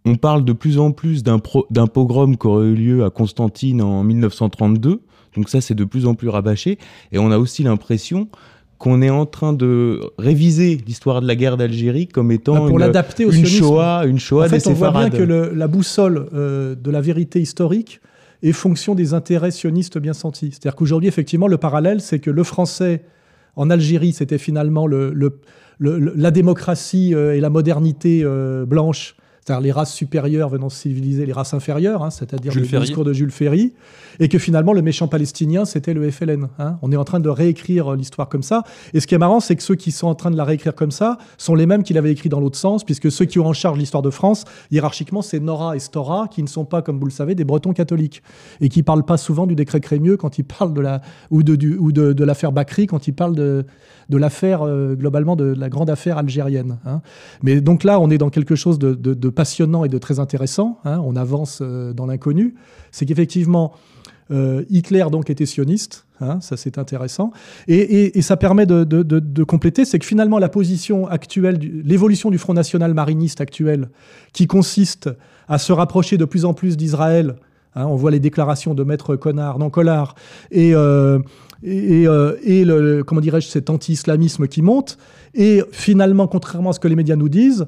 on 0.08 0.15
parle 0.15 0.46
de 0.46 0.54
plus 0.54 0.80
en 0.80 0.91
plus 0.91 1.22
d'un 1.24 1.39
pogrom 1.88 2.38
qui 2.38 2.48
aurait 2.48 2.67
eu 2.67 2.76
lieu 2.76 3.04
à 3.04 3.10
Constantine 3.10 3.82
en 3.82 4.04
1932. 4.04 5.02
Donc 5.36 5.50
ça, 5.50 5.62
c'est 5.62 5.76
de 5.76 5.84
plus 5.84 6.06
en 6.08 6.15
plus 6.15 6.30
rabâché. 6.30 6.78
Et 7.12 7.20
on 7.20 7.30
a 7.32 7.38
aussi 7.38 7.63
l'impression 7.63 8.28
qu'on 8.80 9.02
est 9.02 9.10
en 9.10 9.26
train 9.26 9.54
de 9.54 10.00
réviser 10.20 10.80
l'histoire 10.88 11.22
de 11.22 11.28
la 11.28 11.36
guerre 11.36 11.58
d'Algérie 11.58 12.08
comme 12.08 12.32
étant 12.32 12.54
Bah, 12.54 12.60
pour 12.62 12.70
une, 12.70 12.80
l'adapter 12.80 13.24
une 13.24 13.32
sionisme. 13.32 13.58
Shoah, 13.58 14.04
une 14.06 14.20
Shoah 14.20 14.46
En 14.46 14.50
fait, 14.50 14.58
des 14.60 14.67
on 14.70 14.74
voit 14.74 14.91
bien 14.91 15.10
que 15.10 15.24
le- 15.24 15.52
la 15.54 15.67
boussole 15.67 16.28
euh, 16.34 16.76
de 16.76 16.91
la 16.91 17.02
vérité 17.02 17.39
historique 17.41 18.00
est 18.43 18.52
fonction 18.52 18.93
des 18.93 19.13
intérêts 19.15 19.50
sionistes 19.52 19.98
bien 19.98 20.13
sentis. 20.13 20.50
C'est-à-dire 20.52 20.76
qu'aujourd'hui, 20.76 21.08
effectivement, 21.08 21.48
le 21.48 21.58
parallèle, 21.58 22.02
c'est 22.02 22.20
que 22.20 22.30
le 22.30 22.43
français 22.43 23.04
en 23.56 23.72
Algérie, 23.72 24.13
c'était 24.13 24.38
finalement 24.38 24.86
le- 24.86 25.12
le- 25.12 25.39
le- 25.80 25.98
le- 26.00 26.13
la 26.15 26.30
démocratie 26.30 27.15
euh, 27.15 27.36
et 27.36 27.39
la 27.39 27.50
modernité 27.50 28.22
euh, 28.24 28.65
blanche. 28.65 29.15
C'est-à-dire 29.47 29.62
les 29.63 29.71
races 29.71 29.93
supérieures 29.93 30.49
venant 30.49 30.67
civiliser 30.67 31.25
les 31.25 31.31
races 31.31 31.53
inférieures, 31.53 32.03
hein, 32.03 32.10
c'est-à-dire 32.10 32.53
le 32.53 32.65
Ferry. 32.65 32.86
discours 32.88 33.05
de 33.05 33.13
Jules 33.13 33.31
Ferry, 33.31 33.71
et 34.19 34.27
que 34.27 34.38
finalement 34.39 34.73
le 34.73 34.81
méchant 34.81 35.07
palestinien 35.07 35.63
c'était 35.63 35.93
le 35.93 36.12
FLN. 36.12 36.49
hein. 36.60 36.77
On 36.81 36.91
est 36.91 36.97
en 36.97 37.05
train 37.05 37.21
de 37.21 37.29
réécrire 37.29 37.93
euh, 37.93 37.95
l'histoire 37.95 38.27
comme 38.27 38.43
ça. 38.43 38.63
Et 38.93 38.99
ce 38.99 39.07
qui 39.07 39.15
est 39.15 39.17
marrant, 39.17 39.39
c'est 39.39 39.55
que 39.55 39.63
ceux 39.63 39.75
qui 39.75 39.91
sont 39.91 40.07
en 40.07 40.15
train 40.15 40.31
de 40.31 40.36
la 40.36 40.43
réécrire 40.43 40.75
comme 40.75 40.91
ça 40.91 41.17
sont 41.38 41.55
les 41.55 41.65
mêmes 41.65 41.83
qui 41.83 41.93
l'avaient 41.93 42.12
écrit 42.12 42.27
dans 42.27 42.41
l'autre 42.41 42.57
sens, 42.57 42.83
puisque 42.83 43.10
ceux 43.10 43.23
qui 43.23 43.39
ont 43.39 43.47
en 43.47 43.53
charge 43.53 43.77
l'histoire 43.77 44.03
de 44.03 44.10
France, 44.10 44.43
hiérarchiquement, 44.69 45.21
c'est 45.21 45.39
Nora 45.39 45.77
et 45.77 45.79
Stora, 45.79 46.27
qui 46.27 46.43
ne 46.43 46.47
sont 46.49 46.65
pas, 46.65 46.81
comme 46.81 46.99
vous 46.99 47.05
le 47.05 47.12
savez, 47.12 47.33
des 47.33 47.45
Bretons 47.45 47.71
catholiques, 47.71 48.23
et 48.60 48.67
qui 48.67 48.83
parlent 48.83 49.05
pas 49.05 49.15
souvent 49.15 49.47
du 49.47 49.55
décret 49.55 49.79
Crémieux 49.79 50.17
quand 50.17 50.38
ils 50.39 50.43
parlent 50.43 50.73
de 50.73 50.81
la 50.81 50.99
ou 51.31 51.41
de 51.43 51.55
du, 51.55 51.77
ou 51.77 51.93
de, 51.93 52.12
de 52.12 52.23
l'affaire 52.25 52.51
Bakri 52.51 52.86
quand 52.86 53.07
ils 53.07 53.13
parlent 53.13 53.36
de 53.36 53.65
de 54.10 54.17
l'affaire 54.17 54.62
euh, 54.62 54.96
globalement 54.96 55.36
de 55.36 55.46
la 55.46 55.70
grande 55.70 55.89
affaire 55.89 56.17
algérienne. 56.17 56.78
hein. 56.86 57.02
Mais 57.43 57.62
donc 57.62 57.84
là, 57.84 58.00
on 58.00 58.10
est 58.10 58.17
dans 58.17 58.30
quelque 58.30 58.56
chose 58.56 58.80
de, 58.80 59.30
passionnant 59.30 59.84
et 59.84 59.89
de 59.89 59.98
très 59.98 60.20
intéressant. 60.20 60.80
hein. 60.86 61.02
On 61.04 61.15
avance 61.15 61.60
euh, 61.62 61.93
dans 61.93 62.06
l'inconnu. 62.06 62.56
C'est 62.91 63.06
qu'effectivement, 63.06 63.74
euh, 64.32 64.63
Hitler 64.70 65.06
donc 65.12 65.30
était 65.30 65.46
sioniste. 65.46 66.06
hein, 66.22 66.39
ça 66.41 66.58
c'est 66.58 66.78
intéressant. 66.78 67.32
Et, 67.67 68.22
ça 68.22 68.38
permet 68.38 68.65
de, 68.65 69.43
compléter, 69.43 69.86
c'est 69.86 70.00
que 70.00 70.06
finalement 70.06 70.39
la 70.39 70.50
position 70.50 71.08
actuelle, 71.08 71.60
l'évolution 71.84 72.32
du 72.32 72.38
Front 72.38 72.54
National 72.54 72.93
mariniste 72.93 73.41
actuel, 73.41 73.89
qui 74.34 74.48
consiste 74.48 75.10
à 75.48 75.58
se 75.58 75.72
rapprocher 75.72 76.17
de 76.17 76.26
plus 76.26 76.46
en 76.46 76.54
plus 76.54 76.76
d'Israël. 76.76 77.36
on 77.76 77.96
voit 77.96 78.12
les 78.12 78.20
déclarations 78.20 78.74
de 78.74 78.84
Maître 78.84 79.15
Connard, 79.15 79.60
non 79.60 79.70
Collard, 79.70 80.15
et, 80.52 80.74
et, 81.63 82.08
euh, 82.08 82.36
le, 82.43 83.04
comment 83.04 83.22
dirais-je, 83.22 83.48
cet 83.48 83.70
anti-islamisme 83.70 84.48
qui 84.48 84.62
monte. 84.62 84.98
Et 85.34 85.62
finalement, 85.72 86.28
contrairement 86.28 86.72
à 86.72 86.74
ce 86.74 86.80
que 86.80 86.88
les 86.88 86.96
médias 86.96 87.15
nous 87.15 87.30
disent, 87.30 87.67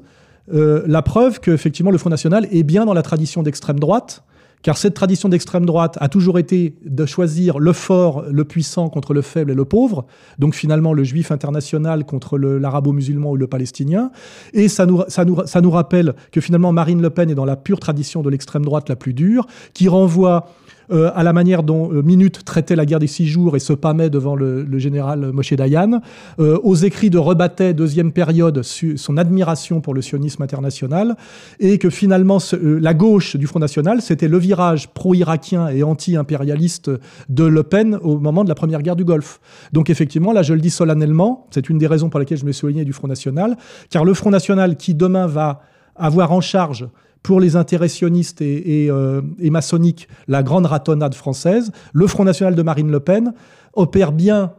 euh, 0.52 0.82
la 0.86 1.02
preuve 1.02 1.40
que 1.40 1.50
effectivement 1.50 1.90
le 1.90 1.98
Front 1.98 2.10
National 2.10 2.46
est 2.50 2.62
bien 2.62 2.84
dans 2.84 2.94
la 2.94 3.02
tradition 3.02 3.42
d'extrême 3.42 3.78
droite, 3.78 4.24
car 4.62 4.76
cette 4.76 4.94
tradition 4.94 5.28
d'extrême 5.28 5.64
droite 5.64 5.96
a 6.00 6.08
toujours 6.08 6.38
été 6.38 6.74
de 6.84 7.06
choisir 7.06 7.58
le 7.58 7.72
fort, 7.72 8.24
le 8.30 8.44
puissant 8.44 8.90
contre 8.90 9.14
le 9.14 9.22
faible 9.22 9.52
et 9.52 9.54
le 9.54 9.64
pauvre, 9.64 10.06
donc 10.38 10.54
finalement 10.54 10.92
le 10.92 11.02
juif 11.02 11.30
international 11.30 12.04
contre 12.04 12.36
l'arabo-musulman 12.36 13.30
ou 13.30 13.36
le 13.36 13.46
palestinien. 13.46 14.10
Et 14.52 14.68
ça 14.68 14.84
nous, 14.84 15.02
ça, 15.08 15.24
nous, 15.24 15.38
ça 15.46 15.60
nous 15.60 15.70
rappelle 15.70 16.14
que 16.30 16.40
finalement 16.40 16.72
Marine 16.72 17.00
Le 17.00 17.10
Pen 17.10 17.30
est 17.30 17.34
dans 17.34 17.46
la 17.46 17.56
pure 17.56 17.80
tradition 17.80 18.22
de 18.22 18.28
l'extrême 18.28 18.64
droite 18.64 18.88
la 18.88 18.96
plus 18.96 19.14
dure, 19.14 19.46
qui 19.72 19.88
renvoie 19.88 20.46
euh, 20.92 21.10
à 21.14 21.22
la 21.22 21.32
manière 21.32 21.62
dont 21.62 21.92
euh, 21.92 22.02
Minute 22.02 22.44
traitait 22.44 22.76
la 22.76 22.86
guerre 22.86 23.00
des 23.00 23.06
six 23.06 23.26
jours 23.26 23.56
et 23.56 23.58
se 23.58 23.72
pâmait 23.72 24.08
devant 24.08 24.36
le, 24.36 24.62
le 24.62 24.78
général 24.78 25.32
Moshe 25.32 25.52
Dayan, 25.52 26.00
euh, 26.38 26.58
aux 26.62 26.76
écrits 26.76 27.10
de 27.10 27.18
Rebattet, 27.18 27.74
deuxième 27.74 28.12
période, 28.12 28.62
su- 28.62 28.96
son 28.96 29.16
admiration 29.16 29.80
pour 29.80 29.92
le 29.92 30.02
sionisme 30.02 30.42
international, 30.42 31.16
et 31.58 31.78
que 31.78 31.90
finalement 31.90 32.38
euh, 32.54 32.78
la 32.80 32.94
gauche 32.94 33.36
du 33.36 33.46
Front 33.46 33.60
National, 33.60 34.00
c'était 34.00 34.28
le 34.28 34.38
virage 34.38 34.88
pro-irakien 34.88 35.68
et 35.68 35.82
anti-impérialiste 35.82 36.90
de 37.28 37.44
Le 37.44 37.62
Pen 37.62 37.98
au 38.02 38.18
moment 38.18 38.44
de 38.44 38.48
la 38.48 38.54
première 38.54 38.80
guerre 38.80 38.96
du 38.96 39.04
Golfe. 39.04 39.40
Donc 39.72 39.90
effectivement, 39.90 40.32
là 40.32 40.42
je 40.42 40.54
le 40.54 40.60
dis 40.60 40.70
solennellement, 40.70 41.46
c'est 41.50 41.68
une 41.68 41.78
des 41.78 41.86
raisons 41.86 42.08
pour 42.08 42.20
lesquelles 42.20 42.38
je 42.38 42.46
me 42.46 42.52
suis 42.52 42.60
du 42.70 42.92
Front 42.92 43.08
National, 43.08 43.56
car 43.90 44.04
le 44.04 44.14
Front 44.14 44.30
National 44.30 44.76
qui 44.76 44.94
demain 44.94 45.26
va 45.26 45.62
avoir 45.96 46.30
en 46.30 46.40
charge 46.40 46.86
pour 47.22 47.40
les 47.40 47.56
intérêts 47.56 47.88
sionistes 47.88 48.40
et, 48.40 48.88
euh, 48.90 49.20
et, 49.38 49.50
maçonniques 49.50 50.08
la 50.28 50.42
grande 50.42 50.66
ratonnade 50.66 51.14
française. 51.14 51.70
Le 51.92 52.06
Front 52.06 52.24
National 52.24 52.54
de 52.54 52.62
Marine 52.62 52.90
Le 52.90 53.00
Pen 53.00 53.34
opère 53.74 54.12
bien 54.12 54.52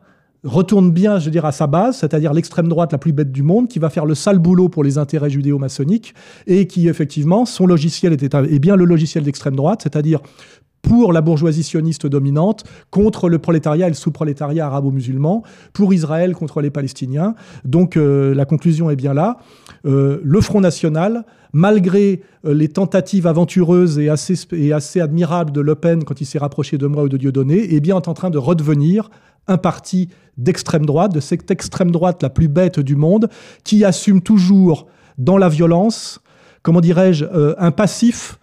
retourne 0.43 0.91
bien, 0.91 1.19
je 1.19 1.25
veux 1.25 1.31
dire, 1.31 1.45
à 1.45 1.51
sa 1.51 1.67
base, 1.67 1.99
c'est-à-dire 1.99 2.33
l'extrême 2.33 2.67
droite 2.67 2.91
la 2.91 2.97
plus 2.97 3.13
bête 3.13 3.31
du 3.31 3.43
monde, 3.43 3.67
qui 3.67 3.79
va 3.79 3.89
faire 3.89 4.05
le 4.05 4.15
sale 4.15 4.39
boulot 4.39 4.69
pour 4.69 4.83
les 4.83 4.97
intérêts 4.97 5.29
judéo-maçonniques, 5.29 6.15
et 6.47 6.67
qui, 6.67 6.87
effectivement, 6.87 7.45
son 7.45 7.67
logiciel 7.67 8.13
était, 8.13 8.35
est 8.35 8.59
bien 8.59 8.75
le 8.75 8.85
logiciel 8.85 9.23
d'extrême 9.23 9.55
droite, 9.55 9.81
c'est-à-dire 9.83 10.19
pour 10.81 11.13
la 11.13 11.21
bourgeoisie 11.21 11.63
sioniste 11.63 12.07
dominante, 12.07 12.63
contre 12.89 13.29
le 13.29 13.39
prolétariat 13.39 13.87
et 13.87 13.89
le 13.89 13.95
sous-prolétariat 13.95 14.65
arabo-musulman, 14.65 15.43
pour 15.73 15.93
Israël 15.93 16.33
contre 16.33 16.61
les 16.61 16.69
Palestiniens. 16.69 17.35
Donc 17.65 17.97
euh, 17.97 18.33
la 18.33 18.45
conclusion 18.45 18.89
est 18.89 18.95
bien 18.95 19.13
là. 19.13 19.37
Euh, 19.85 20.19
le 20.23 20.41
Front 20.41 20.61
National, 20.61 21.25
malgré 21.53 22.21
euh, 22.45 22.53
les 22.53 22.67
tentatives 22.67 23.27
aventureuses 23.27 23.99
et 23.99 24.09
assez, 24.09 24.99
admirables 24.99 25.51
de 25.51 25.61
Le 25.61 25.75
Pen 25.75 26.03
quand 26.03 26.21
il 26.21 26.25
s'est 26.25 26.39
rapproché 26.39 26.77
de 26.77 26.87
moi 26.87 27.03
ou 27.03 27.09
de 27.09 27.17
Dieudonné, 27.17 27.75
est 27.75 27.79
bien 27.79 27.95
en 27.95 28.01
train 28.01 28.29
de 28.29 28.37
redevenir 28.37 29.09
un 29.47 29.57
parti 29.57 30.09
d'extrême 30.37 30.85
droite, 30.85 31.13
de 31.13 31.19
cette 31.19 31.49
extrême 31.51 31.91
droite 31.91 32.21
la 32.23 32.29
plus 32.29 32.47
bête 32.47 32.79
du 32.79 32.95
monde, 32.95 33.27
qui 33.63 33.83
assume 33.83 34.21
toujours 34.21 34.87
dans 35.17 35.37
la 35.37 35.49
violence, 35.49 36.21
comment 36.61 36.79
dirais-je, 36.79 37.25
un 37.57 37.71
passif 37.71 38.39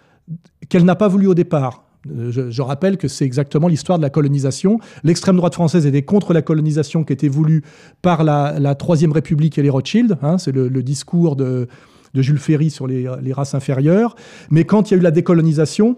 qu'elle 0.68 0.84
n'a 0.84 0.96
pas 0.96 1.08
voulu 1.08 1.26
au 1.28 1.34
départ. 1.34 1.87
Euh, 2.16 2.50
je, 2.50 2.62
rappelle 2.62 2.96
que 2.96 3.08
c'est 3.08 3.24
exactement 3.24 3.68
l'histoire 3.68 3.98
de 3.98 4.02
la 4.02 4.10
colonisation. 4.10 4.78
L'extrême 5.04 5.36
droite 5.36 5.54
française 5.54 5.86
était 5.86 6.02
contre 6.02 6.32
la 6.32 6.42
colonisation 6.42 7.04
qui 7.04 7.12
était 7.12 7.28
voulue 7.28 7.62
par 8.02 8.24
la, 8.24 8.74
Troisième 8.74 9.12
République 9.12 9.58
et 9.58 9.62
les 9.62 9.70
Rothschild. 9.70 10.18
Hein, 10.22 10.38
c'est 10.38 10.52
le, 10.52 10.82
discours 10.82 11.36
de, 11.36 11.68
Jules 12.14 12.38
Ferry 12.38 12.70
sur 12.70 12.86
les, 12.86 13.08
races 13.32 13.54
inférieures. 13.54 14.14
Mais 14.50 14.64
quand 14.64 14.90
il 14.90 14.94
y 14.94 14.96
a 14.96 15.00
eu 15.00 15.02
la 15.02 15.10
décolonisation, 15.10 15.96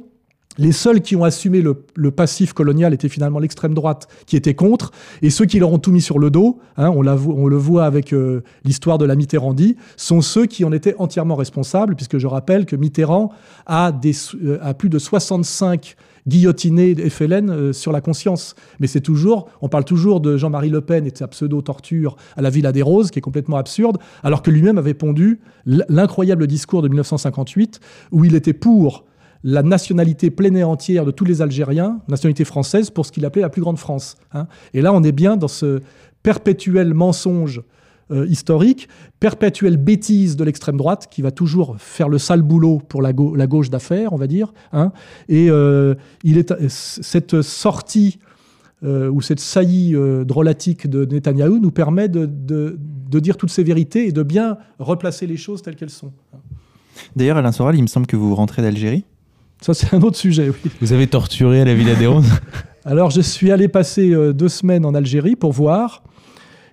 les 0.60 0.72
seuls 0.72 1.00
qui 1.00 1.16
ont 1.16 1.24
assumé 1.24 1.62
le, 1.62 2.10
passif 2.10 2.52
colonial 2.52 2.92
étaient 2.92 3.08
finalement 3.08 3.38
l'extrême 3.38 3.72
droite 3.72 4.08
qui 4.26 4.36
était 4.36 4.54
contre, 4.54 4.92
et 5.22 5.30
ceux 5.30 5.46
qui 5.46 5.58
leur 5.58 5.72
ont 5.72 5.78
tout 5.78 5.90
mis 5.90 6.02
sur 6.02 6.18
le 6.18 6.30
dos, 6.30 6.58
hein, 6.76 6.90
on, 6.90 7.02
le 7.02 7.56
voit 7.56 7.86
avec 7.86 8.12
euh, 8.12 8.42
l'histoire 8.64 8.98
de 8.98 9.06
la 9.06 9.16
Mitterrandie, 9.16 9.76
sont 9.96 10.20
ceux 10.20 10.44
qui 10.44 10.64
en 10.66 10.72
étaient 10.72 10.94
entièrement 10.98 11.34
responsables, 11.34 11.96
puisque 11.96 12.18
je 12.18 12.26
rappelle 12.26 12.66
que 12.66 12.76
Mitterrand 12.76 13.32
a, 13.64 13.90
euh, 13.90 14.74
plus 14.74 14.90
de 14.90 14.98
65 14.98 15.96
guillotinés 16.28 16.94
FLN 17.08 17.48
euh, 17.48 17.72
sur 17.72 17.90
la 17.90 18.02
conscience. 18.02 18.54
Mais 18.80 18.86
c'est 18.86 19.00
toujours, 19.00 19.48
on 19.62 19.70
parle 19.70 19.84
toujours 19.84 20.20
de 20.20 20.36
Jean-Marie 20.36 20.68
Le 20.68 20.82
Pen 20.82 21.06
et 21.06 21.10
de 21.10 21.16
sa 21.16 21.26
pseudo-torture 21.28 22.16
à 22.36 22.42
la 22.42 22.50
Villa 22.50 22.72
des 22.72 22.82
Roses, 22.82 23.10
qui 23.10 23.18
est 23.18 23.22
complètement 23.22 23.56
absurde, 23.56 23.96
alors 24.22 24.42
que 24.42 24.50
lui-même 24.50 24.76
avait 24.76 24.92
pondu 24.92 25.40
l'incroyable 25.64 26.46
discours 26.46 26.82
de 26.82 26.88
1958 26.88 27.80
où 28.12 28.26
il 28.26 28.34
était 28.34 28.52
pour 28.52 29.04
la 29.42 29.62
nationalité 29.62 30.30
pleine 30.30 30.56
et 30.56 30.64
entière 30.64 31.04
de 31.04 31.10
tous 31.10 31.24
les 31.24 31.42
Algériens, 31.42 32.00
nationalité 32.08 32.44
française, 32.44 32.90
pour 32.90 33.06
ce 33.06 33.12
qu'il 33.12 33.24
appelait 33.24 33.42
la 33.42 33.48
plus 33.48 33.62
grande 33.62 33.78
France. 33.78 34.16
Hein. 34.32 34.46
Et 34.74 34.82
là, 34.82 34.92
on 34.92 35.02
est 35.02 35.12
bien 35.12 35.36
dans 35.36 35.48
ce 35.48 35.80
perpétuel 36.22 36.92
mensonge 36.94 37.62
euh, 38.10 38.26
historique, 38.26 38.88
perpétuelle 39.20 39.76
bêtise 39.76 40.34
de 40.34 40.42
l'extrême 40.42 40.76
droite 40.76 41.06
qui 41.10 41.22
va 41.22 41.30
toujours 41.30 41.76
faire 41.78 42.08
le 42.08 42.18
sale 42.18 42.42
boulot 42.42 42.82
pour 42.88 43.02
la, 43.02 43.12
gauche 43.12 43.70
d'affaires, 43.70 44.12
on 44.12 44.16
va 44.16 44.26
dire. 44.26 44.52
Hein. 44.72 44.90
Et 45.28 45.48
euh, 45.48 45.94
cette 46.68 47.40
sortie 47.40 48.18
euh, 48.82 49.08
ou 49.10 49.20
cette 49.22 49.38
saillie 49.38 49.94
drôlatique 50.24 50.88
de 50.88 51.04
Netanyahou 51.04 51.60
nous 51.60 51.70
permet 51.70 52.08
de, 52.08 52.26
de, 52.26 53.20
dire 53.20 53.36
toutes 53.36 53.50
ces 53.50 53.62
vérités 53.62 54.08
et 54.08 54.12
de 54.12 54.24
bien 54.24 54.58
replacer 54.80 55.28
les 55.28 55.36
choses 55.36 55.62
telles 55.62 55.76
qu'elles 55.76 55.90
sont. 55.90 56.12
D'ailleurs, 57.14 57.36
Alain 57.36 57.52
Soral, 57.52 57.76
il 57.76 57.82
me 57.82 57.86
semble 57.86 58.08
que 58.08 58.16
vous 58.16 58.34
rentrez 58.34 58.60
d'Algérie? 58.60 59.04
Ça, 59.60 59.74
c'est 59.74 59.94
un 59.94 60.00
autre 60.00 60.16
sujet, 60.16 60.48
oui. 60.48 60.70
Vous 60.80 60.92
avez 60.92 61.06
torturé 61.06 61.60
à 61.60 61.64
la 61.64 61.74
Villa 61.74 61.94
des 61.94 62.06
Roses 62.06 62.30
Alors, 62.84 63.10
je 63.10 63.20
suis 63.20 63.50
allé 63.50 63.68
passer 63.68 64.12
euh, 64.12 64.32
deux 64.32 64.48
semaines 64.48 64.86
en 64.86 64.94
Algérie 64.94 65.36
pour 65.36 65.52
voir. 65.52 66.02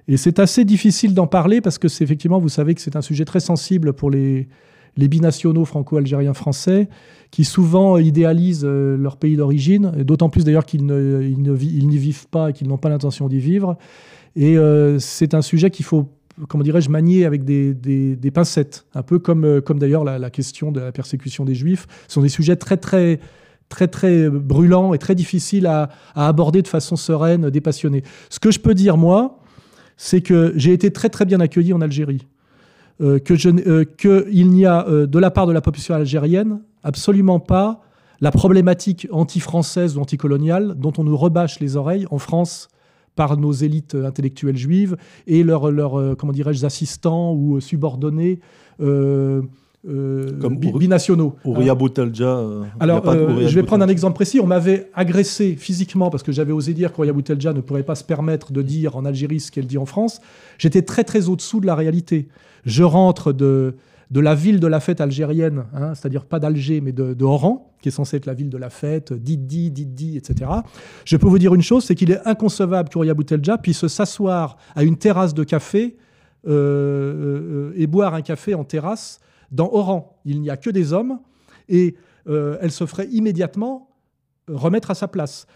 Et 0.07 0.15
c'est 0.15 0.39
assez 0.39 0.63
difficile 0.63 1.13
d'en 1.13 1.27
parler 1.27 1.59
parce 1.59 1.77
que 1.77 1.89
c'est 1.89 2.03
effectivement, 2.03 2.39
vous 2.39 2.49
savez 2.49 2.73
que 2.75 2.81
c'est 2.81 2.95
un 2.95 3.01
sujet 3.01 3.25
très 3.25 3.41
sensible 3.41 3.91
pour 3.91 4.09
les, 4.09 4.47
les 4.95 5.07
binationaux 5.07 5.65
franco-algériens 5.65 6.33
français 6.33 6.89
qui 7.31 7.43
souvent 7.43 7.97
idéalisent 7.97 8.65
euh, 8.65 8.95
leur 8.97 9.17
pays 9.17 9.35
d'origine, 9.35 9.91
d'autant 10.03 10.29
plus 10.29 10.43
d'ailleurs 10.43 10.65
qu'ils 10.65 10.85
n'y 10.85 11.97
vivent 11.97 12.27
pas 12.27 12.49
et 12.49 12.53
qu'ils 12.53 12.67
n'ont 12.67 12.77
pas 12.77 12.89
l'intention 12.89 13.27
d'y 13.27 13.39
vivre. 13.39 13.77
Et 14.35 14.57
euh, 14.57 14.99
c'est 14.99 15.33
un 15.33 15.41
sujet 15.41 15.71
qu'il 15.71 15.85
faut 15.85 16.09
comment 16.47 16.63
dirais-je, 16.63 16.89
manier 16.89 17.25
avec 17.25 17.43
des, 17.43 17.73
des, 17.73 18.31
pincettes, 18.31 18.85
un 18.93 19.01
peu 19.01 19.19
comme, 19.19 19.45
euh, 19.45 19.61
comme 19.61 19.79
d'ailleurs 19.79 20.03
la, 20.03 20.29
question 20.29 20.71
de 20.71 20.79
la 20.79 20.91
persécution 20.91 21.45
des 21.45 21.55
juifs. 21.55 21.87
Ce 22.07 22.15
sont 22.15 22.21
des 22.21 22.29
sujets 22.29 22.55
très, 22.55 22.77
très, 22.77 23.19
très, 23.69 23.87
très 23.87 24.29
brûlants 24.29 24.93
et 24.93 24.97
très 24.97 25.15
difficiles 25.15 25.65
à, 25.65 25.89
aborder 26.15 26.61
de 26.61 26.67
façon 26.67 26.95
sereine, 26.95 27.49
dépassionnée. 27.49 28.03
Ce 28.29 28.39
que 28.39 28.51
je 28.51 28.59
peux 28.59 28.73
dire, 28.73 28.97
moi, 28.97 29.39
c'est 29.95 30.21
que 30.21 30.53
j'ai 30.55 30.73
été 30.73 30.91
très, 30.91 31.09
très 31.09 31.25
bien 31.25 31.39
accueilli 31.39 31.73
en 31.73 31.81
Algérie. 31.81 32.27
Euh, 32.99 33.19
euh, 33.29 33.85
qu'il 33.85 34.49
n'y 34.49 34.65
a, 34.65 34.83
de 34.83 35.19
la 35.19 35.29
part 35.29 35.45
de 35.45 35.53
la 35.53 35.61
population 35.61 35.93
algérienne, 35.93 36.61
absolument 36.83 37.39
pas 37.39 37.81
la 38.21 38.31
problématique 38.31 39.07
anti-française 39.11 39.97
ou 39.97 40.01
anticoloniale 40.01 40.73
dont 40.75 40.93
on 40.97 41.03
nous 41.03 41.15
rebâche 41.15 41.59
les 41.59 41.75
oreilles 41.75 42.07
en 42.09 42.17
France 42.17 42.69
par 43.17 43.35
nos 43.35 43.51
élites 43.51 43.95
intellectuelles 43.95 44.55
juives 44.55 44.95
et 45.25 45.43
leurs, 45.43 45.65
euh, 45.67 46.15
comment 46.15 46.31
dirais-je, 46.31 46.65
assistants 46.65 47.33
ou 47.33 47.59
subordonnés. 47.59 48.39
Euh, 48.79 49.41
euh, 49.89 50.39
Comme 50.39 50.57
binationaux. 50.57 51.35
Ouria 51.43 51.73
Boutelja. 51.75 52.39
Alors, 52.79 53.03
je 53.05 53.55
vais 53.55 53.63
prendre 53.63 53.83
un 53.83 53.87
exemple 53.87 54.15
précis. 54.15 54.39
On 54.39 54.47
m'avait 54.47 54.89
agressé 54.93 55.55
physiquement 55.55 56.09
parce 56.09 56.23
que 56.23 56.31
j'avais 56.31 56.51
osé 56.51 56.73
dire 56.73 56.93
qu'Ouria 56.93 57.13
Boutelja 57.13 57.53
ne 57.53 57.61
pourrait 57.61 57.83
pas 57.83 57.95
se 57.95 58.03
permettre 58.03 58.51
de 58.51 58.61
dire 58.61 58.95
en 58.95 59.05
Algérie 59.05 59.39
ce 59.39 59.51
qu'elle 59.51 59.67
dit 59.67 59.77
en 59.77 59.85
France. 59.85 60.21
J'étais 60.57 60.83
très 60.83 61.03
très 61.03 61.29
au-dessous 61.29 61.59
de 61.59 61.65
la 61.65 61.75
réalité. 61.75 62.27
Je 62.65 62.83
rentre 62.83 63.33
de, 63.33 63.75
de 64.09 64.19
la 64.19 64.35
ville 64.35 64.59
de 64.59 64.67
la 64.67 64.79
fête 64.79 65.01
algérienne, 65.01 65.65
hein, 65.73 65.93
c'est-à-dire 65.93 66.25
pas 66.25 66.39
d'Alger, 66.39 66.81
mais 66.81 66.91
de, 66.93 67.23
Oran, 67.23 67.73
qui 67.81 67.89
est 67.89 67.91
censée 67.91 68.17
être 68.17 68.25
la 68.25 68.33
ville 68.33 68.49
de 68.49 68.57
la 68.57 68.69
fête, 68.69 69.11
Didi, 69.13 69.69
Didi, 69.69 70.17
etc. 70.17 70.49
Je 71.05 71.17
peux 71.17 71.27
vous 71.27 71.39
dire 71.39 71.53
une 71.53 71.61
chose, 71.61 71.83
c'est 71.83 71.95
qu'il 71.95 72.11
est 72.11 72.25
inconcevable 72.25 72.89
qu'Ouria 72.89 73.13
Boutelja 73.13 73.57
puisse 73.57 73.85
s'asseoir 73.87 74.57
à 74.75 74.83
une 74.83 74.97
terrasse 74.97 75.33
de 75.33 75.43
café 75.43 75.97
euh, 76.47 76.51
euh, 76.51 77.73
et 77.75 77.87
boire 77.87 78.13
un 78.13 78.21
café 78.21 78.53
en 78.53 78.63
terrasse 78.63 79.19
dans 79.51 79.69
Oran. 79.71 80.17
Il 80.23 80.41
n'y 80.41 80.49
a 80.49 80.57
que 80.57 80.69
des 80.69 80.93
hommes 80.93 81.19
et 81.67 81.95
euh, 82.27 82.57
elle 82.61 82.71
se 82.71 82.85
ferait 82.85 83.07
immédiatement 83.07 83.89
remettre 84.47 84.91
à 84.91 84.95
sa 84.95 85.09
place. 85.09 85.47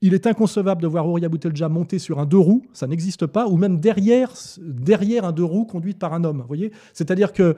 Il 0.00 0.14
est 0.14 0.26
inconcevable 0.26 0.80
de 0.80 0.86
voir 0.86 1.08
Ouria 1.08 1.28
Boutelja 1.28 1.68
monter 1.68 1.98
sur 1.98 2.20
un 2.20 2.26
deux 2.26 2.38
roues, 2.38 2.64
ça 2.72 2.86
n'existe 2.86 3.26
pas, 3.26 3.48
ou 3.48 3.56
même 3.56 3.80
derrière, 3.80 4.32
derrière 4.60 5.24
un 5.24 5.32
deux 5.32 5.44
roues 5.44 5.64
conduite 5.64 5.98
par 5.98 6.14
un 6.14 6.22
homme. 6.22 6.44
voyez? 6.46 6.70
C'est-à-dire 6.92 7.32
que 7.32 7.56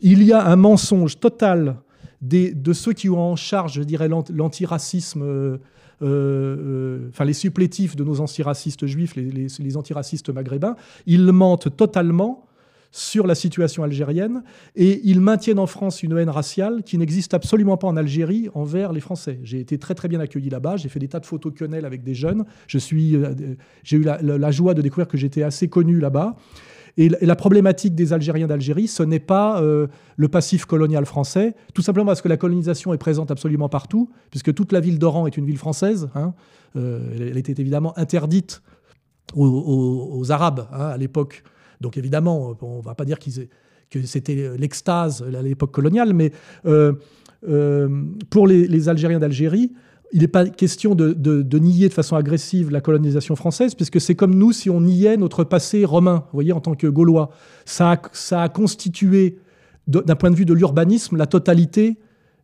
il 0.00 0.22
y 0.22 0.32
a 0.32 0.44
un 0.44 0.56
mensonge 0.56 1.20
total 1.20 1.76
de 2.22 2.72
ceux 2.72 2.92
qui 2.92 3.08
ont 3.08 3.20
en 3.20 3.36
charge, 3.36 3.74
je 3.74 3.82
dirais, 3.82 4.08
l'antiracisme, 4.08 5.22
euh, 5.22 5.58
euh, 6.02 7.08
enfin 7.10 7.24
les 7.24 7.32
supplétifs 7.32 7.94
de 7.94 8.02
nos 8.02 8.20
antiracistes 8.20 8.86
juifs, 8.86 9.14
les 9.14 9.76
antiracistes 9.76 10.30
maghrébins. 10.30 10.76
Ils 11.06 11.30
mentent 11.30 11.76
totalement 11.76 12.45
sur 12.90 13.26
la 13.26 13.34
situation 13.34 13.82
algérienne 13.82 14.42
et 14.74 15.00
ils 15.04 15.20
maintiennent 15.20 15.58
en 15.58 15.66
France 15.66 16.02
une 16.02 16.16
haine 16.16 16.30
raciale 16.30 16.82
qui 16.82 16.98
n'existe 16.98 17.34
absolument 17.34 17.76
pas 17.76 17.86
en 17.86 17.96
Algérie 17.96 18.48
envers 18.54 18.92
les 18.92 19.00
Français. 19.00 19.38
J'ai 19.42 19.60
été 19.60 19.78
très 19.78 19.94
très 19.94 20.08
bien 20.08 20.20
accueilli 20.20 20.48
là-bas, 20.48 20.76
j'ai 20.76 20.88
fait 20.88 20.98
des 20.98 21.08
tas 21.08 21.20
de 21.20 21.26
photos 21.26 21.52
quenelles 21.56 21.84
avec 21.84 22.02
des 22.02 22.14
jeunes, 22.14 22.44
je 22.66 22.78
suis, 22.78 23.16
euh, 23.16 23.34
j'ai 23.82 23.98
eu 23.98 24.02
la, 24.02 24.50
joie 24.50 24.74
de 24.74 24.82
découvrir 24.82 25.08
que 25.08 25.16
j'étais 25.16 25.42
assez 25.42 25.68
connu 25.68 26.00
là-bas. 26.00 26.36
Et 26.98 27.10
la 27.10 27.36
problématique 27.36 27.94
des 27.94 28.14
Algériens 28.14 28.46
d'Algérie, 28.46 28.88
ce 28.88 29.02
n'est 29.02 29.20
pas 29.20 29.60
euh, 29.60 29.86
le 30.16 30.28
passif 30.28 30.64
colonial 30.64 31.04
français, 31.04 31.54
tout 31.74 31.82
simplement 31.82 32.06
parce 32.06 32.22
que 32.22 32.28
la 32.28 32.38
colonisation 32.38 32.94
est 32.94 32.98
présente 32.98 33.30
absolument 33.30 33.68
partout, 33.68 34.10
puisque 34.30 34.54
toute 34.54 34.72
la 34.72 34.80
ville 34.80 34.98
d'Oran 34.98 35.26
est 35.26 35.36
une 35.36 35.44
ville 35.44 35.58
française. 35.58 36.08
Hein. 36.14 36.32
Euh, 36.76 37.00
elle 37.14 37.36
était 37.36 37.60
évidemment 37.60 37.92
interdite 37.98 38.62
aux, 39.34 40.30
Arabes 40.30 40.68
hein, 40.72 40.86
à 40.86 40.96
l'époque 40.96 41.42
donc 41.80 41.96
évidemment, 41.96 42.56
on 42.60 42.78
ne 42.78 42.82
va 42.82 42.94
pas 42.94 43.04
dire 43.04 43.18
que 43.18 44.02
c'était 44.04 44.56
l'extase 44.58 45.22
à 45.22 45.42
l'époque 45.42 45.72
coloniale, 45.72 46.12
mais 46.12 46.32
euh, 46.66 46.92
euh, 47.48 47.88
pour 48.30 48.46
les, 48.46 48.88
Algériens 48.88 49.18
d'Algérie, 49.18 49.72
il 50.12 50.20
n'est 50.20 50.28
pas 50.28 50.46
question 50.46 50.94
de, 50.94 51.58
nier 51.58 51.88
de 51.88 51.94
façon 51.94 52.16
agressive 52.16 52.70
la 52.70 52.80
colonisation 52.80 53.36
française, 53.36 53.74
puisque 53.74 54.00
c'est 54.00 54.14
comme 54.14 54.34
nous 54.34 54.52
si 54.52 54.70
on 54.70 54.80
niait 54.80 55.16
notre 55.16 55.44
passé 55.44 55.84
romain, 55.84 56.24
vous 56.26 56.36
voyez, 56.36 56.52
en 56.52 56.60
tant 56.60 56.74
que 56.74 56.86
Gaulois. 56.86 57.30
Ça 57.64 58.00
ça 58.12 58.42
a 58.42 58.48
constitué, 58.48 59.38
d'un 59.86 60.16
point 60.16 60.30
de 60.30 60.36
vue 60.36 60.44
de 60.44 60.54
l'urbanisme, 60.54 61.16
la 61.16 61.26
totalité 61.26 61.98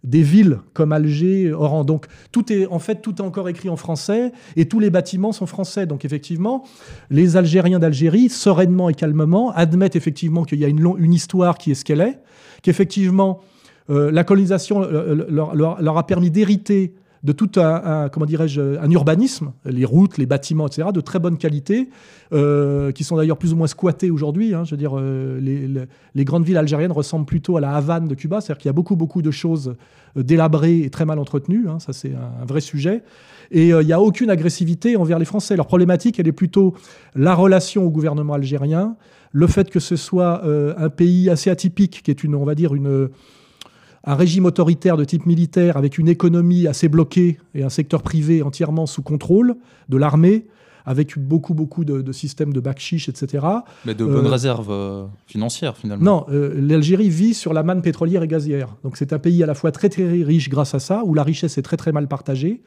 des 0.05 0.23
villes 0.23 0.59
comme 0.73 0.93
Alger, 0.93 1.53
Oran. 1.53 1.85
Donc 1.85 2.07
tout 2.33 2.53
est 2.53 2.67
en 2.67 2.79
fait 2.79 3.03
tout 3.03 3.17
est 3.17 3.21
encore 3.21 3.49
écrit 3.49 3.69
en 3.69 3.77
français 3.77 4.33
et 4.57 4.67
tous 4.67 4.81
les 4.81 4.91
bâtiments 4.91 5.33
sont 5.33 5.47
français. 5.47 5.87
Donc 5.87 6.05
effectivement, 6.05 6.65
les 7.11 7.37
Algériens 7.37 7.79
d'Algérie, 7.79 8.29
sereinement 8.29 8.89
et 8.89 8.95
calmement, 8.95 9.53
admettent 9.53 9.97
effectivement 9.97 10.45
qu'il 10.45 10.59
y 10.59 10.65
a 10.65 10.69
une, 10.69 10.95
une 10.99 11.13
histoire 11.13 11.59
qui 11.59 11.71
est 11.71 11.75
ce 11.75 11.85
qu'elle 11.85 12.01
est, 12.01 12.19
qu'effectivement 12.63 13.41
la 13.89 14.25
colonisation 14.25 14.81
leur, 14.81 15.55
leur, 15.55 15.99
a 15.99 16.07
permis 16.07 16.31
d'hériter 16.31 16.95
de 17.23 17.31
tout 17.33 17.51
un, 17.57 18.09
comment 18.09 18.27
dirais-je, 18.27 18.79
un 18.79 18.91
urbanisme, 18.91 19.53
les 19.65 19.85
routes, 19.85 20.19
les 20.19 20.27
bâtiments, 20.27 20.67
etc., 20.67 20.89
de 20.93 21.01
très 21.01 21.21
bonne 21.21 21.39
qualité, 21.39 21.89
euh, 22.33 22.91
qui 22.91 23.05
sont 23.05 23.17
d'ailleurs 23.17 23.39
plus 23.39 23.53
ou 23.53 23.57
moins 23.57 23.69
squattés 23.69 24.11
aujourd'hui. 24.11 24.55
Hein. 24.55 24.65
je 24.65 24.73
veux 24.73 24.77
dire, 24.77 24.99
euh, 24.99 25.39
les, 26.15 26.25
grandes 26.25 26.45
villes 26.45 26.57
algériennes 26.57 26.91
ressemblent 26.91 27.27
plutôt 27.27 27.57
à 27.57 27.61
la 27.61 27.77
Havane 27.77 28.09
de 28.09 28.15
Cuba, 28.17 28.41
c'est-à-dire 28.41 28.59
qu'il 28.61 28.69
y 28.69 28.71
a 28.71 28.73
beaucoup, 28.73 28.97
beaucoup 28.97 29.23
de 29.23 29.31
choses 29.31 29.77
euh, 30.17 30.25
délabrées 30.25 30.81
et 30.81 30.91
très 30.91 31.05
mal 31.05 31.21
entretenues. 31.21 31.69
Hein. 31.69 31.79
ça, 31.79 31.93
c'est 31.93 32.13
un, 32.13 32.45
vrai 32.45 32.61
sujet. 32.61 33.05
Et 33.53 33.69
il 33.69 33.87
n'y 33.87 33.93
a 33.93 34.01
aucune 34.01 34.31
agressivité 34.31 34.97
envers 34.97 35.19
les 35.19 35.27
Français. 35.27 35.57
Leur 35.57 35.67
problématique, 35.67 36.19
elle 36.19 36.27
est 36.27 36.33
plutôt 36.33 36.75
la 37.15 37.35
relation 37.35 37.85
au 37.85 37.91
gouvernement 37.91 38.33
algérien, 38.33 38.97
le 39.31 39.47
fait 39.47 39.69
que 39.69 39.79
ce 39.79 39.95
soit 39.95 40.43
un 40.43 40.89
pays 40.89 41.29
assez 41.29 41.51
atypique, 41.51 42.01
qui 42.03 42.11
est 42.11 42.25
une, 42.25 42.35
on 42.35 42.47
va 42.47 42.55
dire, 42.55 42.75
une 42.75 43.11
un 44.05 44.15
régime 44.15 44.47
autoritaire 44.47 44.97
de 44.97 45.05
type 45.05 45.27
militaire 45.27 45.77
avec 45.77 45.99
une 45.99 46.09
économie 46.09 46.67
assez 46.67 46.89
bloquée 46.89 47.39
et 47.55 47.63
un 47.63 47.69
secteur 47.69 48.03
privé 48.03 48.43
entièrement 48.43 48.87
sous 48.87 49.03
contrôle 49.03 49.57
de 49.89 49.97
l'armée, 49.97 50.47
avec 50.85 51.19
beaucoup, 51.19 51.55
beaucoup 51.55 51.85
de, 51.85 52.11
systèmes 52.13 52.53
de 52.53 52.61
backchiche, 52.61 53.09
etc. 53.09 53.47
Mais 53.85 53.95
de 53.95 54.05
bonnes 54.05 54.27
euh, 54.27 54.31
réserves 54.31 54.71
euh, 54.71 55.05
financières, 55.27 55.77
finalement. 55.77 56.05
Non, 56.05 56.27
euh, 56.35 56.55
l'Algérie 56.61 57.09
vit 57.09 57.35
sur 57.35 57.53
la 57.53 57.63
manne 57.63 57.83
pétrolière 57.83 58.23
et 58.23 58.29
gazière. 58.29 58.75
Donc 58.83 58.97
c'est 58.97 59.13
un 59.13 59.19
pays 59.19 59.43
à 59.43 59.47
la 59.47 59.55
fois 59.55 59.71
très, 59.71 59.89
très 59.89 60.05
riche 60.05 60.49
grâce 60.49 60.75
à 60.75 60.81
ça, 60.81 61.03
où 61.05 61.15
la 61.15 61.23
richesse 61.23 61.59
est 61.59 61.63
très, 61.63 61.77
très 61.77 61.93
mal 61.93 62.09
partagée, 62.09 62.63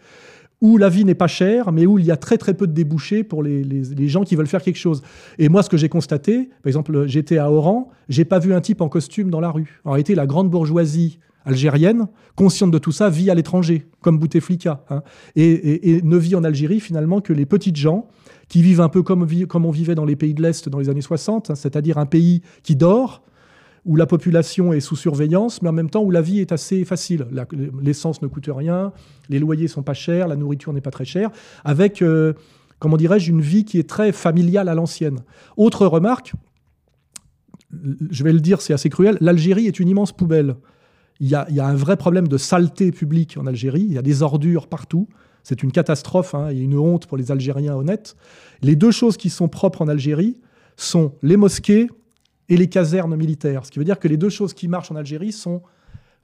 où 0.62 0.78
la 0.78 0.89
vie 0.89 1.06
n'est 1.06 1.16
pas 1.16 1.28
chère, 1.28 1.72
mais 1.72 1.86
où 1.86 1.99
il 1.99 2.06
y 2.06 2.12
a 2.12 2.18
très, 2.18 2.38
très 2.38 2.53
peu 2.53 2.68
de 2.68 2.74
débouchés 2.74 3.24
pour 3.24 3.43
les, 3.43 3.64
les 3.64 4.08
gens 4.08 4.24
qui 4.24 4.36
veulent 4.36 4.47
faire 4.47 4.64
quelque 4.64 4.78
chose. 4.78 5.01
Et 5.38 5.49
moi, 5.49 5.64
ce 5.64 5.70
que 5.70 5.78
j'ai 5.78 5.89
constaté, 5.89 6.49
par 6.64 6.68
exemple, 6.68 7.06
j'étais 7.08 7.38
à 7.38 7.51
Oran, 7.51 7.89
j'ai 8.10 8.26
pas 8.26 8.39
vu 8.39 8.53
un 8.53 8.62
type 8.62 8.82
en 8.82 8.89
costume 8.89 9.30
dans 9.30 9.41
la 9.41 9.51
rue. 9.51 9.82
En 9.84 9.91
réalité, 9.91 10.16
la 10.16 10.26
grande 10.26 10.49
bourgeoisie 10.49 11.20
algérienne, 11.45 12.08
consciente 12.36 12.72
de 12.72 12.78
tout 12.78 12.91
ça, 12.91 13.10
vit 13.10 13.30
à 13.30 13.36
l'étranger, 13.36 13.86
comme 14.01 14.18
Bouteflika, 14.18 14.84
hein, 14.89 15.03
et, 15.36 16.01
ne 16.03 16.18
vit 16.18 16.36
en 16.36 16.43
Algérie 16.43 16.80
finalement 16.80 17.22
que 17.22 17.34
les 17.34 17.45
petites 17.45 17.76
gens 17.76 18.08
qui 18.49 18.62
vivent 18.62 18.82
un 18.82 18.89
peu 18.89 19.03
comme, 19.03 19.28
comme 19.47 19.66
on 19.66 19.72
vivait 19.72 19.95
dans 19.95 20.06
les 20.06 20.16
pays 20.16 20.34
de 20.34 20.41
l'Est 20.41 20.68
dans 20.70 20.80
les 20.80 20.89
années 20.89 21.01
60, 21.01 21.49
hein, 21.51 21.56
c'est-à-dire 21.56 21.97
un 21.97 22.06
pays 22.06 22.41
qui 22.64 22.76
dort, 22.76 23.24
où 23.86 23.96
la 23.96 24.08
population 24.08 24.74
est 24.74 24.80
sous 24.80 24.96
surveillance, 24.96 25.62
mais 25.62 25.70
en 25.70 25.74
même 25.74 25.90
temps 25.90 26.02
où 26.02 26.12
la 26.12 26.22
vie 26.22 26.40
est 26.40 26.52
assez 26.52 26.84
facile. 26.86 27.28
L'essence 27.82 28.22
ne 28.22 28.28
coûte 28.28 28.50
rien, 28.50 28.92
les 29.30 29.40
loyers 29.40 29.68
sont 29.68 29.84
pas 29.84 29.94
chers, 29.94 30.28
la 30.28 30.36
nourriture 30.36 30.74
n'est 30.74 30.82
pas 30.82 30.92
très 30.92 31.06
chère, 31.06 31.30
avec, 31.64 32.02
euh, 32.02 32.34
comment 32.80 32.98
dirais-je, 32.98 33.30
une 33.30 33.42
vie 33.42 33.64
qui 33.64 33.78
est 33.78 33.88
très 33.88 34.12
familiale 34.12 34.70
à 34.70 34.76
l'ancienne. 34.76 35.20
Autre 35.56 35.86
remarque, 35.86 36.34
je 38.10 38.24
vais 38.24 38.34
le 38.34 38.40
dire, 38.40 38.62
c'est 38.62 38.74
assez 38.74 38.90
cruel, 38.90 39.18
l'Algérie 39.22 39.68
est 39.68 39.80
une 39.80 39.88
immense 39.88 40.12
poubelle. 40.12 40.56
Il 41.22 41.30
y, 41.30 41.36
a, 41.36 41.46
un 41.66 41.76
vrai 41.76 41.96
problème 41.96 42.28
de 42.28 42.38
saleté 42.38 42.92
publique 42.92 43.38
en 43.40 43.46
Algérie. 43.46 43.84
Il 43.84 43.94
y 43.94 43.98
a 43.98 44.02
des 44.02 44.22
ordures 44.22 44.68
partout. 44.68 45.08
C'est 45.44 45.64
une 45.64 45.72
catastrophe. 45.72 46.36
Hein. 46.36 46.48
A 46.48 46.52
une 46.52 46.78
honte 46.78 47.08
pour 47.08 47.16
les 47.16 47.32
Algériens 47.32 47.74
honnêtes. 47.74 48.18
Les 48.62 48.76
deux 48.76 48.92
choses 48.92 49.16
qui 49.16 49.30
sont 49.30 49.48
propres 49.48 49.82
en 49.82 49.88
Algérie 49.88 50.38
sont 50.76 51.14
les 51.24 51.38
mosquées 51.38 51.88
et 52.50 52.58
les 52.58 52.68
casernes 52.68 53.16
militaires. 53.16 53.66
Ce 53.66 53.72
qui 53.72 53.80
veut 53.80 53.86
dire 53.86 54.00
que 54.00 54.08
les 54.08 54.18
deux 54.18 54.30
choses 54.30 54.54
qui 54.54 54.68
marchent 54.68 54.91
en 54.91 54.96
Algérie 54.96 55.32
sont 55.32 55.62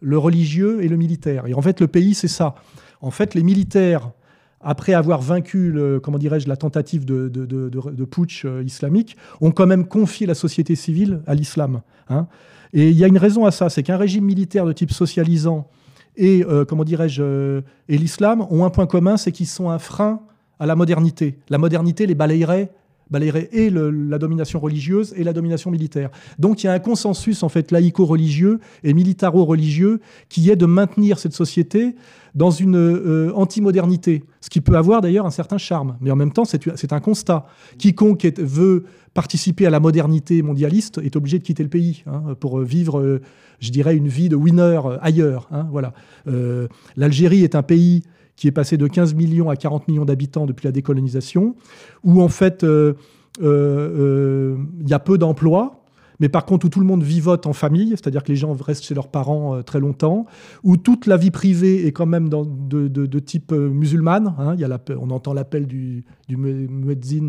le 0.02 0.18
religieux 0.18 0.84
et 0.84 0.88
le 0.88 0.98
militaire. 0.98 1.48
Et 1.48 1.54
en 1.54 1.62
fait, 1.62 1.80
le 1.80 1.88
pays, 1.88 2.14
c'est 2.14 2.28
ça. 2.28 2.56
En 3.02 3.12
fait, 3.12 3.36
les 3.36 3.44
militaires, 3.44 4.12
après 4.60 4.94
avoir 4.94 5.22
vaincu, 5.22 5.76
comment 6.04 6.18
dirais-je, 6.18 6.48
la 6.48 6.58
tentative 6.58 7.06
de, 7.06 7.28
de, 7.30 8.06
putsch 8.06 8.46
euh, 8.46 8.64
islamique, 8.64 9.18
ont 9.42 9.52
quand 9.52 9.68
même 9.68 9.88
confié 9.88 10.28
la 10.28 10.36
société 10.36 10.76
civile 10.76 11.22
à 11.28 11.36
l'islam. 11.36 11.82
Hein. 12.10 12.28
Et 12.74 12.90
il 12.90 12.98
y 12.98 13.04
a 13.04 13.08
une 13.08 13.18
raison 13.18 13.46
à 13.46 13.52
ça, 13.52 13.70
c'est 13.70 13.84
qu'un 13.84 13.98
régime 13.98 14.26
militaire 14.26 14.66
de 14.66 14.74
type 14.74 14.92
socialisant 14.92 15.68
et, 16.18 16.46
euh, 16.46 16.66
comment 16.66 16.84
dirais-je, 16.84 17.24
euh, 17.24 17.62
et 17.88 17.98
l'islam 17.98 18.46
ont 18.50 18.66
un 18.66 18.70
point 18.70 18.86
commun, 18.86 19.18
c'est 19.18 19.32
qu'ils 19.32 19.48
sont 19.48 19.70
un 19.70 19.80
frein 19.80 20.22
à 20.60 20.66
la 20.66 20.76
modernité. 20.76 21.40
La 21.50 21.58
modernité 21.58 22.06
les 22.06 22.16
balayerait 22.16 22.72
balayerait 23.12 23.50
et 23.52 23.70
la 23.70 24.18
domination 24.18 24.60
religieuse 24.60 25.14
et 25.16 25.24
la 25.24 25.34
domination 25.34 25.70
militaire. 25.70 26.10
Donc 26.40 26.64
il 26.64 26.68
y 26.68 26.70
a 26.70 26.74
un 26.74 26.80
consensus 26.80 27.44
en 27.44 27.50
fait 27.50 27.72
laïco-religieux 27.72 28.60
et 28.84 28.94
militaro-religieux 28.94 30.00
qui 30.30 30.50
est 30.50 30.56
de 30.56 30.66
maintenir 30.66 31.20
cette 31.20 31.34
société 31.34 31.96
dans 32.34 32.52
une 32.52 32.78
euh, 32.78 33.32
anti-modernité, 33.36 34.24
ce 34.40 34.50
qui 34.50 34.62
peut 34.62 34.76
avoir 34.76 35.02
d'ailleurs 35.02 35.26
un 35.26 35.32
certain 35.32 35.58
charme. 35.58 35.98
Mais 36.00 36.12
en 36.12 36.16
même 36.16 36.32
temps, 36.32 36.46
c'est 36.46 36.94
un 36.94 37.00
constat. 37.00 37.46
Quiconque 37.78 38.26
veut 38.40 38.86
participer 39.14 39.66
à 39.66 39.70
la 39.70 39.80
modernité 39.80 40.42
mondialiste 40.42 41.00
est 41.04 41.16
obligé 41.16 41.40
de 41.40 41.44
quitter 41.44 41.64
le 41.64 41.70
pays 41.70 42.04
hein, 42.08 42.36
pour 42.40 42.60
vivre, 42.62 43.00
euh, 43.00 43.22
je 43.60 43.72
dirais, 43.72 43.96
une 43.96 44.08
vie 44.08 44.30
de 44.30 44.36
winner 44.36 44.80
ailleurs. 45.02 45.50
Hein, 45.52 45.68
voilà. 45.72 45.94
Euh, 46.28 46.68
L'Algérie 46.96 47.44
est 47.44 47.56
un 47.56 47.64
pays 47.64 48.04
qui 48.36 48.48
est 48.48 48.52
passé 48.52 48.78
de 48.78 48.88
15 48.88 49.14
millions 49.14 49.50
à 49.50 49.56
40 49.56 49.88
millions 49.88 50.06
d'habitants 50.06 50.46
depuis 50.46 50.66
la 50.66 50.72
décolonisation, 50.72 51.56
où 52.04 52.22
en 52.22 52.28
fait 52.28 52.64
euh, 52.64 52.94
euh, 53.42 54.58
il 54.80 54.90
y 54.90 54.94
a 54.94 55.00
peu 55.00 55.18
d'emplois, 55.18 55.84
mais 56.20 56.30
par 56.30 56.46
contre 56.46 56.68
où 56.68 56.70
tout 56.70 56.80
le 56.80 56.86
monde 56.86 57.04
vivote 57.04 57.48
en 57.48 57.54
famille, 57.54 57.90
c'est-à-dire 57.90 58.24
que 58.24 58.30
les 58.30 58.36
gens 58.36 58.54
restent 58.54 58.84
chez 58.84 58.94
leurs 58.94 59.10
parents 59.10 59.56
euh, 59.56 59.62
très 59.64 59.80
longtemps, 59.80 60.26
où 60.64 60.78
toute 60.78 61.08
la 61.08 61.18
vie 61.18 61.32
privée 61.32 61.86
est 61.88 61.92
quand 61.92 62.06
même 62.06 62.30
de, 62.30 63.20
type 63.20 63.52
musulmane. 63.52 64.34
Hein, 64.38 64.56
on 65.00 65.10
entend 65.10 65.34
l'appel 65.34 65.68
du, 65.68 66.04
du 66.28 66.38
muezzin. 66.38 67.28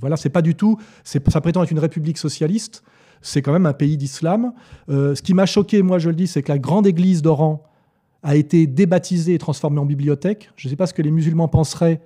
voilà, 0.00 0.16
c'est 0.16 0.30
pas 0.30 0.42
du 0.42 0.54
tout. 0.54 0.78
Ça 1.04 1.40
prétend 1.40 1.62
être 1.62 1.72
une 1.72 1.78
république 1.78 2.18
socialiste. 2.18 2.82
C'est 3.20 3.40
quand 3.42 3.52
même 3.52 3.66
un 3.66 3.72
pays 3.72 3.96
d'islam. 3.96 4.52
ce 4.88 5.20
qui 5.22 5.34
m'a 5.34 5.46
choqué, 5.46 5.82
moi 5.82 5.98
je 5.98 6.10
le 6.10 6.14
dis, 6.14 6.26
c'est 6.26 6.42
que 6.42 6.52
la 6.52 6.58
grande 6.58 6.86
église 6.86 7.22
d'Oran, 7.22 7.64
a 8.24 8.34
été 8.34 8.66
débaptisé 8.66 9.34
et 9.34 9.38
transformé 9.38 9.78
en 9.78 9.86
bibliothèque. 9.86 10.50
Je 10.56 10.66
ne 10.66 10.70
sais 10.70 10.76
pas 10.76 10.86
ce 10.86 10.94
que 10.94 11.02
les 11.02 11.12
musulmans 11.12 11.46
penseraient. 11.46 12.00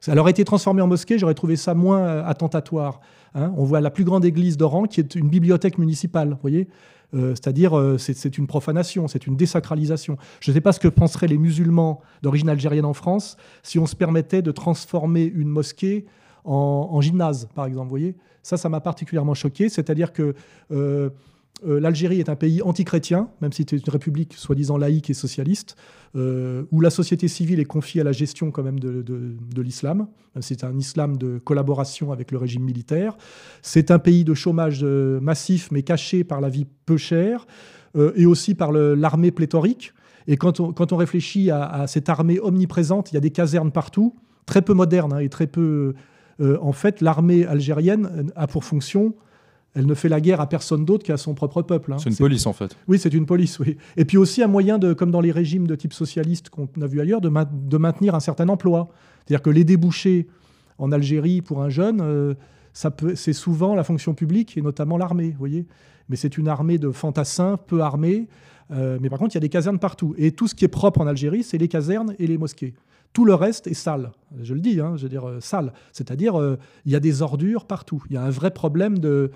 Ça 0.00 0.14
aurait 0.16 0.32
été 0.32 0.44
transformé 0.44 0.82
en 0.82 0.86
mosquée, 0.86 1.18
j'aurais 1.18 1.34
trouvé 1.34 1.56
ça 1.56 1.74
moins 1.74 2.00
euh, 2.00 2.24
attentatoire. 2.24 3.00
Hein. 3.34 3.52
On 3.56 3.64
voit 3.64 3.80
la 3.80 3.90
plus 3.90 4.04
grande 4.04 4.24
église 4.24 4.56
d'Oran 4.56 4.84
qui 4.84 5.00
est 5.00 5.14
une 5.14 5.28
bibliothèque 5.28 5.78
municipale, 5.78 6.36
voyez 6.40 6.68
euh, 7.14 7.34
C'est-à-dire, 7.34 7.78
euh, 7.78 7.98
c'est 7.98 8.36
une 8.36 8.46
profanation, 8.46 9.08
c'est 9.08 9.26
une 9.26 9.36
désacralisation. 9.36 10.16
Je 10.40 10.50
ne 10.50 10.54
sais 10.54 10.60
pas 10.60 10.72
ce 10.72 10.80
que 10.80 10.88
penseraient 10.88 11.28
les 11.28 11.38
musulmans 11.38 12.00
d'origine 12.22 12.48
algérienne 12.48 12.84
en 12.84 12.94
France 12.94 13.36
si 13.62 13.78
on 13.78 13.86
se 13.86 13.94
permettait 13.94 14.42
de 14.42 14.50
transformer 14.50 15.24
une 15.24 15.48
mosquée 15.48 16.06
en, 16.44 17.00
gymnase, 17.00 17.48
par 17.54 17.66
exemple. 17.66 17.88
voyez 17.90 18.16
Ça, 18.42 18.56
ça 18.56 18.68
m'a 18.68 18.80
particulièrement 18.80 19.34
choqué. 19.34 19.68
C'est-à-dire 19.68 20.12
que 20.12 20.34
euh, 20.72 21.10
L'Algérie 21.62 22.20
est 22.20 22.30
un 22.30 22.36
pays 22.36 22.62
antichrétien, 22.62 23.28
même 23.42 23.52
si 23.52 23.66
c'est 23.68 23.76
une 23.76 23.92
république 23.92 24.32
soi-disant 24.34 24.78
laïque 24.78 25.10
et 25.10 25.14
socialiste, 25.14 25.76
euh, 26.16 26.64
où 26.70 26.80
la 26.80 26.88
société 26.88 27.28
civile 27.28 27.60
est 27.60 27.66
confiée 27.66 28.00
à 28.00 28.04
la 28.04 28.12
gestion 28.12 28.50
quand 28.50 28.62
même 28.62 28.80
de, 28.80 29.60
l'islam. 29.60 30.08
C'est 30.40 30.64
un 30.64 30.76
islam 30.78 31.18
de 31.18 31.38
collaboration 31.38 32.12
avec 32.12 32.30
le 32.30 32.38
régime 32.38 32.62
militaire. 32.62 33.16
C'est 33.60 33.90
un 33.90 33.98
pays 33.98 34.24
de 34.24 34.32
chômage 34.32 34.80
euh, 34.82 35.20
massif, 35.20 35.70
mais 35.70 35.82
caché 35.82 36.24
par 36.24 36.40
la 36.40 36.48
vie 36.48 36.66
peu 36.86 36.96
chère, 36.96 37.46
et 38.14 38.24
aussi 38.24 38.54
par 38.54 38.70
l'armée 38.70 39.32
pléthorique. 39.32 39.92
Et 40.28 40.36
quand 40.36 40.60
on, 40.60 40.96
réfléchit 40.96 41.50
à, 41.50 41.86
cette 41.88 42.08
armée 42.08 42.38
omniprésente, 42.38 43.10
il 43.10 43.14
y 43.14 43.18
a 43.18 43.20
des 43.20 43.32
casernes 43.32 43.72
partout, 43.72 44.14
très 44.46 44.62
peu 44.62 44.74
modernes 44.74 45.12
hein, 45.12 45.18
et 45.18 45.28
très 45.28 45.48
peu... 45.48 45.94
en 46.40 46.72
fait, 46.72 47.00
l'armée 47.00 47.44
algérienne 47.44 48.30
a 48.36 48.46
pour 48.46 48.62
fonction 48.62 49.14
elle 49.74 49.86
ne 49.86 49.94
fait 49.94 50.08
la 50.08 50.20
guerre 50.20 50.40
à 50.40 50.48
personne 50.48 50.84
d'autre 50.84 51.04
qu'à 51.04 51.16
son 51.16 51.34
propre 51.34 51.62
peuple. 51.62 51.92
Hein. 51.92 51.98
C'est 51.98 52.10
une 52.10 52.16
police 52.16 52.46
en 52.46 52.52
fait. 52.52 52.76
Oui, 52.88 52.98
c'est 52.98 53.14
une 53.14 53.26
police, 53.26 53.58
oui. 53.60 53.76
Et 53.96 54.04
puis 54.04 54.16
aussi 54.16 54.42
un 54.42 54.48
moyen, 54.48 54.78
de, 54.78 54.92
comme 54.92 55.10
dans 55.10 55.20
les 55.20 55.30
régimes 55.30 55.66
de 55.66 55.76
type 55.76 55.92
socialiste 55.92 56.50
qu'on 56.50 56.68
a 56.80 56.86
vu 56.86 57.00
ailleurs, 57.00 57.20
de, 57.20 57.28
maintenir 57.78 58.14
un 58.14 58.20
certain 58.20 58.48
emploi. 58.48 58.88
C'est-à-dire 59.24 59.42
que 59.42 59.50
les 59.50 59.64
débouchés 59.64 60.26
en 60.78 60.90
Algérie 60.90 61.40
pour 61.40 61.62
un 61.62 61.68
jeune, 61.68 62.00
euh, 62.00 62.34
c'est 62.72 63.32
souvent 63.32 63.74
la 63.74 63.84
fonction 63.84 64.14
publique 64.14 64.56
et 64.56 64.62
notamment 64.62 64.96
l'armée, 64.96 65.34
voyez. 65.38 65.66
Mais 66.08 66.16
c'est 66.16 66.36
une 66.36 66.48
armée 66.48 66.78
de 66.78 66.90
fantassins, 66.90 67.56
peu 67.56 67.80
armés. 67.80 68.26
Euh, 68.72 68.98
mais 69.00 69.08
par 69.08 69.20
contre, 69.20 69.34
il 69.34 69.36
y 69.36 69.38
a 69.38 69.40
des 69.42 69.48
casernes 69.48 69.78
partout. 69.78 70.14
Et 70.18 70.32
tout 70.32 70.48
ce 70.48 70.56
qui 70.56 70.64
est 70.64 70.68
propre 70.68 71.00
en 71.00 71.06
Algérie, 71.06 71.44
c'est 71.44 71.58
les 71.58 71.68
casernes 71.68 72.14
et 72.18 72.26
les 72.26 72.38
mosquées. 72.38 72.74
Tout 73.12 73.24
le 73.24 73.34
reste 73.34 73.68
est 73.68 73.74
sale. 73.74 74.10
Je 74.42 74.54
le 74.54 74.60
dis, 74.60 74.80
hein, 74.80 74.94
je 74.96 75.04
veux 75.04 75.08
dire 75.08 75.28
euh, 75.28 75.40
sale. 75.40 75.72
C'est-à-dire, 75.92 76.34
il 76.86 76.92
y 76.92 76.96
a 76.96 77.00
des 77.00 77.22
ordures 77.22 77.66
partout. 77.66 78.02
Il 78.10 78.14
y 78.14 78.16
a 78.16 78.22
un 78.22 78.30
vrai 78.30 78.50
problème 78.50 78.98
de 78.98 79.30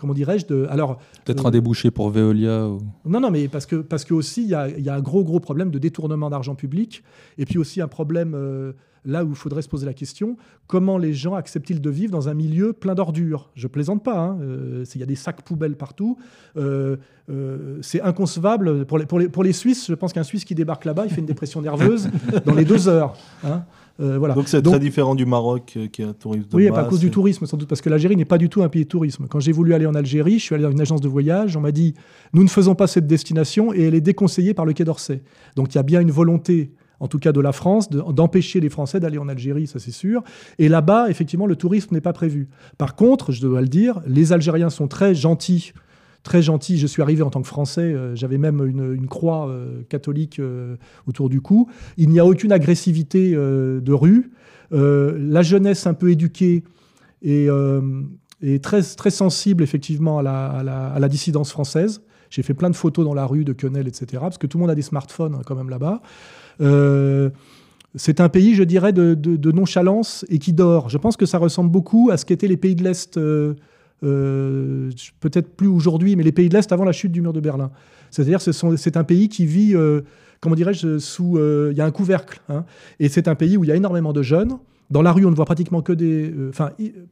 comment 0.00 0.14
dirais-je 0.14 0.46
de 0.46 0.66
alors 0.70 0.96
peut-être 1.24 1.44
un 1.44 1.50
euh, 1.50 1.52
débouché 1.52 1.90
pour 1.90 2.08
Veolia 2.08 2.66
ou... 2.66 2.80
non 3.04 3.20
non 3.20 3.30
mais 3.30 3.48
parce 3.48 3.66
que 3.66 3.76
parce 3.76 4.04
que 4.04 4.14
aussi 4.14 4.42
il 4.42 4.48
y 4.48 4.54
a, 4.54 4.68
y 4.68 4.88
a, 4.88 4.94
un 4.94 5.00
gros 5.00 5.22
gros 5.22 5.40
problème 5.40 5.70
de 5.70 5.78
détournement 5.78 6.30
d'argent 6.30 6.54
public 6.54 7.04
et 7.36 7.44
puis 7.44 7.58
aussi 7.58 7.82
un 7.82 7.88
problème 7.88 8.32
euh, 8.34 8.72
là 9.04 9.24
où 9.24 9.30
il 9.30 9.34
faudrait 9.34 9.62
se 9.62 9.68
poser 9.68 9.86
la 9.86 9.94
question, 9.94 10.36
comment 10.66 10.98
les 10.98 11.12
gens 11.12 11.34
acceptent-ils 11.34 11.80
de 11.80 11.90
vivre 11.90 12.12
dans 12.12 12.28
un 12.28 12.34
milieu 12.34 12.72
plein 12.72 12.94
d'ordures? 12.94 13.50
Je 13.54 13.66
plaisante 13.66 14.02
pas, 14.02 14.18
hein, 14.18 14.38
euh, 14.42 14.84
il 14.94 15.00
y 15.00 15.02
a 15.02 15.06
des 15.06 15.16
sacs 15.16 15.42
poubelles 15.42 15.76
partout. 15.76 16.18
Euh, 16.56 16.96
euh, 17.30 17.78
c'est 17.82 18.00
inconcevable. 18.02 18.84
Pour 18.86 18.98
les, 18.98 19.06
pour, 19.06 19.18
les, 19.18 19.28
pour 19.28 19.44
les 19.44 19.52
Suisses, 19.52 19.86
je 19.88 19.94
pense 19.94 20.12
qu'un 20.12 20.22
Suisse 20.22 20.44
qui 20.44 20.54
débarque 20.54 20.84
là-bas, 20.84 21.04
il 21.06 21.12
fait 21.12 21.20
une 21.20 21.26
dépression 21.26 21.62
nerveuse 21.62 22.10
dans 22.44 22.54
les 22.54 22.64
deux 22.64 22.88
heures. 22.88 23.16
Hein. 23.44 23.62
Voilà. 24.00 24.34
Donc 24.34 24.48
c'est 24.48 24.62
très 24.62 24.80
différent 24.80 25.14
du 25.14 25.26
Maroc 25.26 25.78
qui 25.92 26.02
est 26.02 26.04
un 26.04 26.12
tourisme 26.12 26.48
de 26.48 26.56
Oui, 26.56 26.68
à 26.68 26.84
cause 26.84 27.00
du 27.00 27.10
tourisme 27.10 27.46
sans 27.46 27.56
doute, 27.56 27.68
parce 27.68 27.80
que 27.80 27.90
l'Algérie 27.90 28.16
n'est 28.16 28.24
pas 28.24 28.38
du 28.38 28.48
tout 28.48 28.62
un 28.62 28.68
pays 28.68 28.84
de 28.84 28.88
tourisme. 28.88 29.26
Quand 29.28 29.40
j'ai 29.40 29.52
voulu 29.52 29.74
aller 29.74 29.86
en 29.86 29.94
Algérie, 29.94 30.38
je 30.38 30.44
suis 30.44 30.54
allé 30.54 30.64
dans 30.64 30.70
une 30.70 30.80
agence 30.80 31.00
de 31.00 31.08
voyage, 31.08 31.56
on 31.56 31.60
m'a 31.60 31.72
dit 31.72 31.94
nous 32.32 32.42
ne 32.42 32.48
faisons 32.48 32.74
pas 32.74 32.86
cette 32.86 33.06
destination 33.06 33.72
et 33.74 33.82
elle 33.82 33.94
est 33.94 34.00
déconseillée 34.00 34.54
par 34.54 34.64
le 34.64 34.72
Quai 34.72 34.84
d'Orsay. 34.84 35.22
Donc 35.56 35.74
il 35.74 35.76
y 35.76 35.78
a 35.78 35.82
bien 35.82 36.00
une 36.00 36.10
volonté 36.10 36.72
en 37.00 37.08
tout 37.08 37.18
cas 37.18 37.32
de 37.32 37.40
la 37.40 37.52
France, 37.52 37.88
d'empêcher 37.88 38.60
les 38.60 38.68
Français 38.68 39.00
d'aller 39.00 39.18
en 39.18 39.28
Algérie, 39.28 39.66
ça 39.66 39.78
c'est 39.78 39.90
sûr. 39.90 40.22
Et 40.58 40.68
là-bas, 40.68 41.08
effectivement, 41.08 41.46
le 41.46 41.56
tourisme 41.56 41.94
n'est 41.94 42.02
pas 42.02 42.12
prévu. 42.12 42.48
Par 42.76 42.94
contre, 42.94 43.32
je 43.32 43.40
dois 43.40 43.62
le 43.62 43.68
dire, 43.68 44.00
les 44.06 44.32
Algériens 44.34 44.68
sont 44.68 44.86
très 44.86 45.14
gentils 45.14 45.72
très 46.22 46.42
gentils. 46.42 46.78
Je 46.78 46.86
suis 46.86 47.02
arrivé 47.02 47.22
en 47.22 47.30
tant 47.30 47.42
que 47.42 47.48
Français, 47.48 47.82
euh, 47.82 48.14
j'avais 48.14 48.38
même 48.38 48.64
une, 48.66 49.06
croix 49.06 49.48
euh, 49.48 49.82
catholique 49.88 50.38
euh, 50.38 50.76
autour 51.06 51.28
du 51.28 51.40
cou. 51.40 51.68
Il 51.96 52.10
n'y 52.10 52.20
a 52.20 52.26
aucune 52.26 52.52
agressivité 52.52 53.32
de 53.32 53.92
rue. 53.92 54.32
la 54.70 55.42
jeunesse 55.42 55.86
un 55.86 55.94
peu 55.94 56.10
éduquée 56.10 56.64
et, 57.22 57.48
très, 58.62 58.82
sensible 58.82 59.62
effectivement 59.62 60.18
à 60.18 60.62
la, 60.62 61.08
dissidence 61.08 61.50
française. 61.50 62.02
J'ai 62.30 62.42
fait 62.42 62.54
plein 62.54 62.70
de 62.70 62.76
photos 62.76 63.04
dans 63.04 63.14
la 63.14 63.26
rue 63.26 63.44
de 63.44 63.52
Quenelle, 63.52 63.88
etc. 63.88 64.06
Parce 64.20 64.38
que 64.38 64.46
tout 64.46 64.56
le 64.58 64.60
monde 64.62 64.70
a 64.70 64.76
des 64.76 64.82
smartphones 64.82 65.34
hein, 65.34 65.42
quand 65.44 65.56
même 65.56 65.68
là-bas. 65.68 66.00
C'est 67.96 68.20
un 68.20 68.28
pays, 68.28 68.54
je 68.54 68.62
dirais, 68.62 68.92
de, 68.92 69.50
nonchalance 69.50 70.24
et 70.28 70.38
qui 70.38 70.52
dort. 70.52 70.88
Je 70.88 70.98
pense 70.98 71.16
que 71.16 71.26
ça 71.26 71.38
ressemble 71.38 71.70
beaucoup 71.70 72.10
à 72.12 72.16
ce 72.16 72.24
qu'étaient 72.24 72.46
les 72.46 72.56
pays 72.56 72.76
de 72.76 72.84
l'Est, 72.84 73.16
euh, 73.16 73.54
peut-être 74.00 75.56
plus 75.56 75.68
aujourd'hui, 75.68 76.16
mais 76.16 76.22
les 76.22 76.32
pays 76.32 76.48
de 76.48 76.54
l'Est 76.54 76.72
avant 76.72 76.84
la 76.84 76.92
chute 76.92 77.12
du 77.12 77.20
mur 77.20 77.32
de 77.32 77.40
Berlin. 77.40 77.70
C'est-à-dire 78.10 78.40
c'est 78.40 78.96
un 78.96 79.04
pays 79.04 79.28
qui 79.28 79.46
vit, 79.46 79.74
comment 80.40 80.54
dirais-je, 80.54 80.98
sous... 80.98 81.38
Il 81.70 81.76
y 81.76 81.80
a 81.80 81.84
un 81.84 81.90
couvercle. 81.90 82.40
Hein. 82.48 82.64
et 82.98 83.08
c'est 83.08 83.28
un 83.28 83.34
pays 83.34 83.56
où 83.56 83.64
il 83.64 83.68
y 83.68 83.72
a 83.72 83.76
énormément 83.76 84.12
de 84.12 84.22
jeunes. 84.22 84.58
Dans 84.90 85.02
la 85.02 85.12
rue, 85.12 85.24
on 85.24 85.30
ne 85.30 85.36
voit 85.36 85.44
pratiquement 85.44 85.82
que 85.82 85.92
des, 85.92 86.34
enfin, 86.48 86.70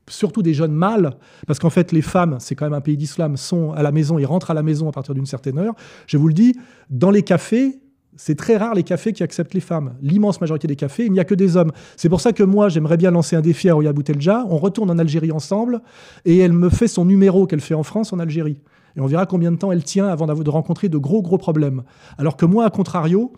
surtout 0.09 0.43
des 0.43 0.53
jeunes 0.53 0.72
mâles, 0.72 1.12
parce 1.47 1.61
qu'en 1.61 1.70
fait, 1.70 1.93
les 1.93 2.03
femmes, 2.03 2.39
c'est 2.41 2.57
quand 2.57 2.66
même 2.66 2.74
un 2.74 2.80
pays 2.80 2.97
d'islam, 2.97 3.36
sont 3.36 3.70
à 3.72 3.84
la 3.84 3.93
maison, 3.93 4.18
ils 4.18 4.26
rentrent 4.26 4.51
à 4.51 4.55
la 4.55 4.64
maison 4.64 4.89
à 4.89 4.93
partir 4.93 5.14
d'une 5.14 5.26
certaine 5.26 5.59
heure. 5.59 5.74
Je 6.09 6.16
vous 6.16 6.26
le 6.26 6.34
dis, 6.34 6.57
dans 6.91 7.12
les 7.12 7.22
cafés, 7.22 7.78
c'est 8.18 8.34
très 8.34 8.56
rare 8.56 8.74
les 8.74 8.82
cafés 8.82 9.12
qui 9.12 9.22
acceptent 9.22 9.54
les 9.54 9.60
femmes. 9.60 9.94
L'immense 10.02 10.40
majorité 10.40 10.66
des 10.66 10.76
cafés, 10.76 11.06
il 11.06 11.12
n'y 11.12 11.20
a 11.20 11.24
que 11.24 11.36
des 11.36 11.56
hommes. 11.56 11.70
C'est 11.96 12.08
pour 12.08 12.20
ça 12.20 12.32
que 12.32 12.42
moi, 12.42 12.68
j'aimerais 12.68 12.96
bien 12.96 13.12
lancer 13.12 13.36
un 13.36 13.40
défi 13.40 13.70
à 13.70 13.76
Oya 13.76 13.92
Boutelja. 13.92 14.44
On 14.50 14.58
retourne 14.58 14.90
en 14.90 14.98
Algérie 14.98 15.30
ensemble 15.30 15.80
et 16.24 16.36
elle 16.38 16.52
me 16.52 16.68
fait 16.68 16.88
son 16.88 17.04
numéro 17.04 17.46
qu'elle 17.46 17.60
fait 17.60 17.74
en 17.74 17.84
France 17.84 18.12
en 18.12 18.18
Algérie. 18.18 18.60
Et 18.96 19.00
on 19.00 19.06
verra 19.06 19.24
combien 19.24 19.52
de 19.52 19.56
temps 19.56 19.70
elle 19.70 19.84
tient 19.84 20.08
avant 20.08 20.26
de 20.26 20.50
rencontrer 20.50 20.88
de 20.88 20.98
gros, 20.98 21.22
gros 21.22 21.38
problèmes. 21.38 21.84
Alors 22.18 22.36
que 22.36 22.44
moi, 22.44 22.64
à 22.64 22.70
contrario, 22.70 23.32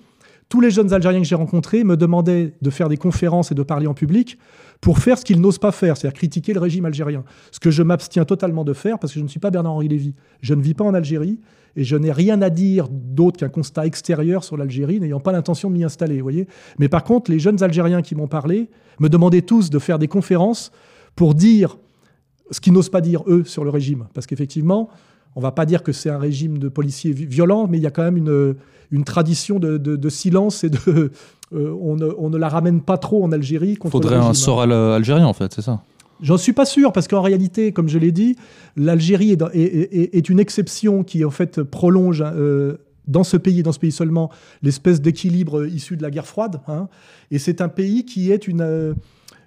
tous 0.48 0.62
les 0.62 0.70
jeunes 0.70 0.94
Algériens 0.94 1.20
que 1.20 1.26
j'ai 1.26 1.34
rencontrés 1.34 1.84
me 1.84 1.96
demandaient 1.96 2.54
de 2.62 2.70
faire 2.70 2.88
des 2.88 2.96
conférences 2.96 3.52
et 3.52 3.54
de 3.54 3.62
parler 3.62 3.86
en 3.86 3.94
public 3.94 4.38
pour 4.80 4.98
faire 4.98 5.18
ce 5.18 5.26
qu'ils 5.26 5.42
n'osent 5.42 5.58
pas 5.58 5.72
faire, 5.72 5.98
c'est-à-dire 5.98 6.16
critiquer 6.16 6.54
le 6.54 6.60
régime 6.60 6.86
algérien. 6.86 7.22
Ce 7.52 7.60
que 7.60 7.70
je 7.70 7.82
m'abstiens 7.82 8.24
totalement 8.24 8.64
de 8.64 8.72
faire 8.72 8.98
parce 8.98 9.12
que 9.12 9.18
je 9.18 9.24
ne 9.24 9.28
suis 9.28 9.40
pas 9.40 9.50
Bernard-Henri 9.50 9.88
Lévy. 9.88 10.14
Je 10.40 10.54
ne 10.54 10.62
vis 10.62 10.74
pas 10.74 10.84
en 10.84 10.94
Algérie 10.94 11.38
et 11.76 11.84
je 11.84 11.96
n'ai 11.96 12.12
rien 12.12 12.42
à 12.42 12.50
dire 12.50 12.88
d'autre 12.90 13.38
qu'un 13.38 13.48
constat 13.48 13.86
extérieur 13.86 14.44
sur 14.44 14.56
l'Algérie, 14.56 15.00
n'ayant 15.00 15.20
pas 15.20 15.32
l'intention 15.32 15.70
de 15.70 15.74
m'y 15.74 15.84
installer. 15.84 16.20
Voyez 16.20 16.46
Mais 16.78 16.88
par 16.88 17.04
contre, 17.04 17.30
les 17.30 17.38
jeunes 17.38 17.62
Algériens 17.62 18.02
qui 18.02 18.14
m'ont 18.14 18.28
parlé 18.28 18.70
me 18.98 19.08
demandaient 19.08 19.42
tous 19.42 19.70
de 19.70 19.78
faire 19.78 19.98
des 19.98 20.08
conférences 20.08 20.72
pour 21.16 21.34
dire 21.34 21.78
ce 22.50 22.60
qu'ils 22.60 22.72
n'osent 22.72 22.90
pas 22.90 23.00
dire, 23.00 23.22
eux, 23.26 23.44
sur 23.44 23.64
le 23.64 23.70
régime. 23.70 24.08
Parce 24.14 24.26
qu'effectivement, 24.26 24.88
on 25.36 25.40
ne 25.40 25.42
va 25.42 25.52
pas 25.52 25.66
dire 25.66 25.82
que 25.82 25.92
c'est 25.92 26.10
un 26.10 26.18
régime 26.18 26.58
de 26.58 26.68
policiers 26.68 27.12
violents, 27.12 27.68
mais 27.68 27.78
il 27.78 27.82
y 27.82 27.86
a 27.86 27.90
quand 27.90 28.02
même 28.02 28.16
une, 28.16 28.56
une 28.90 29.04
tradition 29.04 29.58
de, 29.58 30.08
silence 30.08 30.64
et 30.64 30.70
de. 30.70 31.12
Euh, 31.52 31.76
on, 31.80 31.96
ne, 31.96 32.36
la 32.36 32.48
ramène 32.48 32.80
pas 32.80 32.96
trop 32.96 33.24
en 33.24 33.32
Algérie. 33.32 33.76
Il 33.82 33.90
faudrait 33.90 34.16
un 34.16 34.34
sort 34.34 34.60
algérien, 34.62 35.26
en 35.26 35.32
fait, 35.32 35.52
c'est 35.52 35.62
ça? 35.62 35.82
J'en 36.22 36.36
suis 36.36 36.52
pas 36.52 36.66
sûr, 36.66 36.92
parce 36.92 37.08
qu'en 37.08 37.22
réalité, 37.22 37.72
comme 37.72 37.88
je 37.88 37.98
l'ai 37.98 38.12
dit, 38.12 38.36
l'Algérie 38.76 39.36
est, 39.54 40.28
une 40.28 40.40
exception 40.40 41.02
qui, 41.02 41.24
en 41.24 41.30
fait, 41.30 41.62
prolonge 41.62 42.22
euh, 42.24 42.76
dans 43.06 43.24
ce 43.24 43.36
pays, 43.36 43.62
dans 43.62 43.72
ce 43.72 43.78
pays 43.78 43.92
seulement, 43.92 44.30
l'espèce 44.62 45.00
d'équilibre 45.00 45.66
issu 45.66 45.96
de 45.96 46.02
la 46.02 46.10
guerre 46.10 46.26
froide. 46.26 46.60
Hein. 46.68 46.88
Et 47.30 47.38
c'est 47.38 47.60
un 47.60 47.68
pays 47.68 48.04
qui 48.04 48.30
est 48.30 48.48
une. 48.48 48.60
Euh, 48.60 48.94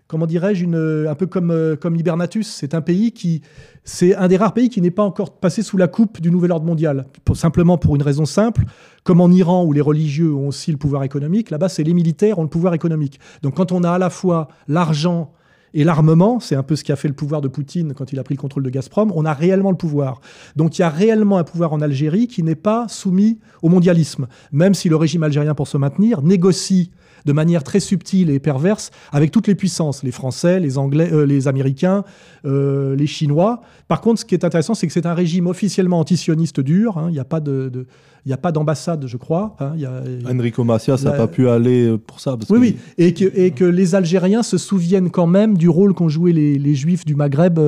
comment 0.08 0.26
dirais-je, 0.26 0.66
un 1.08 1.16
peu 1.16 1.28
comme, 1.28 1.52
euh, 1.52 1.76
comme 1.76 1.96
Hibernatus. 1.96 2.48
C'est 2.48 2.74
un 2.74 2.82
pays 2.82 3.12
qui. 3.12 3.42
C'est 3.84 4.16
un 4.16 4.28
des 4.28 4.38
rares 4.38 4.54
pays 4.54 4.70
qui 4.70 4.82
n'est 4.82 4.92
pas 4.92 5.04
encore 5.04 5.38
passé 5.38 5.62
sous 5.62 5.78
la 5.78 5.88
coupe 5.88 6.22
du 6.22 6.32
nouvel 6.32 6.52
ordre 6.52 6.66
mondial. 6.66 7.06
simplement 7.36 7.78
pour 7.78 7.96
une 7.96 8.04
raison 8.04 8.26
simple. 8.26 8.64
Comme 9.04 9.22
en 9.22 9.30
Iran, 9.30 9.64
où 9.64 9.74
les 9.74 9.82
religieux 9.82 10.34
ont 10.34 10.48
aussi 10.48 10.72
le 10.72 10.78
pouvoir 10.78 11.04
économique, 11.04 11.52
là-bas, 11.52 11.70
c'est 11.70 11.84
les 11.84 11.94
militaires 11.94 12.40
ont 12.40 12.44
le 12.44 12.50
pouvoir 12.50 12.74
économique. 12.74 13.20
Donc 13.44 13.58
quand 13.58 13.72
on 13.72 13.84
a 13.84 13.92
à 13.92 13.98
la 14.00 14.10
fois 14.10 14.48
l'argent 14.68 15.34
et 15.74 15.84
l'armement, 15.84 16.40
c'est 16.40 16.56
un 16.56 16.64
peu 16.64 16.76
ce 16.76 16.84
qui 16.84 16.92
a 16.92 16.96
fait 16.96 17.08
le 17.08 17.14
pouvoir 17.14 17.42
de 17.42 17.48
Poutine 17.48 17.94
quand 17.94 18.14
il 18.14 18.20
a 18.20 18.24
pris 18.24 18.36
le 18.36 18.40
contrôle 18.40 18.64
de 18.64 18.70
Gazprom. 18.70 19.12
On 19.16 19.26
a 19.26 19.34
réellement 19.34 19.72
le 19.72 19.78
pouvoir. 19.78 20.22
Donc 20.56 20.78
il 20.78 20.82
y 20.82 20.86
a 20.86 20.90
réellement 20.90 21.38
un 21.38 21.44
pouvoir 21.44 21.74
en 21.74 21.82
Algérie 21.82 22.28
qui 22.28 22.44
n'est 22.44 22.56
pas 22.56 22.88
soumis 22.88 23.40
au 23.62 23.70
mondialisme, 23.70 24.28
même 24.52 24.74
si 24.74 24.90
le 24.90 24.96
régime 24.96 25.24
algérien, 25.24 25.56
pour 25.56 25.68
se 25.68 25.78
maintenir, 25.78 26.22
négocie 26.22 26.92
de 27.26 27.34
manière 27.34 27.64
très 27.64 27.80
subtile 27.80 28.30
et 28.30 28.40
perverse 28.40 28.92
avec 29.12 29.32
toutes 29.32 29.48
les 29.48 29.56
puissances, 29.56 30.04
les 30.04 30.12
Français, 30.12 30.60
les 30.60 30.78
Anglais, 30.78 31.10
euh, 31.12 31.26
les 31.26 31.48
Américains, 31.48 32.04
euh, 32.46 32.96
les 32.96 33.08
Chinois. 33.08 33.62
Par 33.88 34.02
contre, 34.02 34.20
ce 34.20 34.26
qui 34.26 34.36
est 34.36 34.44
intéressant, 34.44 34.74
c'est 34.74 34.88
que 34.88 34.94
c'est 34.94 35.06
un 35.06 35.14
régime 35.14 35.48
officiellement 35.48 36.00
antisioniste 36.00 36.60
dur. 36.60 36.98
Hein. 36.98 37.06
Il 37.10 37.14
n'y 37.14 37.20
a 37.20 37.26
pas 37.26 37.40
de, 37.40 37.86
il 38.26 38.30
n'y 38.30 38.34
a 38.34 38.38
pas 38.38 38.52
d'ambassade, 38.52 39.06
je 39.08 39.18
crois. 39.18 39.56
Hein. 39.60 39.74
y 39.76 39.86
a, 39.86 40.02
Enrico 40.30 40.64
Macias 40.64 41.02
n'a 41.04 41.12
pas 41.12 41.28
pu 41.28 41.50
aller 41.50 41.88
euh, 41.88 41.98
pour 41.98 42.20
ça. 42.20 42.38
oui, 42.50 42.60
oui. 42.60 42.78
Et 42.98 43.14
que, 43.14 43.26
et 43.38 43.52
que 43.52 43.66
les 43.66 43.96
Algériens 43.96 44.44
se 44.44 44.58
souviennent 44.58 45.10
quand 45.10 45.28
même 45.28 45.58
du 45.58 45.70
rôle 45.70 45.94
qu'ont 45.94 46.10
joué 46.10 46.32
les, 46.32 46.58
les, 46.58 46.76
Juifs 46.76 47.06
du 47.06 47.16
Maghreb 47.16 47.60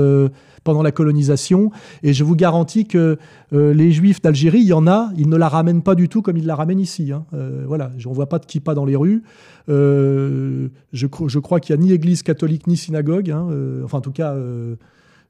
pendant 0.66 0.84
la 0.84 0.92
colonisation. 0.92 1.72
Et 2.04 2.14
je 2.14 2.26
vous 2.26 2.36
garantis 2.36 2.86
que 2.86 3.18
euh, 3.54 3.74
les 3.74 3.94
Juifs 3.94 4.22
d'Algérie, 4.22 4.60
il 4.60 4.68
y 4.68 4.74
en 4.74 4.88
a, 4.88 5.12
ils 5.16 5.30
ne 5.30 5.38
la 5.38 5.48
ramènent 5.48 5.84
pas 5.84 5.96
du 5.96 6.10
tout 6.10 6.22
comme 6.22 6.36
ils 6.36 6.46
la 6.46 6.56
ramènent 6.56 6.82
ici. 6.82 7.14
Hein. 7.14 7.24
Euh, 7.34 7.64
voilà, 7.66 7.94
on 8.06 8.10
ne 8.10 8.16
voit 8.16 8.28
pas 8.28 8.40
de 8.40 8.46
kippa 8.46 8.74
dans 8.74 8.84
les 8.84 8.98
rues. 8.98 9.24
Euh, 9.70 10.68
je, 10.92 11.08
je, 11.28 11.40
crois 11.40 11.62
qu'il 11.62 11.76
n'y 11.76 11.82
a 11.82 11.86
ni 11.86 11.94
église 11.94 12.24
catholique 12.24 12.68
ni 12.68 12.76
synagogue. 12.76 13.32
Hein. 13.32 13.48
enfin, 13.86 14.00
en 14.00 14.02
tout 14.02 14.12
cas, 14.12 14.36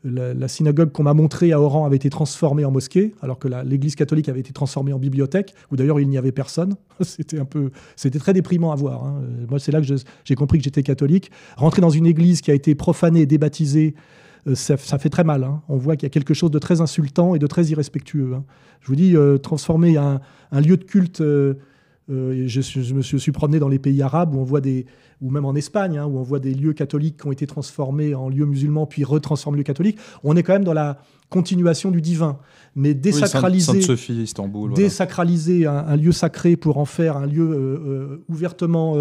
la, 0.05 0.47
synagogue 0.47 0.91
qu'on 0.91 1.03
m'a 1.03 1.13
montrée 1.13 1.51
à 1.51 1.59
Oran 1.59 1.85
avait 1.85 1.95
été 1.95 2.09
transformée 2.09 2.63
en 2.63 2.71
mosquée, 2.71 3.15
alors 3.21 3.39
que 3.39 3.47
l'église 3.65 3.95
catholique 3.95 4.29
avait 4.29 4.39
été 4.39 4.53
transformée 4.53 4.93
en 4.93 4.99
bibliothèque, 4.99 5.53
où 5.71 5.75
d'ailleurs 5.75 5.99
il 5.99 6.07
n'y 6.07 6.17
avait 6.17 6.31
personne. 6.31 6.75
c'était 7.01 7.39
un 7.39 7.45
peu, 7.45 7.71
c'était 7.95 8.19
très 8.19 8.33
déprimant 8.33 8.71
à 8.71 8.75
voir. 8.75 9.03
Hein. 9.03 9.21
Moi, 9.49 9.59
c'est 9.59 9.71
là 9.71 9.81
que 9.81 9.87
j'ai 10.23 10.35
compris 10.35 10.59
que 10.59 10.63
j'étais 10.63 10.83
catholique. 10.83 11.31
Rentrer 11.57 11.81
dans 11.81 11.89
une 11.89 12.05
église 12.05 12.41
qui 12.41 12.51
a 12.51 12.53
été 12.53 12.75
profanée, 12.75 13.25
débaptisée, 13.25 13.95
euh, 14.47 14.55
ça, 14.55 14.77
fait 14.77 15.09
très 15.09 15.23
mal. 15.23 15.43
Hein. 15.43 15.61
On 15.69 15.77
voit 15.77 15.95
qu'il 15.95 16.05
y 16.05 16.11
a 16.11 16.11
quelque 16.11 16.33
chose 16.33 16.51
de 16.51 16.59
très 16.59 16.81
insultant 16.81 17.35
et 17.35 17.39
de 17.39 17.47
très 17.47 17.65
irrespectueux. 17.65 18.33
Hein. 18.35 18.43
Je 18.81 18.87
vous 18.87 18.95
dis, 18.95 19.15
euh, 19.15 19.37
transformer 19.37 19.97
un, 19.97 20.21
lieu 20.51 20.77
de 20.77 20.83
culte. 20.83 21.21
Euh, 21.21 21.55
je, 22.07 22.93
me 22.93 23.01
suis, 23.01 23.31
promené 23.31 23.59
dans 23.59 23.67
les 23.67 23.79
pays 23.79 24.01
arabes 24.01 24.35
où 24.35 24.39
on 24.39 24.43
voit 24.43 24.61
des, 24.61 24.85
ou 25.21 25.31
même 25.31 25.45
en 25.45 25.55
Espagne, 25.55 25.97
hein, 25.97 26.05
où 26.05 26.17
on 26.17 26.23
voit 26.23 26.39
des 26.39 26.53
lieux 26.53 26.73
catholiques 26.73 27.21
qui 27.21 27.27
ont 27.27 27.31
été 27.31 27.47
transformés 27.47 28.13
en 28.13 28.29
lieux 28.29 28.45
musulmans 28.45 28.85
puis 28.85 29.03
retransformés 29.03 29.55
en 29.55 29.59
lieux 29.59 29.63
catholiques. 29.63 29.97
On 30.23 30.35
est 30.35 30.43
quand 30.43 30.53
même 30.53 30.63
dans 30.63 30.73
la 30.73 30.99
continuation 31.29 31.91
du 31.91 32.01
divin, 32.01 32.37
mais 32.75 32.93
désacraliser, 32.93 33.79
Istanbul, 34.09 34.73
désacraliser 34.73 35.65
un, 35.65 35.95
lieu 35.95 36.11
sacré 36.11 36.55
pour 36.55 36.77
en 36.77 36.85
faire 36.85 37.17
un 37.17 37.25
lieu 37.25 38.23
ouvertement 38.29 38.95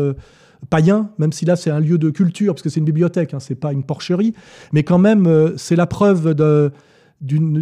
païen, 0.65 1.11
même 1.19 1.33
si 1.33 1.45
là 1.45 1.57
c'est 1.57 1.71
un 1.71 1.81
lieu 1.81 1.99
de 1.99 2.11
culture, 2.11 2.55
parce 2.55 2.63
que 2.63 2.69
c'est 2.69 2.81
une 2.81 2.87
bibliothèque, 2.87 3.35
hein, 3.35 3.41
c'est 3.41 3.55
pas 3.55 3.73
une 3.73 3.83
porcherie, 3.83 4.35
mais 4.73 4.83
quand 4.83 4.99
même 4.99 5.27
euh, 5.27 5.55
c'est 5.57 5.77
la 5.77 5.87
preuve 5.87 6.35
de, 6.35 6.71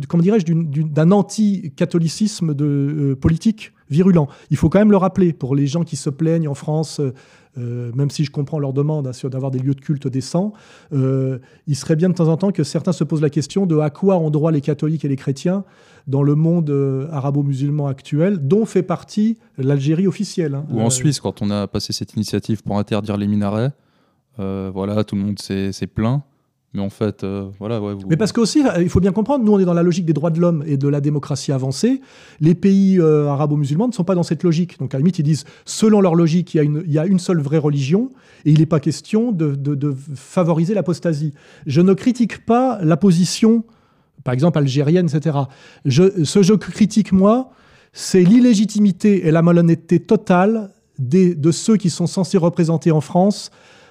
comment 0.09 0.22
dirais-je, 0.22 0.47
d'un 0.47 1.11
anti-catholicisme 1.11 2.55
de, 2.55 2.64
euh, 2.64 3.16
politique 3.16 3.72
virulent. 3.93 4.28
Il 4.51 4.57
faut 4.57 4.68
quand 4.68 4.80
même 4.80 4.90
le 4.90 4.97
rappeler 4.97 5.32
pour 5.32 5.55
les 5.55 5.66
gens 5.66 5.84
qui 5.84 5.97
se 5.97 6.11
plaignent 6.11 6.49
en 6.49 6.55
France 6.55 7.01
euh, 7.59 7.93
même 7.95 8.11
si 8.11 8.24
je 8.24 8.30
comprends 8.30 8.59
leur 8.59 8.72
demande 8.72 9.07
hein, 9.07 9.28
d'avoir 9.28 9.51
des 9.51 9.59
lieux 9.59 9.74
de 9.74 9.80
culte 9.80 10.09
décents, 10.09 10.55
euh, 10.93 11.38
il 11.66 11.76
serait 11.76 11.97
bien 11.97 12.09
de 12.09 12.14
temps 12.14 12.28
en 12.28 12.36
temps 12.38 12.51
que 12.51 12.64
certains 12.64 12.93
se 12.93 13.05
posent 13.05 13.20
la 13.20 13.30
question 13.30 13.66
de 13.66 13.78
à 13.78 13.90
quoi 13.90 14.16
ont 14.16 14.30
droit 14.30 14.53
les 14.53 14.62
catholiques 14.62 15.05
et 15.05 15.09
les 15.09 15.16
chrétiens 15.16 15.64
dans 16.07 16.22
le 16.22 16.34
monde 16.34 16.70
euh, 16.70 17.09
arabo-musulman 17.12 17.86
actuel, 17.86 18.38
dont 18.49 18.64
fait 18.64 18.82
partie 18.82 19.38
l'Algérie 19.59 20.07
officielle. 20.07 20.55
Hein. 20.55 20.64
Ou 20.70 20.80
en 20.80 20.90
Suisse, 20.90 21.20
quand 21.20 21.43
on 21.43 21.51
a 21.51 21.66
passé 21.66 21.93
cette 21.93 22.14
initiative 22.14 22.62
pour 22.62 22.78
interdire 22.78 23.16
les 23.16 23.26
minarets, 23.26 23.72
voilà, 24.38 25.05
tout 25.05 25.14
le 25.14 25.22
monde 25.22 25.38
s'est 25.38 25.86
plaint. 25.86 26.22
Mais 26.74 26.80
en 26.80 26.88
fait, 26.88 27.22
euh, 27.22 27.50
voilà. 27.58 27.82
Ouais, 27.82 27.94
Mais 28.08 28.16
parce 28.16 28.32
que 28.32 28.40
aussi, 28.40 28.62
il 28.80 28.88
faut 28.88 29.00
bien 29.00 29.12
comprendre, 29.12 29.44
nous 29.44 29.52
on 29.52 29.58
est 29.58 29.64
dans 29.66 29.74
la 29.74 29.82
logique 29.82 30.06
des 30.06 30.14
droits 30.14 30.30
de 30.30 30.40
l'homme 30.40 30.64
et 30.66 30.78
de 30.78 30.88
la 30.88 31.02
démocratie 31.02 31.52
avancée. 31.52 32.00
Les 32.40 32.54
pays 32.54 32.98
euh, 32.98 33.26
arabo-musulmans 33.28 33.88
ne 33.88 33.92
sont 33.92 34.04
pas 34.04 34.14
dans 34.14 34.22
cette 34.22 34.42
logique. 34.42 34.78
Donc 34.78 34.94
à 34.94 34.96
la 34.96 35.00
limite, 35.00 35.18
ils 35.18 35.22
disent, 35.22 35.44
selon 35.66 36.00
leur 36.00 36.14
logique, 36.14 36.54
il 36.54 36.82
y 36.86 36.98
a 36.98 37.04
une, 37.06 37.18
seule 37.18 37.40
vraie 37.40 37.58
religion 37.58 38.10
et 38.46 38.52
il 38.52 38.60
n'est 38.60 38.66
pas 38.66 38.80
question 38.80 39.32
de, 39.32 39.54
de- 39.54 39.74
de 39.74 39.94
favoriser 40.14 40.72
l'apostasie. 40.72 41.34
Je 41.66 41.82
ne 41.82 41.92
critique 41.92 42.46
pas 42.46 42.78
la 42.82 42.96
position, 42.96 43.64
par 44.24 44.32
exemple 44.32 44.56
algérienne, 44.56 45.08
etc. 45.12 45.36
Ce 45.86 46.38
que 46.38 46.42
je 46.42 46.54
critique, 46.54 47.12
moi, 47.12 47.50
c'est 47.92 48.22
l'illégitimité 48.22 49.26
et 49.26 49.30
la 49.30 49.42
malhonnêteté 49.42 50.00
totale 50.00 50.70
de 50.98 51.50
ceux 51.50 51.76
qui 51.76 51.90
sont 51.90 52.06
censés 52.06 52.38
représenter 52.38 52.90
en 52.92 53.02
France 53.02 53.50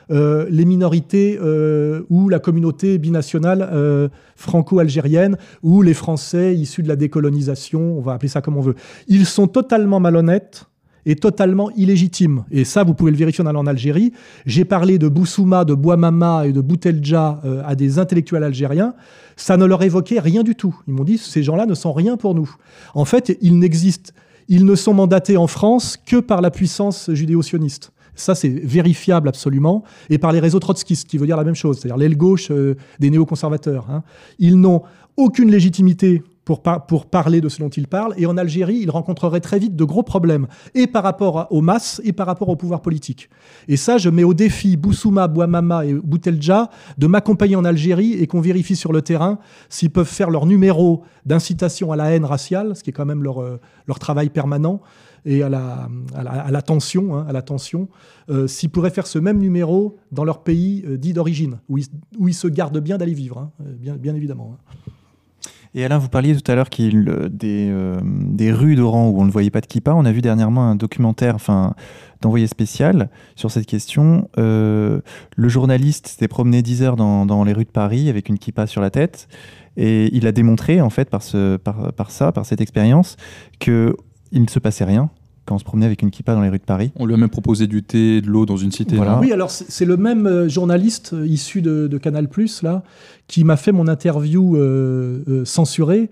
euh, 0.10 0.46
les 0.50 0.66
minorités 0.66 1.38
euh, 1.42 2.02
ou 2.10 2.30
la 2.30 2.40
communauté 2.40 2.98
binationale 2.98 3.70
euh, 3.72 4.10
franco-algérienne 4.36 5.38
ou 5.64 5.82
les 5.82 5.94
Français 5.94 6.56
issus 6.56 6.84
de 6.84 6.88
la 6.88 6.96
décolonisation, 6.96 7.98
on 7.98 8.02
va 8.02 8.14
appeler 8.14 8.30
ça 8.30 8.42
comme 8.42 8.58
on 8.58 8.62
veut. 8.62 8.76
Ils 9.08 9.26
sont 9.26 9.48
totalement 9.48 10.00
malhonnêtes 10.00 10.66
et 11.06 11.16
totalement 11.16 11.72
illégitimes. 11.72 12.44
Et 12.52 12.64
ça, 12.64 12.84
vous 12.84 12.94
pouvez 12.94 13.12
le 13.12 13.18
vérifier 13.18 13.44
en 13.44 13.48
allant 13.48 13.62
en 13.62 13.68
Algérie. 13.68 14.14
J'ai 14.46 14.66
parlé 14.66 15.00
de 15.00 15.08
Boussouma, 15.08 15.66
de 15.66 15.74
Bouamama 15.74 16.46
et 16.46 16.52
de 16.52 16.62
Boutelja 16.62 17.42
à 17.66 17.74
des 17.74 17.98
intellectuels 17.98 18.44
algériens. 18.44 18.94
Ça 19.36 19.58
ne 19.58 19.66
leur 19.66 19.82
évoquait 19.82 20.20
rien 20.20 20.44
du 20.44 20.54
tout. 20.54 20.80
Ils 20.88 20.94
m'ont 20.94 21.04
dit, 21.04 21.18
ces 21.18 21.42
gens-là 21.42 21.66
ne 21.66 21.74
sont 21.74 21.92
rien 21.92 22.18
pour 22.18 22.36
nous. 22.36 22.54
En 22.94 23.06
fait, 23.06 23.36
ils 23.42 23.58
n'existent, 23.58 24.14
ils 24.48 24.66
ne 24.66 24.76
sont 24.76 24.94
mandatés 24.94 25.38
en 25.38 25.48
France 25.48 25.98
que 25.98 26.18
par 26.18 26.42
la 26.42 26.52
puissance 26.52 27.10
judéo-sioniste. 27.12 27.94
Ça, 28.16 28.36
c'est 28.36 28.50
vérifiable 28.50 29.28
absolument. 29.30 29.84
Et 30.10 30.18
par 30.18 30.32
les 30.32 30.40
réseaux 30.40 30.60
trotskistes, 30.60 31.08
qui 31.08 31.18
veut 31.18 31.26
dire 31.26 31.38
la 31.38 31.44
même 31.44 31.56
chose, 31.56 31.80
c'est-à-dire 31.80 31.98
l'aile 31.98 32.18
gauche 32.18 32.50
euh, 32.52 32.76
des 33.00 33.10
néoconservateurs. 33.10 33.88
hein. 33.90 34.04
Ils 34.40 34.60
n'ont 34.60 34.82
aucune 35.18 35.50
légitimité 35.52 36.24
pour, 36.46 36.62
par- 36.64 36.88
pour 36.88 37.06
parler 37.06 37.40
de 37.40 37.50
ce 37.50 37.60
dont 37.60 37.70
ils 37.70 37.88
parlent. 37.88 38.14
Et 38.18 38.26
en 38.26 38.36
Algérie, 38.36 38.78
ils 38.82 38.90
rencontreraient 38.90 39.40
très 39.42 39.60
vite 39.60 39.76
de 39.76 39.84
gros 39.84 40.02
problèmes, 40.04 40.48
et 40.74 40.88
par 40.88 41.04
rapport 41.04 41.48
aux 41.52 41.62
masses, 41.62 42.02
et 42.04 42.14
par 42.14 42.26
rapport 42.28 42.50
au 42.50 42.56
pouvoir 42.56 42.82
politique. 42.82 43.30
Et 43.68 43.78
ça, 43.78 43.98
je 43.98 44.10
mets 44.10 44.24
au 44.24 44.34
défi 44.34 44.76
Boussouma, 44.76 45.28
Bouamama 45.28 45.86
et 45.86 45.94
Boutelja 45.94 46.70
de 46.98 47.08
m'accompagner 47.08 47.56
en 47.56 47.64
Algérie 47.66 48.14
et 48.14 48.26
qu'on 48.28 48.42
vérifie 48.42 48.76
sur 48.76 48.92
le 48.92 49.02
terrain 49.02 49.38
s'ils 49.70 49.92
peuvent 49.92 50.08
faire 50.08 50.32
leur 50.32 50.46
numéro 50.48 51.04
d'incitation 51.26 51.92
à 51.92 51.96
la 51.96 52.12
haine 52.12 52.26
raciale, 52.26 52.76
ce 52.76 52.84
qui 52.84 52.90
est 52.90 52.94
quand 52.94 53.06
même 53.06 53.24
leur, 53.24 53.42
euh, 53.42 53.60
leur 53.88 54.00
travail 54.00 54.30
permanent, 54.30 54.82
et 55.26 55.44
à 55.44 55.50
la, 55.50 55.90
à 56.16 56.52
la, 56.52 56.62
tension, 56.62 57.16
hein, 57.16 57.26
à 57.28 57.32
la 57.32 57.42
tension, 57.42 57.90
euh, 58.30 58.48
s'ils 58.48 58.70
pourraient 58.70 58.90
faire 58.90 59.08
ce 59.08 59.20
même 59.20 59.38
numéro 59.40 59.98
dans 60.12 60.24
leur 60.24 60.44
pays 60.44 60.84
euh, 60.88 60.98
dit 60.98 61.14
d'origine, 61.14 61.60
où 61.70 61.78
ils, 61.78 61.86
où 62.18 62.28
ils 62.28 62.34
se 62.34 62.48
gardent 62.48 62.80
bien 62.80 62.98
d'aller 62.98 63.14
vivre, 63.14 63.38
hein, 63.38 63.52
euh, 63.62 63.74
bien, 63.80 63.96
bien 63.96 64.16
évidemment. 64.16 64.58
hein. 64.58 64.76
Et 65.74 65.86
Alain, 65.86 66.00
vous 66.00 66.10
parliez 66.10 66.36
tout 66.36 66.52
à 66.52 66.56
l'heure 66.56 66.68
des, 66.70 67.74
des 68.04 68.52
rues 68.52 68.76
d'Oran 68.76 69.08
où 69.08 69.22
on 69.22 69.24
ne 69.24 69.32
voyait 69.32 69.52
pas 69.52 69.62
de 69.62 69.68
kippa. 69.68 69.94
On 69.94 70.04
a 70.04 70.12
vu 70.12 70.22
dernièrement 70.22 70.66
un 70.70 70.76
documentaire 70.76 71.34
enfin, 71.34 71.76
d'envoyé 72.20 72.46
spécial 72.48 73.10
sur 73.38 73.52
cette 73.52 73.66
question. 73.68 74.28
Le 74.36 75.02
journaliste 75.38 76.08
s'était 76.08 76.28
promené 76.28 76.62
10 76.62 76.84
heures 76.84 76.96
dans, 76.98 77.26
dans 77.26 77.46
les 77.46 77.54
rues 77.54 77.64
de 77.64 77.70
Paris 77.70 78.10
avec 78.10 78.28
une 78.28 78.38
kippa 78.38 78.68
sur 78.68 78.82
la 78.82 78.90
tête. 78.90 79.30
Et 79.78 80.14
il 80.14 80.28
a 80.28 80.34
démontré, 80.34 80.82
en 80.82 80.90
fait, 80.90 81.10
par, 81.10 81.24
ce, 81.24 81.56
par, 81.56 81.94
par 81.94 82.12
ça, 82.12 82.34
par 82.34 82.46
cette 82.46 82.60
expérience, 82.60 83.16
qu'il 84.32 84.42
ne 84.42 84.50
se 84.50 84.60
passait 84.60 84.86
rien 84.86 85.10
quand 85.46 85.56
on 85.56 85.60
se 85.60 85.64
promenait 85.64 85.88
avec 85.88 86.02
une 86.02 86.12
kippa 86.12 86.36
dans 86.36 86.42
les 86.42 86.50
rues 86.50 86.60
de 86.60 86.64
Paris. 86.64 86.92
On 86.96 87.06
lui 87.06 87.14
a 87.14 87.18
même 87.18 87.30
proposé 87.30 87.66
du 87.68 87.82
thé, 87.84 88.22
de 88.22 88.28
l'eau 88.28 88.46
dans 88.46 88.58
une 88.58 88.72
cité. 88.72 88.96
Voilà. 88.96 89.14
là. 89.14 89.20
Oui, 89.20 89.34
alors 89.34 89.50
c'est 89.50 89.86
le 89.86 89.98
même 89.98 90.28
euh, 90.28 90.48
journaliste 90.48 91.14
euh, 91.14 91.26
issu 91.28 91.62
de, 91.62 91.88
de 91.88 91.98
Canal+, 91.98 92.28
là, 92.62 92.84
qui 93.28 93.44
m'a 93.44 93.58
fait 93.58 93.72
mon 93.72 93.88
interview 93.88 94.56
euh, 94.56 95.24
euh, 95.28 95.46
censurée. 95.46 96.10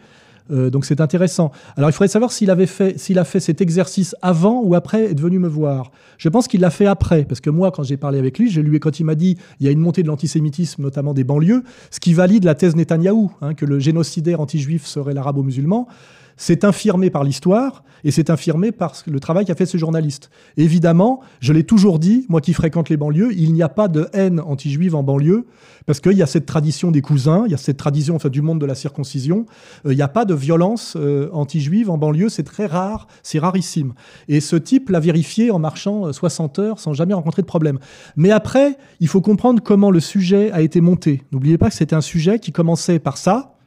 Euh, 0.52 0.70
donc 0.70 0.86
c'est 0.86 1.00
intéressant. 1.00 1.52
Alors 1.78 1.90
il 1.90 1.94
faudrait 1.94 2.08
savoir 2.08 2.32
s'il 2.32 2.50
avait 2.50 2.66
fait, 2.66 2.98
s'il 2.98 3.20
a 3.20 3.24
fait 3.24 3.40
cet 3.40 3.62
exercice 3.62 4.16
avant 4.22 4.62
ou 4.64 4.74
après 4.74 5.12
être 5.12 5.20
venu 5.20 5.38
me 5.38 5.48
voir. 5.48 5.92
Je 6.18 6.28
pense 6.28 6.48
qu'il 6.48 6.62
l'a 6.62 6.72
fait 6.72 6.88
après, 6.88 7.24
parce 7.24 7.40
que 7.40 7.50
moi, 7.52 7.72
quand 7.72 7.84
j'ai 7.84 7.98
parlé 7.98 8.18
avec 8.18 8.40
lui, 8.40 8.50
j'ai 8.50 8.64
lui 8.64 8.80
quand 8.80 9.00
il 9.00 9.04
m'a 9.04 9.16
dit 9.16 9.38
il 9.60 9.66
y 9.66 9.70
a 9.70 9.72
une 9.72 9.80
montée 9.80 10.02
de 10.02 10.08
l'antisémitisme, 10.08 10.82
notamment 10.82 11.14
des 11.14 11.24
banlieues, 11.24 11.64
ce 11.92 12.00
qui 12.00 12.14
valide 12.14 12.46
la 12.46 12.56
thèse 12.56 12.76
Netanyahou, 12.76 13.32
hein, 13.42 13.54
que 13.54 13.66
le 13.66 13.80
génocidaire 13.80 14.42
anti-juif 14.42 14.86
serait 14.86 15.14
l'arabo-musulman. 15.14 15.88
C'est 16.42 16.64
infirmé 16.64 17.10
par 17.10 17.26
l'histoire 17.26 17.84
et 18.06 18.12
c'est 18.12 18.30
infirmé 18.30 18.72
par 18.72 18.94
le 19.06 19.20
travail 19.20 19.44
qu'a 19.44 19.56
fait 19.56 19.66
ce 19.66 19.78
journaliste. 19.78 20.30
Évidemment, 20.56 21.20
je 21.42 21.52
l'ai 21.52 21.66
toujours 21.66 22.00
dit, 22.00 22.26
moi 22.30 22.40
qui 22.40 22.54
fréquente 22.54 22.88
les 22.88 22.96
banlieues, 22.96 23.34
il 23.36 23.52
n'y 23.52 23.62
a 23.62 23.68
pas 23.68 23.90
de 23.90 24.08
haine 24.14 24.40
anti-juive 24.40 24.96
en 24.96 25.04
banlieue 25.04 25.48
parce 25.86 26.00
qu'il 26.00 26.14
y 26.14 26.24
a 26.24 26.28
cette 26.28 26.46
tradition 26.46 26.92
des 26.92 27.02
cousins, 27.02 27.44
il 27.46 27.52
y 27.52 27.56
a 27.56 27.58
cette 27.58 27.76
tradition 27.76 28.16
enfin, 28.16 28.30
du 28.30 28.42
monde 28.42 28.62
de 28.62 28.66
la 28.66 28.74
circoncision. 28.74 29.48
Euh, 29.86 29.92
il 29.92 29.98
n'y 29.98 30.02
a 30.02 30.08
pas 30.08 30.24
de 30.24 30.34
violence 30.34 30.96
euh, 30.96 31.30
anti-juive 31.34 31.90
en 31.90 31.98
banlieue, 31.98 32.30
c'est 32.30 32.44
très 32.44 32.68
rare, 32.68 33.08
c'est 33.22 33.40
rarissime. 33.40 33.94
Et 34.30 34.40
ce 34.40 34.56
type 34.56 34.88
l'a 34.88 35.02
vérifié 35.02 35.52
en 35.52 35.60
marchant 35.60 36.08
euh, 36.08 36.14
60 36.14 36.58
heures 36.60 36.80
sans 36.80 36.94
jamais 36.94 37.14
rencontrer 37.14 37.42
de 37.42 37.48
problème. 37.48 37.80
Mais 38.16 38.32
après, 38.32 38.78
il 39.02 39.10
faut 39.10 39.20
comprendre 39.20 39.62
comment 39.62 39.92
le 39.92 40.00
sujet 40.00 40.52
a 40.54 40.62
été 40.62 40.80
monté. 40.80 41.24
N'oubliez 41.34 41.58
pas 41.58 41.68
que 41.68 41.76
c'était 41.76 41.98
un 41.98 42.02
sujet 42.02 42.40
qui 42.40 42.54
commençait 42.54 43.00
par 43.00 43.18
ça, 43.18 43.59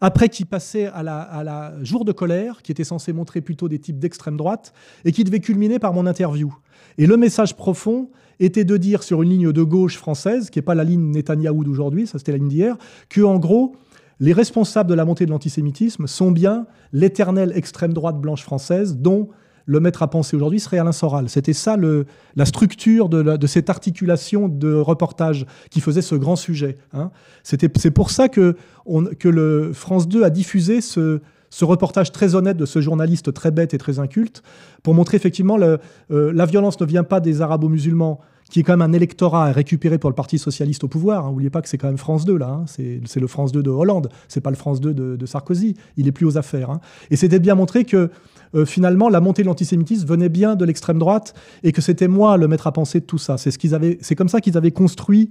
après 0.00 0.28
qui 0.28 0.44
passait 0.44 0.86
à 0.86 1.02
la, 1.02 1.74
jour 1.82 2.04
de 2.04 2.12
colère, 2.12 2.62
qui 2.62 2.72
était 2.72 2.84
censé 2.84 3.12
montrer 3.12 3.40
plutôt 3.40 3.68
des 3.68 3.78
types 3.78 3.98
d'extrême 3.98 4.36
droite, 4.36 4.72
et 5.04 5.12
qui 5.12 5.24
devait 5.24 5.40
culminer 5.40 5.78
par 5.78 5.92
mon 5.92 6.06
interview. 6.06 6.54
Et 6.98 7.06
le 7.06 7.16
message 7.16 7.56
profond 7.56 8.10
était 8.38 8.64
de 8.64 8.76
dire 8.76 9.02
sur 9.02 9.22
une 9.22 9.30
ligne 9.30 9.52
de 9.52 9.62
gauche 9.62 9.96
française, 9.96 10.50
qui 10.50 10.58
n'est 10.58 10.62
pas 10.62 10.74
la 10.74 10.84
ligne 10.84 11.10
Netanyahou 11.10 11.64
d'aujourd'hui, 11.64 12.06
ça 12.06 12.18
c'était 12.18 12.32
la 12.32 12.38
ligne 12.38 12.48
d'hier, 12.48 12.76
que 13.08 13.20
en 13.20 13.38
gros, 13.38 13.76
les 14.18 14.32
responsables 14.32 14.88
de 14.88 14.94
la 14.94 15.04
montée 15.04 15.24
de 15.24 15.30
l'antisémitisme 15.30 16.06
sont 16.06 16.30
bien 16.30 16.66
l'éternelle 16.92 17.52
extrême 17.54 17.92
droite 17.92 18.20
blanche 18.20 18.42
française, 18.42 18.96
dont 18.96 19.28
le 19.70 19.78
maître 19.78 20.02
à 20.02 20.10
penser 20.10 20.34
aujourd'hui 20.36 20.58
serait 20.58 20.78
Alain 20.78 20.90
Soral. 20.90 21.28
C'était 21.28 21.52
ça 21.52 21.76
le, 21.76 22.06
la 22.34 22.44
structure 22.44 23.08
de, 23.08 23.22
de 23.22 23.46
cette 23.46 23.70
articulation 23.70 24.48
de 24.48 24.74
reportage 24.74 25.46
qui 25.70 25.80
faisait 25.80 26.02
ce 26.02 26.16
grand 26.16 26.34
sujet. 26.34 26.76
hein. 26.92 27.12
C'est 27.44 27.90
pour 27.92 28.10
ça 28.10 28.28
que, 28.28 28.56
que 29.18 29.28
le 29.28 29.72
France 29.72 30.08
2 30.08 30.24
a 30.24 30.30
diffusé 30.30 30.80
ce, 30.80 31.20
ce 31.50 31.64
reportage 31.64 32.10
très 32.10 32.34
honnête 32.34 32.56
de 32.56 32.66
ce 32.66 32.80
journaliste 32.80 33.32
très 33.32 33.52
bête 33.52 33.72
et 33.72 33.78
très 33.78 34.00
inculte, 34.00 34.42
pour 34.82 34.94
montrer 34.94 35.16
effectivement 35.16 35.56
le, 35.56 35.78
euh, 36.10 36.32
la 36.34 36.46
violence 36.46 36.80
ne 36.80 36.86
vient 36.86 37.04
pas 37.04 37.20
des 37.20 37.40
arabo-musulmans, 37.40 38.18
qui 38.50 38.58
est 38.58 38.62
quand 38.64 38.76
même 38.76 38.90
un 38.90 38.92
électorat 38.92 39.46
à 39.46 39.52
récupérer 39.52 39.98
pour 39.98 40.10
le 40.10 40.16
Parti 40.16 40.36
socialiste 40.36 40.82
au 40.82 40.88
pouvoir. 40.88 41.24
hein. 41.24 41.30
N'oubliez 41.30 41.50
pas 41.50 41.62
que 41.62 41.68
c'est 41.68 41.78
quand 41.78 41.86
même 41.86 41.98
France 41.98 42.24
2 42.24 42.36
là. 42.36 42.48
hein. 42.48 42.64
C'est, 42.66 43.20
le 43.20 43.26
France 43.28 43.52
2 43.52 43.62
de 43.62 43.70
Hollande. 43.70 44.08
C'est 44.26 44.40
pas 44.40 44.50
le 44.50 44.56
France 44.56 44.80
2 44.80 44.92
de, 44.92 45.26
Sarkozy. 45.26 45.76
Il 45.96 46.08
est 46.08 46.12
plus 46.12 46.26
aux 46.26 46.36
affaires. 46.36 46.80
Et 47.12 47.16
c'était 47.16 47.38
bien 47.38 47.54
montrer 47.54 47.84
que 47.84 48.10
euh, 48.54 48.64
finalement 48.64 49.08
la 49.08 49.20
montée 49.20 49.42
de 49.42 49.46
l'antisémitisme 49.48 50.06
venait 50.06 50.28
bien 50.28 50.56
de 50.56 50.64
l'extrême 50.64 50.98
droite 50.98 51.34
et 51.62 51.72
que 51.72 51.80
c'était 51.80 52.08
moi 52.08 52.36
le 52.36 52.48
maître 52.48 52.66
à 52.66 52.72
penser 52.72 53.00
de 53.00 53.04
tout 53.04 53.18
ça. 53.18 53.38
C'est 53.38 53.50
ce 53.50 54.14
comme 54.14 54.28
ça 54.28 54.40
qu'ils 54.40 54.56
avaient 54.56 54.70
construit 54.72 55.30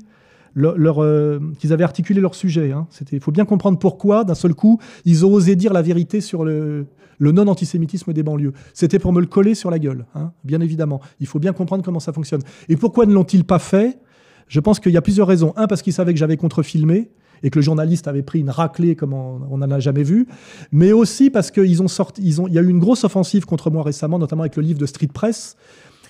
leur, 0.55 1.03
euh, 1.03 1.39
qu'ils 1.59 1.73
avaient 1.73 1.83
articulé 1.83 2.21
leur 2.21 2.35
sujet. 2.35 2.71
hein. 2.71 2.87
Il 3.11 3.19
faut 3.19 3.31
bien 3.31 3.45
comprendre 3.45 3.77
pourquoi, 3.77 4.23
d'un 4.23 4.35
seul 4.35 4.53
coup, 4.55 4.79
ils 5.05 5.25
ont 5.25 5.31
osé 5.31 5.55
dire 5.55 5.73
la 5.73 5.81
vérité 5.81 6.21
sur 6.21 6.43
le, 6.43 6.87
le 7.19 7.31
non-antisémitisme 7.31 8.13
des 8.13 8.23
banlieues. 8.23 8.53
C'était 8.73 8.99
pour 8.99 9.13
me 9.13 9.21
le 9.21 9.27
coller 9.27 9.53
sur 9.53 9.69
la 9.69 9.77
gueule, 9.77 10.05
hein, 10.15 10.31
bien 10.43 10.59
évidemment. 10.61 11.01
Il 11.19 11.27
faut 11.27 11.39
bien 11.39 11.53
comprendre 11.53 11.83
comment 11.83 11.99
ça 11.99 12.13
fonctionne. 12.13 12.41
Et 12.67 12.77
pourquoi 12.77 13.05
ne 13.05 13.13
l'ont-ils 13.13 13.43
pas 13.43 13.59
fait? 13.59 13.99
Je 14.47 14.59
pense 14.59 14.79
qu'il 14.79 14.91
y 14.91 14.97
a 14.97 15.01
plusieurs 15.01 15.27
raisons. 15.27 15.53
Un, 15.55 15.67
parce 15.67 15.83
qu'ils 15.83 15.93
savaient 15.93 16.13
que 16.13 16.19
j'avais 16.19 16.37
contrefilmé 16.37 17.11
et 17.43 17.49
que 17.49 17.59
le 17.59 17.63
journaliste 17.63 18.07
avait 18.07 18.21
pris 18.23 18.39
une 18.39 18.49
raclée 18.49 18.95
comme 18.95 19.13
on 19.13 19.57
n'en 19.57 19.71
a 19.71 19.79
jamais 19.79 20.03
vu, 20.03 20.27
mais 20.71 20.91
aussi 20.91 21.29
parce 21.29 21.51
qu'ils 21.51 21.81
ont 21.81 21.87
sorti, 21.87 22.21
ils 22.23 22.41
ont, 22.41 22.47
il 22.47 22.53
y 22.53 22.59
a 22.59 22.61
eu 22.61 22.69
une 22.69 22.79
grosse 22.79 23.03
offensive 23.03 23.45
contre 23.45 23.69
moi 23.71 23.83
récemment, 23.83 24.19
notamment 24.19 24.43
avec 24.43 24.55
le 24.55 24.63
livre 24.63 24.79
de 24.79 24.85
Street 24.85 25.09
Press, 25.13 25.55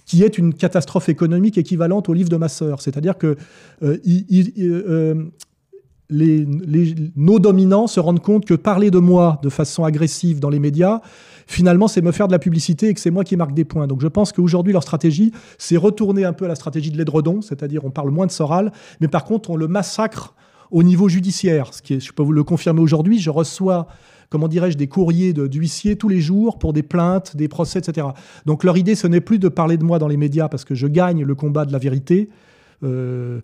qui 0.06 0.24
est 0.24 0.38
une 0.40 0.54
catastrophe 0.54 1.08
économique 1.10 1.58
équivalente 1.58 2.10
au 2.10 2.14
livre 2.14 2.30
de 2.30 2.38
ma 2.38 2.50
sœur. 2.50 2.82
C'est-à-dire 2.82 3.18
que 3.18 3.36
euh, 3.84 3.98
euh, 4.60 5.24
les, 6.10 6.46
les- 6.66 6.96
nos 7.16 7.38
dominants 7.38 7.86
se 7.86 8.00
rendent 8.00 8.22
compte 8.22 8.46
que 8.46 8.56
parler 8.56 8.90
de 8.90 8.98
moi 8.98 9.40
de 9.44 9.50
façon 9.50 9.84
agressive 9.84 10.40
dans 10.40 10.50
les 10.50 10.58
médias, 10.58 11.02
finalement, 11.46 11.88
c'est 11.88 12.02
me 12.02 12.12
faire 12.12 12.28
de 12.28 12.32
la 12.32 12.40
publicité 12.40 12.88
et 12.88 12.94
que 12.96 13.00
c'est 13.00 13.12
moi 13.12 13.24
qui 13.24 13.36
marque 13.38 13.54
des 13.54 13.66
points. 13.66 13.86
Donc 13.86 14.02
je 14.02 14.08
pense 14.08 14.32
qu'aujourd'hui, 14.32 14.74
leur 14.74 14.82
stratégie, 14.82 15.32
c'est 15.60 15.78
retourner 15.78 16.26
un 16.26 16.34
peu 16.34 16.46
à 16.46 16.48
la 16.48 16.56
stratégie 16.56 16.90
de 16.90 16.98
l'édredon, 16.98 17.42
c'est-à-dire 17.44 17.86
on 17.86 17.92
parle 17.92 18.10
moins 18.10 18.26
de 18.26 18.32
Soral, 18.32 18.72
mais 19.02 19.08
par 19.08 19.24
contre, 19.26 19.52
on 19.52 19.56
le 19.56 19.68
massacre 19.68 20.34
au 20.72 20.84
niveau 20.84 21.10
judiciaire. 21.10 21.74
Ce 21.74 21.82
qui 21.82 21.96
est, 21.96 22.00
je 22.00 22.12
peux 22.14 22.24
vous 22.24 22.32
le 22.34 22.44
confirmer 22.44 22.82
aujourd'hui, 22.82 23.20
je 23.20 23.30
reçois 23.30 23.88
comment 24.30 24.48
dirais-je, 24.48 24.78
des 24.78 24.86
courriers 24.88 25.34
de- 25.34 25.48
d'huissiers 25.48 25.96
tous 25.96 26.08
les 26.08 26.22
jours 26.22 26.60
pour 26.60 26.72
des 26.72 26.84
plaintes, 26.84 27.36
des 27.36 27.48
procès, 27.48 27.80
etc. 27.80 28.06
Donc 28.46 28.64
leur 28.64 28.78
idée, 28.78 28.94
ce 28.94 29.08
n'est 29.08 29.22
plus 29.22 29.40
de 29.40 29.48
parler 29.50 29.76
de 29.76 29.84
moi 29.84 29.98
dans 29.98 30.08
les 30.08 30.18
médias 30.18 30.48
parce 30.50 30.66
que 30.66 30.76
je 30.76 30.86
gagne 30.86 31.24
le 31.24 31.34
combat 31.34 31.66
de 31.66 31.72
la 31.74 31.80
vérité, 31.80 32.30
euh, 32.84 33.42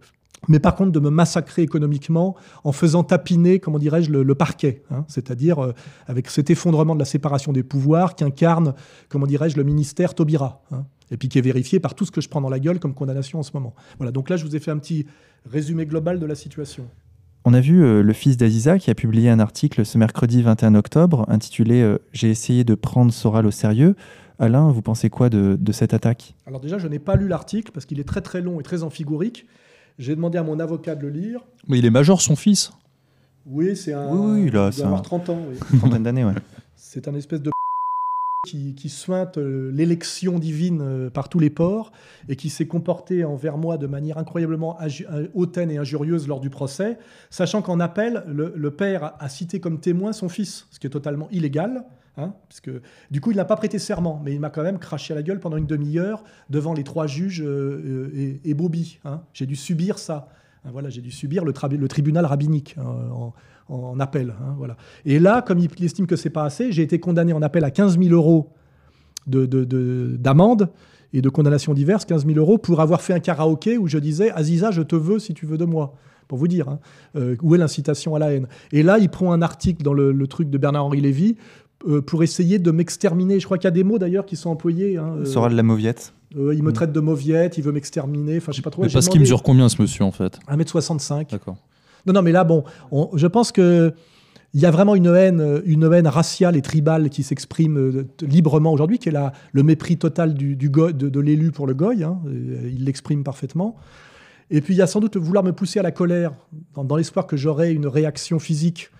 mais 0.47 0.59
par 0.59 0.75
contre 0.75 0.91
de 0.91 0.99
me 0.99 1.09
massacrer 1.09 1.63
économiquement 1.63 2.35
en 2.63 2.71
faisant 2.71 3.03
tapiner, 3.03 3.57
comment 3.59 3.79
dirais-je, 3.79 4.11
le, 4.11 4.21
le 4.21 4.35
parquet, 4.35 4.83
hein, 4.91 5.05
c'est-à-dire 5.07 5.57
euh, 5.57 5.73
avec 6.05 6.29
cet 6.29 6.51
effondrement 6.51 6.93
de 6.93 6.99
la 6.99 7.05
séparation 7.05 7.51
des 7.51 7.63
pouvoirs 7.63 8.13
qu'incarne, 8.15 8.75
comment 9.09 9.25
dirais-je, 9.25 9.57
le 9.57 9.63
ministère 9.63 10.13
Taubira, 10.13 10.61
hein, 10.71 10.85
et 11.09 11.17
puis 11.17 11.29
qui 11.29 11.39
est 11.39 11.41
vérifié 11.41 11.79
par 11.79 11.95
tout 11.95 12.05
ce 12.05 12.11
que 12.11 12.21
je 12.21 12.29
prends 12.29 12.41
dans 12.41 12.49
la 12.49 12.59
gueule 12.59 12.77
comme 12.79 12.93
condamnation 12.93 13.39
en 13.39 13.43
ce 13.43 13.51
moment. 13.55 13.73
Voilà, 13.97 14.11
donc 14.11 14.29
là 14.29 14.37
je 14.37 14.45
vous 14.45 14.55
ai 14.55 14.59
fait 14.59 14.69
un 14.69 14.77
petit 14.77 15.07
résumé 15.49 15.87
global 15.87 16.19
de 16.19 16.25
la 16.27 16.35
situation. 16.35 16.85
On 17.47 17.53
a 17.53 17.61
vu 17.61 17.83
euh, 17.83 18.01
le 18.01 18.13
fils 18.13 18.37
d'Aziza 18.37 18.79
qui 18.79 18.89
a 18.89 18.95
publié 18.95 19.29
un 19.29 19.39
article 19.39 19.85
ce 19.85 19.97
mercredi 19.97 20.41
21 20.41 20.73
octobre 20.75 21.25
intitulé 21.29 21.81
euh, 21.81 21.99
J'ai 22.11 22.29
essayé 22.31 22.63
de 22.63 22.73
prendre 22.73 23.13
Soral 23.13 23.45
au 23.45 23.51
sérieux. 23.51 23.95
Alain, 24.39 24.71
vous 24.71 24.81
pensez 24.81 25.09
quoi 25.09 25.29
de, 25.29 25.55
de 25.59 25.71
cette 25.71 25.93
attaque? 25.93 26.33
Alors 26.47 26.59
déjà, 26.59 26.77
je 26.79 26.87
n'ai 26.87 26.99
pas 26.99 27.15
lu 27.15 27.27
l'article 27.27 27.71
parce 27.71 27.85
qu'il 27.85 27.99
est 27.99 28.03
très 28.03 28.21
très 28.21 28.41
long 28.41 28.59
et 28.59 28.63
très 28.63 28.83
amphigorique. 28.83 29.45
J'ai 29.99 30.15
demandé 30.15 30.37
à 30.37 30.43
mon 30.43 30.59
avocat 30.59 30.95
de 30.95 31.03
le 31.03 31.09
lire. 31.09 31.39
Mais 31.67 31.77
il 31.79 31.85
est 31.85 31.89
major, 31.91 32.19
son 32.21 32.35
fils? 32.35 32.71
Oui, 33.45 33.77
c'est 33.77 33.93
un. 33.93 34.09
Oui, 34.09 34.41
oui, 34.43 34.49
là, 34.51 34.69
il 34.73 34.77
doit 34.77 34.85
avoir 34.87 34.99
un- 34.99 35.03
30 35.03 35.29
ans. 35.29 35.39
oui. 35.47 35.55
Une 35.71 35.79
trentaine 35.79 36.03
d'années, 36.03 36.25
ouais. 36.25 36.33
C'est 36.75 37.07
un 37.07 37.13
espèce 37.15 37.41
de 37.41 37.51
qui, 38.45 38.75
qui 38.75 38.89
sointe 38.89 39.37
euh, 39.37 39.71
l'élection 39.73 40.39
divine 40.39 40.81
euh, 40.81 41.09
par 41.09 41.27
tous 41.27 41.39
les 41.39 41.49
ports 41.49 41.91
et 42.29 42.35
qui 42.35 42.49
s'est 42.49 42.67
comporté 42.67 43.25
envers 43.25 43.57
moi 43.57 43.77
de 43.77 43.87
manière 43.87 44.17
incroyablement 44.17 44.77
euh, 44.81 45.27
hautaine 45.33 45.71
et 45.71 45.77
injurieuse 45.77 46.27
lors 46.27 46.39
du 46.39 46.49
procès, 46.49 46.97
sachant 47.29 47.61
qu'en 47.61 47.79
appel, 47.79 48.23
le, 48.27 48.71
père 48.71 49.15
a, 49.19 49.29
cité 49.29 49.59
comme 49.59 49.79
témoin 49.79 50.13
son 50.13 50.29
fils, 50.29 50.67
ce 50.71 50.79
qui 50.79 50.87
est 50.87 50.91
totalement 50.91 51.27
illégal. 51.31 51.83
Hein, 52.17 52.33
puisque, 52.47 52.71
du 53.11 53.19
coup, 53.19 53.31
il 53.31 53.35
n'a 53.35 53.43
pas 53.43 53.57
prêté 53.57 53.77
serment, 53.77 54.21
mais 54.23 54.33
il 54.33 54.39
m'a 54.39 54.49
quand 54.49 54.63
même 54.63 54.79
craché 54.79 55.11
à 55.11 55.17
la 55.17 55.23
gueule 55.23 55.41
pendant 55.41 55.57
une 55.57 55.65
demi-heure 55.65 56.23
devant 56.49 56.73
les 56.73 56.85
trois 56.85 57.07
juges 57.07 57.41
et, 57.41 58.39
et 58.45 58.53
Bobby. 58.53 58.99
hein. 59.03 59.21
J'ai 59.33 59.45
dû 59.45 59.57
subir 59.57 59.99
ça. 59.99 60.29
Hein, 60.65 60.69
voilà, 60.71 60.89
j'ai 60.89 61.01
dû 61.01 61.11
subir 61.11 61.45
le, 61.45 61.53
tribunal 61.87 62.25
rabbinique 62.25 62.75
hein, 62.79 63.31
en, 63.69 63.99
appel. 63.99 64.33
hein. 64.41 64.55
Et 65.05 65.19
là, 65.19 65.41
comme 65.41 65.59
il 65.59 65.83
estime 65.83 66.07
que 66.07 66.15
c'est 66.15 66.29
pas 66.29 66.43
assez, 66.43 66.71
j'ai 66.71 66.81
été 66.83 66.99
condamné 66.99 67.33
en 67.33 67.41
appel 67.41 67.63
à 67.63 67.71
15 67.71 67.97
000 67.99 68.13
euros 68.13 68.49
de- 69.27 69.45
de- 69.45 69.63
de- 69.63 70.15
d'amende 70.19 70.69
et 71.13 71.21
de 71.21 71.29
condamnations 71.29 71.73
diverses, 71.73 72.05
15 72.05 72.25
000 72.25 72.37
euros, 72.37 72.57
pour 72.57 72.81
avoir 72.81 73.01
fait 73.01 73.13
un 73.13 73.19
karaoké 73.19 73.77
où 73.77 73.87
je 73.87 73.97
disais 73.97 74.31
Aziza, 74.31 74.71
je 74.71 74.81
te 74.81 74.95
veux 74.95 75.19
si 75.19 75.33
tu 75.33 75.45
veux 75.45 75.57
de 75.57 75.65
moi. 75.65 75.95
Pour 76.27 76.39
vous 76.39 76.47
dire, 76.47 76.67
hein, 76.69 76.79
euh, 77.15 77.35
où 77.43 77.53
est 77.53 77.59
l'incitation 77.59 78.15
à 78.15 78.19
la 78.19 78.33
haine. 78.33 78.47
Et 78.71 78.81
là, 78.81 78.97
il 78.97 79.09
prend 79.09 79.31
un 79.31 79.43
article 79.43 79.83
dans 79.83 79.93
le, 79.93 80.11
le 80.11 80.27
truc 80.27 80.49
de 80.49 80.57
Bernard-Henri 80.57 80.99
Lévy 80.99 81.37
euh, 81.87 82.01
pour 82.01 82.23
essayer 82.23 82.59
de 82.59 82.71
m'exterminer. 82.71 83.39
Je 83.39 83.45
crois 83.45 83.57
qu'il 83.57 83.65
y 83.65 83.67
a 83.67 83.71
des 83.71 83.83
mots 83.83 83.97
d'ailleurs 83.99 84.25
qui 84.25 84.35
sont 84.35 84.49
employés. 84.49 84.97
hein, 84.97 85.15
euh, 85.19 85.25
Soral 85.25 85.55
la 85.55 85.63
Mauviette. 85.63 86.13
euh, 86.37 86.53
il 86.55 86.63
me 86.63 86.71
traite 86.71 86.91
de 86.91 86.99
mauviette, 86.99 87.57
il 87.57 87.63
veut 87.63 87.71
m'exterminer. 87.71 88.37
Enfin, 88.37 88.51
je 88.51 88.57
sais 88.57 88.61
pas 88.61 88.69
trop. 88.71 88.81
Mais 88.83 88.89
parce 88.89 89.07
qu'il 89.09 89.19
mesure 89.21 89.43
combien 89.43 89.69
ce 89.69 89.81
monsieur 89.81 90.03
en 90.03 90.11
fait? 90.11 90.39
1m65. 90.49 91.31
D'accord. 91.31 91.57
Non, 92.05 92.13
non, 92.13 92.21
mais 92.21 92.31
là, 92.31 92.43
bon, 92.43 92.63
on- 92.91 93.09
je 93.15 93.27
pense 93.27 93.51
que 93.51 93.93
il 94.53 94.61
y 94.61 94.65
a 94.65 94.71
vraiment 94.71 94.95
une 94.95 95.07
haine, 95.07 95.61
une 95.65 95.83
haine 95.91 96.07
raciale 96.07 96.55
et 96.55 96.61
tribale 96.61 97.09
qui 97.09 97.23
s'exprime 97.23 98.05
librement 98.21 98.71
aujourd'hui, 98.71 98.99
qui 98.99 99.09
est 99.09 99.11
la, 99.11 99.33
le 99.51 99.63
mépris 99.63 99.97
total 99.97 100.33
du, 100.33 100.55
du 100.55 100.69
go- 100.69 100.93
de, 100.93 101.09
de 101.09 101.19
l'élu 101.19 101.51
pour 101.51 101.67
le 101.67 101.73
goy. 101.73 102.03
hein, 102.05 102.19
il 102.63 102.85
l'exprime 102.85 103.23
parfaitement. 103.25 103.75
Et 104.51 104.61
puis 104.61 104.73
il 104.75 104.77
y 104.77 104.81
a 104.81 104.87
sans 104.87 105.01
doute 105.01 105.17
vouloir 105.17 105.43
me 105.43 105.51
pousser 105.51 105.79
à 105.79 105.83
la 105.83 105.91
colère, 105.91 106.31
dans, 106.73 106.85
dans 106.85 106.95
l'espoir 106.95 107.27
que 107.27 107.35
j'aurai 107.35 107.73
une 107.73 107.85
réaction 107.87 108.39
physique. 108.39 108.91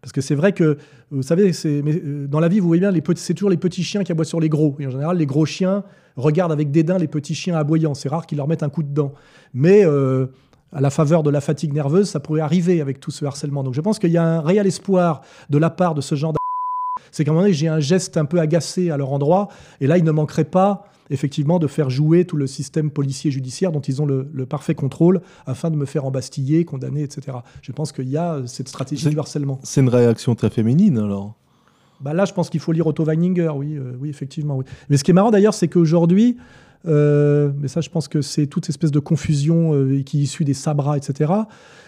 Parce 0.00 0.12
que 0.12 0.20
c'est 0.20 0.34
vrai 0.34 0.52
que, 0.52 0.78
vous 1.10 1.22
savez, 1.22 1.52
mais, 1.82 1.94
euh, 1.94 2.26
dans 2.28 2.40
la 2.40 2.48
vie, 2.48 2.60
vous 2.60 2.68
voyez 2.68 2.80
bien, 2.80 2.92
c'est 3.16 3.34
toujours 3.34 3.50
les 3.50 3.56
petits 3.56 3.82
chiens 3.82 4.04
qui 4.04 4.12
aboient 4.12 4.24
sur 4.24 4.40
les 4.40 4.48
gros. 4.48 4.76
Et 4.78 4.86
en 4.86 4.90
général, 4.90 5.16
les 5.16 5.26
gros 5.26 5.44
chiens 5.44 5.82
regardent 6.16 6.52
avec 6.52 6.70
dédain 6.70 6.98
les 6.98 7.08
petits 7.08 7.34
chiens 7.34 7.56
aboyants. 7.56 7.94
C'est 7.94 8.08
rare 8.08 8.26
qu'ils 8.26 8.38
leur 8.38 8.48
mettent 8.48 8.62
un 8.62 8.68
coup 8.68 8.82
de 8.82 8.92
dent. 8.92 9.12
Mais 9.54 9.84
euh, 9.84 10.26
à 10.72 10.80
la 10.80 10.90
faveur 10.90 11.22
de 11.22 11.30
la 11.30 11.40
fatigue 11.40 11.72
nerveuse, 11.72 12.08
ça 12.08 12.20
pourrait 12.20 12.40
arriver 12.40 12.80
avec 12.80 13.00
tout 13.00 13.10
ce 13.10 13.24
harcèlement. 13.24 13.64
Donc 13.64 13.74
je 13.74 13.80
pense 13.80 13.98
qu'il 13.98 14.10
y 14.10 14.18
a 14.18 14.24
un 14.24 14.40
réel 14.40 14.66
espoir 14.66 15.22
de 15.50 15.58
la 15.58 15.70
part 15.70 15.94
de 15.94 16.00
ce 16.00 16.14
genre 16.14 16.32
d'... 16.32 16.36
C'est 17.10 17.24
qu'à 17.24 17.30
un 17.30 17.34
moment 17.34 17.44
donné, 17.44 17.54
j'ai 17.54 17.68
un 17.68 17.80
geste 17.80 18.16
un 18.16 18.24
peu 18.24 18.38
agacé 18.38 18.90
à 18.90 18.96
leur 18.96 19.12
endroit, 19.12 19.48
et 19.80 19.86
là, 19.86 19.98
il 19.98 20.04
ne 20.04 20.10
manquerait 20.12 20.44
pas 20.44 20.87
effectivement 21.10 21.58
de 21.58 21.66
faire 21.66 21.90
jouer 21.90 22.24
tout 22.24 22.36
le 22.36 22.46
système 22.46 22.90
policier 22.90 23.30
judiciaire 23.30 23.72
dont 23.72 23.80
ils 23.80 24.02
ont 24.02 24.06
le, 24.06 24.28
le 24.32 24.46
parfait 24.46 24.74
contrôle 24.74 25.20
afin 25.46 25.70
de 25.70 25.76
me 25.76 25.86
faire 25.86 26.04
embastiller, 26.04 26.64
condamner, 26.64 27.02
etc. 27.02 27.38
Je 27.62 27.72
pense 27.72 27.92
qu'il 27.92 28.08
y 28.08 28.16
a 28.16 28.34
euh, 28.34 28.46
cette 28.46 28.68
stratégie 28.68 29.08
du 29.08 29.18
harcèlement. 29.18 29.60
C'est 29.62 29.80
une 29.80 29.88
réaction 29.88 30.34
très 30.34 30.50
féminine 30.50 30.98
alors. 30.98 31.34
Bah 32.00 32.14
là, 32.14 32.24
je 32.24 32.32
pense 32.32 32.48
qu'il 32.48 32.60
faut 32.60 32.72
lire 32.72 32.86
Otto 32.86 33.04
Weininger, 33.04 33.50
oui, 33.56 33.76
euh, 33.76 33.96
oui, 33.98 34.08
effectivement. 34.08 34.56
Oui. 34.56 34.64
Mais 34.88 34.96
ce 34.96 35.04
qui 35.04 35.10
est 35.10 35.14
marrant 35.14 35.32
d'ailleurs, 35.32 35.54
c'est 35.54 35.66
qu'aujourd'hui, 35.66 36.36
euh, 36.86 37.50
mais 37.58 37.68
ça, 37.68 37.80
je 37.80 37.90
pense 37.90 38.06
que 38.08 38.22
c'est 38.22 38.46
toute 38.46 38.68
espèce 38.68 38.90
de 38.90 39.00
confusion 39.00 39.74
euh, 39.74 40.02
qui 40.02 40.20
est 40.20 40.22
issue 40.22 40.44
des 40.44 40.54
sabras, 40.54 40.96
etc. 40.96 41.32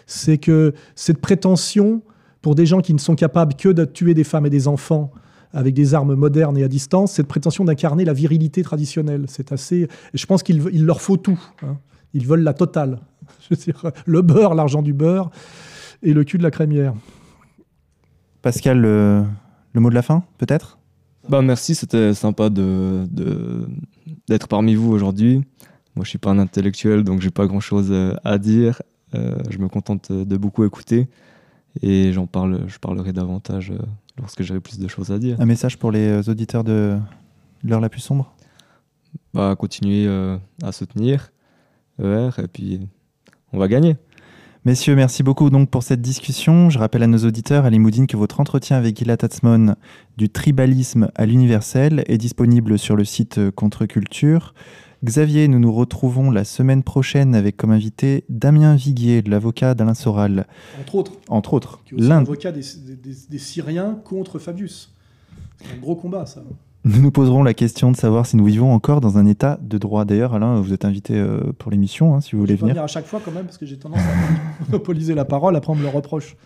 C'est 0.06 0.38
que 0.38 0.74
cette 0.96 1.20
prétention, 1.20 2.02
pour 2.42 2.54
des 2.54 2.66
gens 2.66 2.80
qui 2.80 2.92
ne 2.92 2.98
sont 2.98 3.14
capables 3.14 3.54
que 3.54 3.68
de 3.68 3.84
tuer 3.84 4.14
des 4.14 4.24
femmes 4.24 4.46
et 4.46 4.50
des 4.50 4.66
enfants 4.66 5.12
avec 5.52 5.74
des 5.74 5.94
armes 5.94 6.14
modernes 6.14 6.56
et 6.58 6.62
à 6.64 6.68
distance, 6.68 7.12
cette 7.12 7.26
prétention 7.26 7.64
d'incarner 7.64 8.04
la 8.04 8.12
virilité 8.12 8.62
traditionnelle, 8.62 9.24
c'est 9.28 9.52
assez. 9.52 9.88
Je 10.14 10.26
pense 10.26 10.42
qu'il 10.42 10.62
il 10.72 10.84
leur 10.84 11.00
faut 11.00 11.16
tout. 11.16 11.40
hein. 11.62 11.76
Ils 12.14 12.26
veulent 12.26 12.42
la 12.42 12.54
totale. 12.54 12.98
Je 13.50 13.54
veux 13.54 13.60
dire, 13.60 13.90
le 14.06 14.22
beurre, 14.22 14.54
l'argent 14.54 14.82
du 14.82 14.92
beurre 14.92 15.30
et 16.02 16.12
le 16.12 16.24
cul 16.24 16.38
de 16.38 16.42
la 16.42 16.50
crémière. 16.50 16.94
Pascal, 18.42 18.80
le, 18.80 19.24
le 19.72 19.80
mot 19.80 19.90
de 19.90 19.94
la 19.94 20.02
fin, 20.02 20.24
peut-être? 20.38 20.78
Bah 21.28 21.42
merci, 21.42 21.74
c'était 21.74 22.14
sympa 22.14 22.48
de 22.50 23.04
de- 23.10 23.68
d'être 24.28 24.48
parmi 24.48 24.74
vous 24.74 24.90
aujourd'hui. 24.92 25.42
Moi, 25.94 26.04
je 26.04 26.08
suis 26.10 26.18
pas 26.18 26.30
un 26.30 26.38
intellectuel, 26.38 27.04
donc 27.04 27.20
j'ai 27.20 27.30
pas 27.30 27.46
grand-chose 27.46 27.88
euh, 27.90 28.14
à 28.24 28.38
dire. 28.38 28.80
Euh, 29.14 29.36
je 29.50 29.58
me 29.58 29.68
contente 29.68 30.10
de 30.12 30.36
beaucoup 30.36 30.64
écouter 30.64 31.08
et 31.82 32.12
j'en 32.12 32.26
parle, 32.26 32.62
je 32.68 32.78
parlerai 32.78 33.12
davantage 33.12 33.72
euh, 33.72 33.78
lorsque 34.20 34.42
j'aurai 34.42 34.60
plus 34.60 34.78
de 34.78 34.88
choses 34.88 35.10
à 35.10 35.18
dire. 35.18 35.40
Un 35.40 35.46
message 35.46 35.78
pour 35.78 35.90
les 35.90 36.06
euh, 36.06 36.30
auditeurs 36.30 36.64
de 36.64 36.98
l'heure 37.64 37.80
la 37.80 37.88
plus 37.88 38.00
sombre? 38.00 38.34
Bah 39.34 39.56
continuer 39.58 40.06
euh, 40.06 40.36
à 40.62 40.72
soutenir 40.72 41.32
ER 42.02 42.30
et 42.38 42.48
puis 42.48 42.80
on 43.52 43.58
va 43.58 43.68
gagner. 43.68 43.96
Messieurs, 44.66 44.94
merci 44.94 45.22
beaucoup 45.22 45.48
donc 45.48 45.70
pour 45.70 45.82
cette 45.82 46.02
discussion. 46.02 46.68
Je 46.68 46.78
rappelle 46.78 47.02
à 47.02 47.06
nos 47.06 47.24
auditeurs, 47.24 47.64
à 47.64 47.70
Limoudine, 47.70 48.06
que 48.06 48.16
votre 48.16 48.40
entretien 48.40 48.76
avec 48.76 48.98
Gila 48.98 49.16
Tatsmon 49.16 49.74
du 50.18 50.28
tribalisme 50.28 51.10
à 51.14 51.24
l'universel 51.24 52.04
est 52.06 52.18
disponible 52.18 52.78
sur 52.78 52.94
le 52.94 53.04
site 53.04 53.38
euh, 53.38 53.50
Contre-Culture. 53.50 54.54
Xavier, 55.04 55.48
nous 55.48 55.58
nous 55.58 55.72
retrouvons 55.72 56.30
la 56.30 56.44
semaine 56.44 56.82
prochaine 56.82 57.34
avec 57.34 57.56
comme 57.56 57.70
invité 57.70 58.24
Damien 58.28 58.74
Viguier, 58.76 59.22
l'avocat 59.22 59.74
d'Alain 59.74 59.94
Soral, 59.94 60.46
Entre 60.78 60.94
autres. 60.94 61.12
entre 61.28 61.54
autres. 61.54 61.80
l'avocat 61.92 62.52
des, 62.52 62.60
des- 63.02 63.16
des 63.30 63.38
Syriens 63.38 63.98
contre 64.04 64.38
Fabius. 64.38 64.92
C'est 65.58 65.74
un 65.74 65.78
gros 65.80 65.96
combat, 65.96 66.26
ça. 66.26 66.42
Nous 66.82 67.02
nous 67.02 67.10
poserons 67.10 67.42
la 67.42 67.52
question 67.52 67.90
de 67.90 67.96
savoir 67.96 68.24
si 68.24 68.38
nous 68.38 68.44
vivons 68.46 68.72
encore 68.72 69.02
dans 69.02 69.18
un 69.18 69.26
état 69.26 69.58
de 69.60 69.76
droit. 69.76 70.06
D'ailleurs, 70.06 70.32
Alain, 70.32 70.62
vous 70.62 70.72
êtes 70.72 70.86
invité 70.86 71.14
euh, 71.14 71.52
pour 71.58 71.70
l'émission, 71.70 72.14
hein, 72.14 72.22
si 72.22 72.32
vous 72.32 72.40
voulez 72.40 72.54
venir. 72.54 72.72
venir 72.72 72.84
à 72.84 72.86
chaque 72.86 73.04
fois 73.04 73.20
quand 73.22 73.32
même, 73.32 73.44
parce 73.44 73.58
que 73.58 73.66
j'ai 73.66 73.78
tendance 73.78 74.00
à 74.00 74.64
monopoliser 74.70 75.14
la 75.14 75.26
parole, 75.26 75.56
après 75.56 75.72
on 75.72 75.76
me 75.76 75.82
le 75.82 75.88
reproche. 75.88 76.36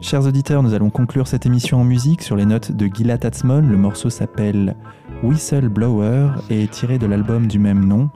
Chers 0.00 0.26
auditeurs, 0.26 0.64
nous 0.64 0.74
allons 0.74 0.90
conclure 0.90 1.28
cette 1.28 1.46
émission 1.46 1.80
en 1.80 1.84
musique 1.84 2.22
sur 2.22 2.34
les 2.34 2.46
notes 2.46 2.72
de 2.72 2.88
Gila 2.92 3.16
Tatsmon. 3.16 3.60
Le 3.60 3.76
morceau 3.76 4.10
s'appelle 4.10 4.74
Whistleblower 5.22 6.30
et 6.50 6.64
est 6.64 6.70
tiré 6.70 6.98
de 6.98 7.06
l'album 7.06 7.46
du 7.46 7.60
même 7.60 7.84
nom, 7.84 8.10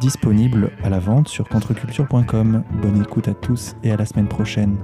disponible 0.00 0.70
à 0.84 0.90
la 0.90 1.00
vente 1.00 1.26
sur 1.26 1.48
contreculture.com. 1.48 2.62
Bonne 2.80 3.02
écoute 3.02 3.26
à 3.26 3.34
tous 3.34 3.74
et 3.82 3.90
à 3.90 3.96
la 3.96 4.06
semaine 4.06 4.28
prochaine. 4.28 4.76